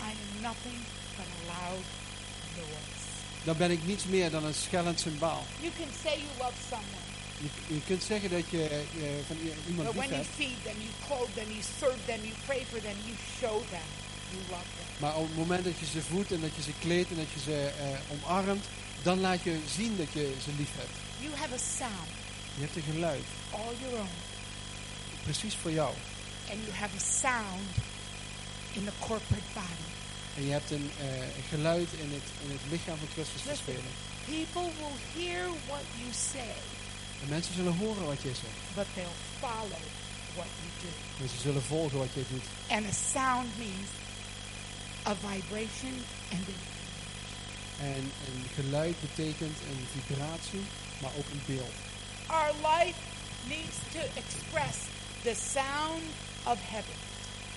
am 0.01 0.41
nothing 0.41 0.77
but 1.17 1.25
a 1.25 1.53
loud 1.53 1.83
noise. 2.55 2.99
Dan 3.43 3.57
ben 3.57 3.71
ik 3.71 3.85
niets 3.85 4.03
meer 4.05 4.31
dan 4.31 4.43
een 4.45 4.53
schellend 4.53 4.99
symbaal. 4.99 5.43
You 5.59 5.71
can 5.77 5.87
say 6.03 6.11
you 6.17 6.29
love 6.37 6.57
someone, 6.69 7.05
Je, 7.37 7.73
je 7.75 7.81
kunt 7.87 8.03
zeggen 8.03 8.29
dat 8.29 8.49
je 8.49 8.83
van 9.27 9.37
iemand 9.67 9.87
but 9.87 9.95
lief 9.95 9.95
when 9.95 10.09
you 10.09 10.21
hebt, 10.23 10.35
feed 10.35 10.63
them, 10.63 10.75
you 10.85 10.91
clothe 11.07 11.33
them, 11.33 11.47
you 11.57 11.63
serve 11.79 11.99
them, 12.05 12.19
you 12.29 12.33
pray 12.45 12.61
for 12.71 12.79
them, 12.81 12.97
you 13.07 13.15
show 13.39 13.57
them 13.75 13.87
you 14.33 14.41
love 14.49 14.67
them. 14.77 14.87
maar 14.97 15.15
op 15.15 15.27
het 15.27 15.37
moment 15.37 15.63
dat 15.63 15.79
je 15.79 15.85
ze 15.85 16.01
voedt 16.01 16.31
en 16.31 16.41
dat 16.41 16.55
je 16.55 16.61
ze 16.61 16.73
kleedt 16.79 17.09
en 17.09 17.15
dat 17.15 17.31
je 17.33 17.39
ze 17.39 17.57
eh, 17.79 18.13
omarmt, 18.13 18.65
dan 19.03 19.19
laat 19.19 19.41
je 19.43 19.59
zien 19.77 19.97
dat 19.97 20.11
je 20.13 20.33
ze 20.43 20.49
lief 20.57 20.69
hebt. 20.75 20.95
You 21.19 21.31
have 21.35 21.53
a 21.53 21.63
sound, 21.79 22.09
Je 22.55 22.61
hebt 22.65 22.75
een 22.75 22.87
geluid, 22.93 23.25
all 23.51 23.73
your 23.81 23.97
own, 23.99 24.15
precies 25.23 25.55
voor 25.61 25.71
jou. 25.71 25.93
and 26.51 26.59
you 26.65 26.71
have 26.73 26.95
a 26.95 27.03
sound 27.21 27.67
in 28.73 28.83
the 28.85 28.91
corporate 28.99 29.49
body. 29.53 29.90
En 30.37 30.45
je 30.45 30.51
hebt 30.51 30.71
een 30.71 30.91
eh, 30.99 31.05
geluid 31.49 31.89
in 32.03 32.09
het, 32.17 32.27
in 32.43 32.49
het 32.51 32.61
lichaam 32.69 32.97
van 32.97 33.07
Christus 33.13 33.41
te 33.41 33.47
Listen. 33.49 33.65
spelen. 33.65 33.91
People 34.35 34.67
will 34.79 34.97
hear 35.17 35.43
what 35.67 35.83
you 35.99 36.09
say, 36.31 36.53
En 37.23 37.29
mensen 37.29 37.53
zullen 37.53 37.77
horen 37.77 38.05
wat 38.05 38.21
je 38.21 38.27
zegt. 38.43 38.59
but 38.75 38.85
they'll 38.93 39.19
follow 39.39 39.81
what 40.39 40.49
you 40.61 40.69
do. 40.83 40.91
En 41.23 41.29
ze 41.29 41.37
zullen 41.41 41.63
volgen 41.63 41.97
wat 41.97 42.13
je 42.13 42.23
doet. 42.29 42.47
And 42.69 42.85
a 42.85 42.95
sound 43.13 43.47
means 43.57 43.89
a 45.11 45.13
vibration 45.15 45.95
and 46.31 46.45
a 46.55 46.57
En 47.83 48.03
een 48.27 48.43
geluid 48.55 48.95
betekent 49.01 49.57
een 49.69 49.83
vibratie, 49.95 50.63
maar 51.01 51.11
ook 51.17 51.27
een 51.31 51.43
beeld. 51.45 51.75
Our 52.27 52.51
life 52.69 52.99
needs 53.47 53.75
to 53.93 53.99
express 54.21 54.77
the 55.23 55.35
sound 55.53 56.03
of 56.43 56.57
heaven 56.73 56.97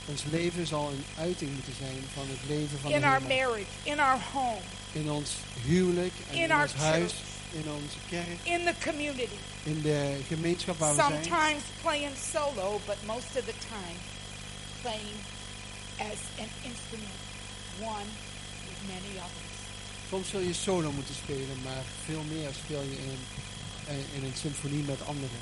Ons 0.06 0.22
leven 0.30 0.66
zal 0.66 0.90
een 0.90 1.04
uiting 1.18 1.50
moeten 1.52 1.72
zijn 1.78 1.98
van 2.14 2.24
het 2.28 2.38
leven 2.48 2.78
van 2.80 2.90
de 2.90 2.96
in 2.96 3.04
our 3.04 3.22
marriage, 3.22 3.70
in 3.82 4.00
our 4.00 4.20
home, 4.32 4.60
In 4.92 5.10
ons 5.10 5.30
huwelijk, 5.64 6.12
en 6.30 6.36
in 6.38 6.52
ons 6.54 6.72
huis, 6.74 7.12
church. 7.12 7.62
in 7.64 7.70
onze 7.72 7.98
kerk, 8.10 8.38
in 8.42 8.64
the 8.64 8.74
community. 8.88 9.36
in 9.62 9.82
de 9.82 10.20
gemeenschap 10.28 10.78
waar 10.78 10.94
we 10.94 11.00
zijn. 11.00 11.12
Sometimes 11.24 11.62
playing 11.82 12.12
solo, 12.32 12.80
but 12.86 12.96
most 13.06 13.26
of 13.38 13.44
the 13.50 13.58
time 13.74 13.98
playing 14.82 15.16
as 15.98 16.18
an 16.44 16.50
instrument, 16.70 17.18
one 17.80 18.08
with 18.68 18.80
many 18.94 19.12
others. 19.26 19.52
Soms 20.08 20.28
zul 20.28 20.40
je 20.40 20.54
solo 20.54 20.92
moeten 20.92 21.14
spelen, 21.14 21.56
maar 21.64 21.82
veel 22.04 22.22
meer 22.32 22.50
speel 22.64 22.82
je 22.82 22.96
in, 23.04 23.10
een- 23.88 24.06
in 24.16 24.22
een 24.24 24.36
symfonie 24.36 24.82
met 24.82 25.06
anderen. 25.06 25.40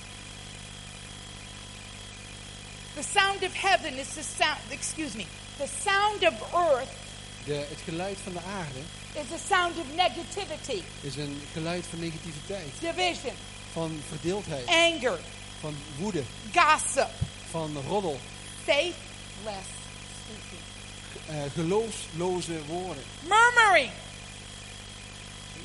The 2.95 3.03
sound 3.03 3.43
of 3.43 3.53
heaven 3.55 3.95
is 3.99 4.09
the 4.15 4.23
sound, 4.39 4.59
excuse 4.71 5.15
me, 5.17 5.27
the 5.59 5.67
sound 5.85 6.23
of 6.25 6.35
earth 6.55 6.89
De, 7.45 7.55
het 7.55 7.79
geluid 7.85 8.19
van 8.23 8.33
de 8.33 8.41
aarde 8.59 8.79
is 9.13 9.33
a 9.41 9.55
sound 9.55 9.77
of 9.79 9.85
negativity, 9.95 10.83
is 11.01 11.17
een 11.17 11.43
geluid 11.53 11.85
van 11.91 11.99
negativiteit, 11.99 12.71
division, 12.81 13.35
van 13.73 14.01
verdeeldheid, 14.09 14.67
anger, 14.67 15.19
van 15.61 15.75
woede, 15.99 16.23
gossip, 16.55 17.11
van 17.51 17.77
roddel, 17.89 18.19
faithless 18.65 19.69
speaking, 20.25 20.63
eh, 21.29 21.53
geloofsloze 21.55 22.65
woorden, 22.67 23.03
murmuring, 23.23 23.91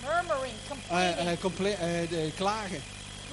murmuring, 0.03 0.53
Eh, 0.53 0.69
complaining, 0.69 1.27
eh, 1.29 1.37
comple- 1.41 1.71
eh, 1.73 2.09
de 2.09 2.31
klagen, 2.35 2.83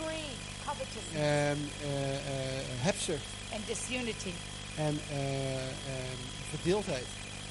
greed, 0.01 0.37
covetousness, 0.67 1.15
ehm, 1.15 1.59
eh, 1.83 2.15
eh, 2.15 2.65
hebzucht 2.81 3.25
and 3.55 3.67
disunity. 3.67 4.33
en 4.77 5.01
eh, 5.11 5.55
ehm, 5.55 6.21
verdeeldheid. 6.51 7.07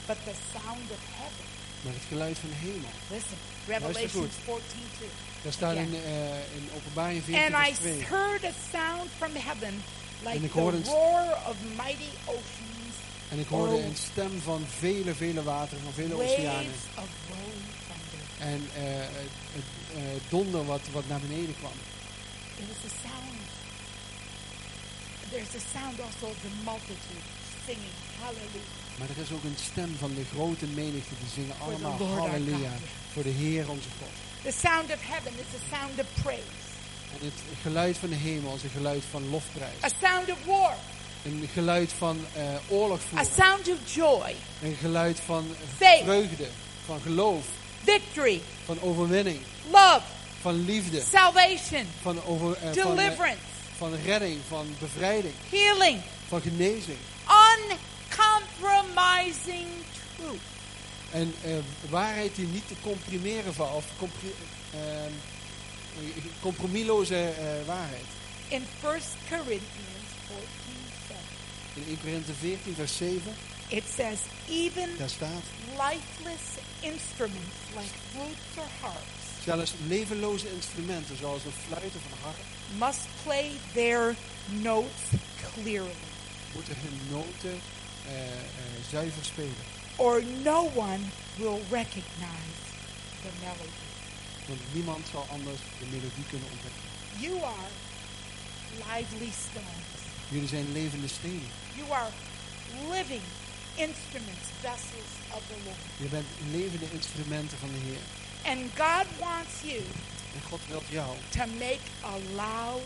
But 0.08 0.18
the 0.24 0.36
sound 0.54 0.88
of 0.96 1.02
heaven, 1.20 1.46
Maar 1.84 1.94
het 1.94 2.08
geluid 2.08 2.38
van 2.44 2.50
de 2.50 2.56
hemel. 2.56 2.94
listen, 3.10 3.38
goed. 3.38 3.74
Revelations 3.74 4.34
14 4.46 4.88
2. 4.98 5.10
Daar 5.44 5.54
staat 5.54 5.76
in, 5.76 5.94
eh, 5.94 6.56
in 6.58 6.66
openbaring 6.76 7.24
14 7.24 7.44
And 7.56 7.68
I 7.68 7.74
vers 7.74 7.78
2. 7.80 8.04
heard 8.18 8.44
a 8.44 8.54
sound 8.72 9.08
from 9.20 9.32
heaven 9.36 9.74
like 10.28 10.40
the 10.48 10.60
roar 10.90 11.28
of 11.50 11.56
mighty 11.84 12.12
oceans, 12.26 12.96
En 13.30 13.40
ik 13.40 13.48
hoorde 13.48 13.74
Oh. 13.76 13.84
een 13.86 13.96
stem 14.12 14.42
van 14.42 14.66
vele, 14.80 15.16
vele 15.16 15.44
wateren, 15.44 15.84
van 15.84 15.94
vele 15.94 16.14
oceanen. 16.24 16.72
En 18.40 18.70
eh, 18.76 18.84
het, 19.22 19.34
het, 19.58 19.70
eh, 19.96 20.02
donder 20.30 20.66
wat, 20.66 20.82
wat 20.92 21.08
naar 21.08 21.20
beneden 21.20 21.56
kwam. 21.60 21.72
It 22.58 22.66
was 22.68 22.92
a 22.92 22.96
sound. 23.08 23.42
There's 25.34 25.56
a 25.56 25.64
sound 25.78 25.98
also 26.06 26.26
of 26.34 26.40
the 26.46 26.54
multitude 26.64 27.26
singing 27.66 27.96
hallelujah. 28.22 28.72
Maar 28.98 29.10
er 29.10 29.22
is 29.24 29.32
ook 29.32 29.44
een 29.44 29.56
stem 29.72 29.96
van 30.00 30.14
de 30.16 30.24
grote 30.34 30.66
menigte 30.66 31.14
die 31.20 31.30
zingen 31.34 31.56
the 31.58 31.64
allemaal 31.64 32.08
halleluja 32.18 32.72
voor 33.14 33.24
de 33.24 33.30
Heer 33.30 33.70
onze 33.70 33.90
God. 34.00 34.14
The 34.44 34.60
sound 34.68 34.92
of 34.92 35.00
heaven 35.02 35.32
is 35.44 35.50
a 35.62 35.76
sound 35.78 36.00
of 36.00 36.24
praise. 36.24 36.62
En 37.14 37.26
het 37.26 37.40
geluid 37.62 37.98
van 37.98 38.10
de 38.10 38.16
hemel 38.16 38.56
is 38.56 38.64
een 38.64 38.70
geluid 38.70 39.04
van 39.12 39.30
lofprijs. 39.30 39.84
A 39.84 39.90
sound 40.02 40.32
of 40.32 40.46
war. 40.46 40.74
Een 41.26 41.50
geluid 41.54 41.92
van 41.98 42.18
eh 42.34 42.44
oorlog 42.68 43.00
A 43.00 43.02
voeren. 43.10 43.28
sound 43.36 43.68
of 43.70 43.94
joy. 43.94 44.36
Een 44.62 44.76
geluid 44.76 45.20
van 45.20 45.46
Faith. 45.78 46.04
vreugde, 46.04 46.48
van 46.86 47.02
geloof, 47.02 47.46
Victory. 47.84 48.42
van 48.66 48.82
overwinning, 48.82 49.40
Love. 49.72 50.02
van 50.42 50.66
liefde, 50.66 51.02
Salvation. 51.12 51.88
van, 52.02 52.24
over, 52.24 52.54
eh, 52.56 52.60
van, 52.62 52.70
eh, 52.70 52.74
Deliverance. 52.74 53.52
Van 53.84 53.96
redding, 54.06 54.40
van 54.48 54.76
bevrijding, 54.80 55.34
Healing. 55.50 56.02
van 56.28 56.42
genezing. 56.42 56.98
Uncompromising 57.54 59.68
truth. 60.18 60.42
En 61.12 61.34
eh, 61.44 61.52
waarheid 61.90 62.36
die 62.36 62.48
niet 62.48 62.68
te 62.68 62.74
comprimeren 62.82 63.54
valt, 63.54 63.76
of 63.76 63.86
compri- 63.98 64.36
ehm, 64.74 65.12
eh, 66.00 66.06
compromisloze 66.42 67.16
eh, 67.16 67.66
waarheid. 67.66 68.06
In 68.48 68.58
1 68.58 68.68
Corinthians 69.30 70.10
14 70.28 70.48
7, 71.08 71.22
In 71.74 71.84
1 71.88 72.00
Korinthe 72.02 72.34
14, 72.40 72.76
vers 72.76 72.98
7, 72.98 73.36
it 73.68 73.84
says, 73.98 74.18
Even 74.50 74.90
daar 74.98 75.10
staat, 75.10 75.44
lifeless 75.72 76.44
instruments 76.80 77.56
like 77.76 77.94
flutes 78.12 78.58
or 78.58 78.66
harps 78.82 79.12
zelfs 79.44 79.74
levenloze 79.88 80.54
instrumenten, 80.54 81.18
zoals 81.18 81.44
een 81.46 81.52
fluit 81.68 81.96
of 81.96 82.04
een 82.12 82.18
harp, 82.22 82.36
must 82.78 83.08
play 83.24 83.52
their 83.74 84.16
notes 84.62 85.02
clearly, 85.54 85.96
moeten 86.54 86.76
hun 86.78 87.00
noten 87.12 87.60
eh, 88.08 88.24
eh, 88.24 88.38
zuiver 88.90 89.26
spelen. 89.26 89.66
or 89.98 90.22
no 90.44 90.72
one 90.76 91.00
will 91.38 91.60
recognize 91.70 92.60
the 93.22 93.30
melody. 93.42 93.82
Want 94.48 94.60
niemand 94.74 95.08
zal 95.12 95.26
anders 95.32 95.60
de 95.80 95.86
melodie 95.86 96.26
kunnen 96.30 96.48
ontdekken. 96.52 96.82
You 97.20 97.34
are 97.44 97.70
lively 98.90 99.32
stones. 99.48 99.90
Jullie 100.30 100.48
zijn 100.48 100.72
levende 100.72 101.08
stenen. 101.08 101.50
You 101.76 101.92
are 101.92 102.10
living 102.92 103.22
instruments, 103.76 104.48
vessels 104.62 105.12
of 105.32 105.42
the 105.48 105.58
Lord. 105.66 105.82
Je 105.98 106.08
bent 106.08 106.28
levende 106.52 106.86
instrumenten 106.92 107.58
van 107.58 107.70
de 107.70 107.80
Heer. 107.88 108.04
And 108.52 108.62
God 108.78 109.08
wants 109.20 109.56
you 109.64 109.82
En 110.34 110.42
God 110.50 110.60
wil 110.68 110.82
jou 110.90 111.16
to 111.30 111.46
make 111.46 111.86
a 112.06 112.16
loud 112.36 112.82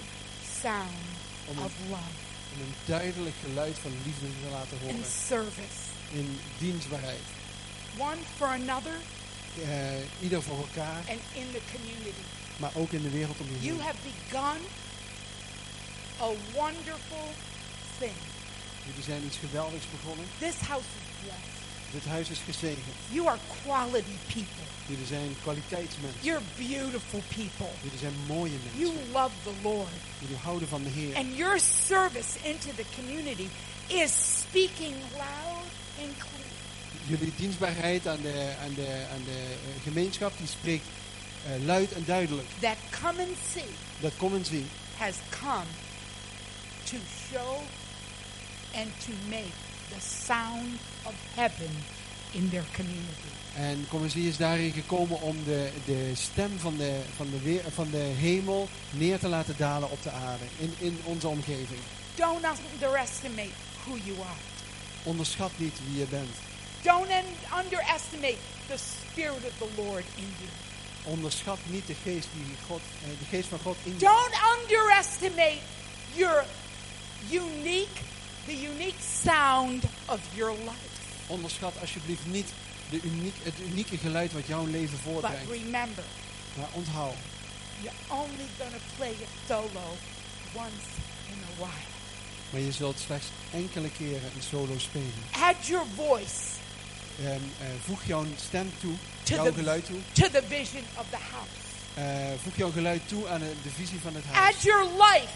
sound 0.62 1.06
om 1.48 1.58
een, 1.58 1.64
of 1.64 1.72
love 1.90 2.16
om 2.54 2.62
een 2.62 2.74
duidelijk 2.86 3.36
geluid 3.46 3.78
van 3.82 3.92
liefde 4.06 4.26
te 4.44 4.50
laten 4.52 4.78
in 4.82 4.96
horen. 4.96 5.10
service. 5.28 5.80
In 6.12 6.40
dienstbaarheid. 6.58 7.26
One 7.98 8.18
for 8.38 8.48
another 8.48 8.98
Eh, 9.64 10.22
ieder 10.22 10.42
voor 10.44 10.58
elkaar, 10.58 10.98
and 10.98 11.22
in 11.34 11.48
the 11.52 11.62
community. 11.74 12.24
maar 12.58 12.72
ook 12.74 12.92
in 12.92 13.02
de 13.02 13.10
wereld 13.10 13.40
om 13.40 13.48
je 13.48 13.60
You 13.66 13.72
heen. 13.78 13.82
have 13.86 13.98
begun 14.04 14.60
a 16.22 16.30
wonderful 16.54 17.28
thing. 18.00 18.18
Jullie 18.86 19.04
zijn 19.04 19.24
iets 19.26 19.38
geweldigs 19.38 19.86
begonnen. 19.92 20.26
This 20.40 20.56
house 20.68 20.86
is 21.00 21.08
blessed. 21.22 21.57
Dit 21.92 22.06
huis 22.06 22.30
is 22.30 22.40
gezegend. 22.46 22.96
You 23.10 23.28
are 23.28 23.38
quality 23.64 24.16
people. 24.28 24.64
Jullie 24.88 25.06
zijn 25.06 25.36
kwaliteitsmensen. 25.42 26.20
You're 26.22 26.42
beautiful 26.58 27.22
people. 27.28 27.70
Jullie 27.82 28.00
zijn 28.00 28.14
mooie 28.28 28.52
You 28.76 28.94
mensen. 28.94 29.12
love 29.12 29.32
the 29.44 29.54
Lord. 29.62 29.90
Jullie 30.20 30.38
houden 30.38 30.68
van 30.68 30.84
de 30.84 30.90
Heer. 30.90 31.16
And 31.16 31.36
your 31.38 31.60
service 31.88 32.32
into 32.44 32.68
the 32.76 32.86
community 32.96 33.48
is 33.88 34.12
speaking 34.42 34.96
loud 35.18 35.68
and 36.04 36.18
clear. 36.18 36.46
Jullie 37.08 37.34
dienstbaarheid 37.38 38.08
aan 38.08 38.22
de, 38.22 38.54
aan 38.64 38.74
de, 38.74 39.06
aan 39.14 39.24
de 39.26 39.38
eh, 39.54 39.84
gemeenschap, 39.84 40.34
die 40.38 40.48
spreekt 40.48 40.86
eh, 41.46 41.66
luid 41.66 41.92
en 41.94 42.04
duidelijk. 42.06 42.48
That 42.60 42.78
come 43.02 43.22
and 43.22 43.38
see 43.54 43.70
Dat 44.00 44.12
kom 44.18 44.36
en 44.36 44.46
zie. 44.46 44.66
has 44.98 45.16
come 45.42 45.66
to 46.84 46.98
show 47.32 47.56
and 48.76 48.88
to 49.06 49.12
make 49.30 49.54
the 49.90 50.02
sound 50.26 50.80
of 51.04 51.14
heaven 51.36 51.84
in 52.32 52.50
their 52.50 52.66
community. 52.76 53.28
En 53.56 54.10
zie 54.10 54.28
is 54.28 54.38
daarin 54.38 54.72
gekomen 54.72 55.22
om 55.22 55.44
de, 55.44 55.70
de 55.86 56.12
stem 56.16 56.60
van 56.60 56.78
de, 56.78 57.02
van, 57.16 57.30
de 57.30 57.42
weer, 57.42 57.62
van 57.74 57.90
de 57.92 57.98
hemel 57.98 58.70
neer 58.92 59.20
te 59.20 59.28
laten 59.28 59.56
dalen 59.58 59.90
op 59.92 60.04
de 60.04 60.12
aarde. 60.12 60.44
In, 60.58 60.74
in 60.78 61.00
onze 61.04 61.28
omgeving. 61.28 61.80
Don't 62.16 62.46
underestimate 62.74 63.52
who 63.86 63.98
you 64.04 64.18
are. 64.20 64.40
Onderschat 65.04 65.52
niet 65.56 65.80
wie 65.88 66.00
je 66.00 66.06
bent. 66.06 66.36
Don't 66.82 67.10
un- 67.10 67.60
underestimate 67.64 68.38
the 68.68 68.78
Spirit 68.78 69.44
of 69.46 69.54
the 69.58 69.82
Lord 69.82 70.04
in 70.16 70.34
you. 70.40 70.50
Onderschat 71.04 71.60
niet 71.66 71.88
de 71.88 71.96
geest, 72.04 72.28
die 72.34 72.56
God, 72.68 72.82
eh, 73.04 73.10
de 73.20 73.26
geest 73.38 73.48
van 73.48 73.60
God 73.60 73.78
in 73.84 73.92
je. 73.92 74.00
Don't 74.00 74.34
underestimate 74.60 75.60
your 76.14 76.46
unique, 77.32 78.02
the 78.48 78.56
unique 78.72 79.00
sound 79.24 79.84
of 80.06 80.20
your 80.36 80.52
life. 80.52 80.96
Onderschat 81.28 81.74
alsjeblieft 81.82 82.26
niet 82.26 82.48
de 82.90 83.00
uniek, 83.04 83.36
het 83.44 83.54
unieke 83.70 83.98
geluid 83.98 84.34
wat 84.34 84.48
jouw 84.48 84.66
leven 84.66 84.98
But 85.04 85.12
voortbrengt. 85.14 85.50
remember, 85.52 86.04
Maar 86.58 86.68
onthoud, 86.72 87.14
you're 87.82 87.98
only 88.10 88.48
going 88.58 88.72
to 88.74 88.82
play 88.98 89.12
it 89.12 89.28
solo 89.48 89.86
once 90.54 90.88
in 91.32 91.40
a 91.44 91.56
while. 91.66 91.86
maar 92.50 92.62
je 92.62 92.72
zult 92.72 93.00
slechts 93.00 93.26
enkele 93.54 93.90
keren 93.98 94.32
een 94.36 94.42
solo 94.50 94.78
spelen. 94.78 95.14
Add 95.32 95.66
your 95.68 95.86
voice 95.96 96.56
Ehm, 97.20 97.30
eh, 97.30 97.68
voeg 97.86 98.04
jouw 98.06 98.26
stem 98.48 98.72
toe, 98.80 98.94
To 99.24 99.36
jouw 99.36 99.46
the- 99.46 99.54
geluid 99.54 99.86
toe. 99.86 99.98
to 100.12 100.30
the 100.30 100.44
vision 100.48 100.84
of 100.98 101.06
the 101.10 101.18
house. 101.32 101.56
Eh, 101.94 102.34
voeg 102.44 102.56
jouw 102.56 102.72
geluid 102.72 103.08
toe 103.08 103.28
aan 103.28 103.40
de, 103.40 103.54
de 103.64 103.70
visie 103.70 104.00
van 104.00 104.16
het 104.16 104.24
huis. 104.32 104.56
Add 104.56 104.64
your 104.64 104.84
life 104.86 105.28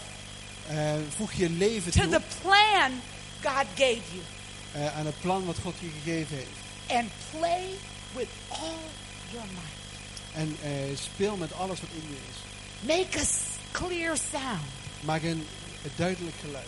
Eh, 0.72 0.92
voeg 1.16 1.32
je 1.32 1.50
leven 1.50 1.92
to 1.92 2.00
toe 2.00 2.10
the 2.10 2.20
plan 2.42 2.90
God 3.42 3.66
gave 3.74 4.00
you. 4.12 4.22
eh, 4.72 4.96
aan 4.96 5.06
het 5.06 5.20
plan 5.20 5.44
wat 5.46 5.56
God 5.62 5.74
je 5.78 5.88
gegeven 6.02 6.36
heeft. 6.36 6.48
And 6.88 7.10
play 7.30 7.62
with 8.14 8.28
all 8.48 8.78
your 9.32 9.46
might. 9.46 9.80
En 10.34 10.56
eh, 10.62 10.96
speel 10.96 11.36
met 11.36 11.52
alles 11.52 11.80
wat 11.80 11.88
in 11.94 12.08
je 12.08 12.16
is. 12.30 12.36
Make 12.86 13.20
a 13.20 13.24
clear 13.72 14.16
sound. 14.30 14.66
Maak 15.00 15.22
een, 15.22 15.46
een 15.84 15.90
duidelijk 15.96 16.36
geluid. 16.40 16.66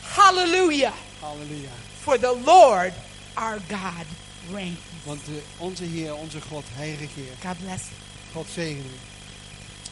Hallelujah. 0.00 0.92
Halleluja. 1.20 1.70
For 2.02 2.18
the 2.18 2.40
Lord 2.44 2.92
our 3.34 3.58
God 3.68 4.06
reigns. 4.52 4.78
Want 5.04 5.20
eh, 5.28 5.34
onze 5.56 5.84
Heer, 5.84 6.14
onze 6.14 6.40
God, 6.40 6.64
Hij 6.72 6.90
regeert. 6.90 7.36
God 7.46 7.58
bless 7.58 7.82
you. 7.82 8.00
God 8.32 8.46
zegen 8.54 8.84
u. 8.84 8.98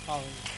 Halleluja. 0.04 0.50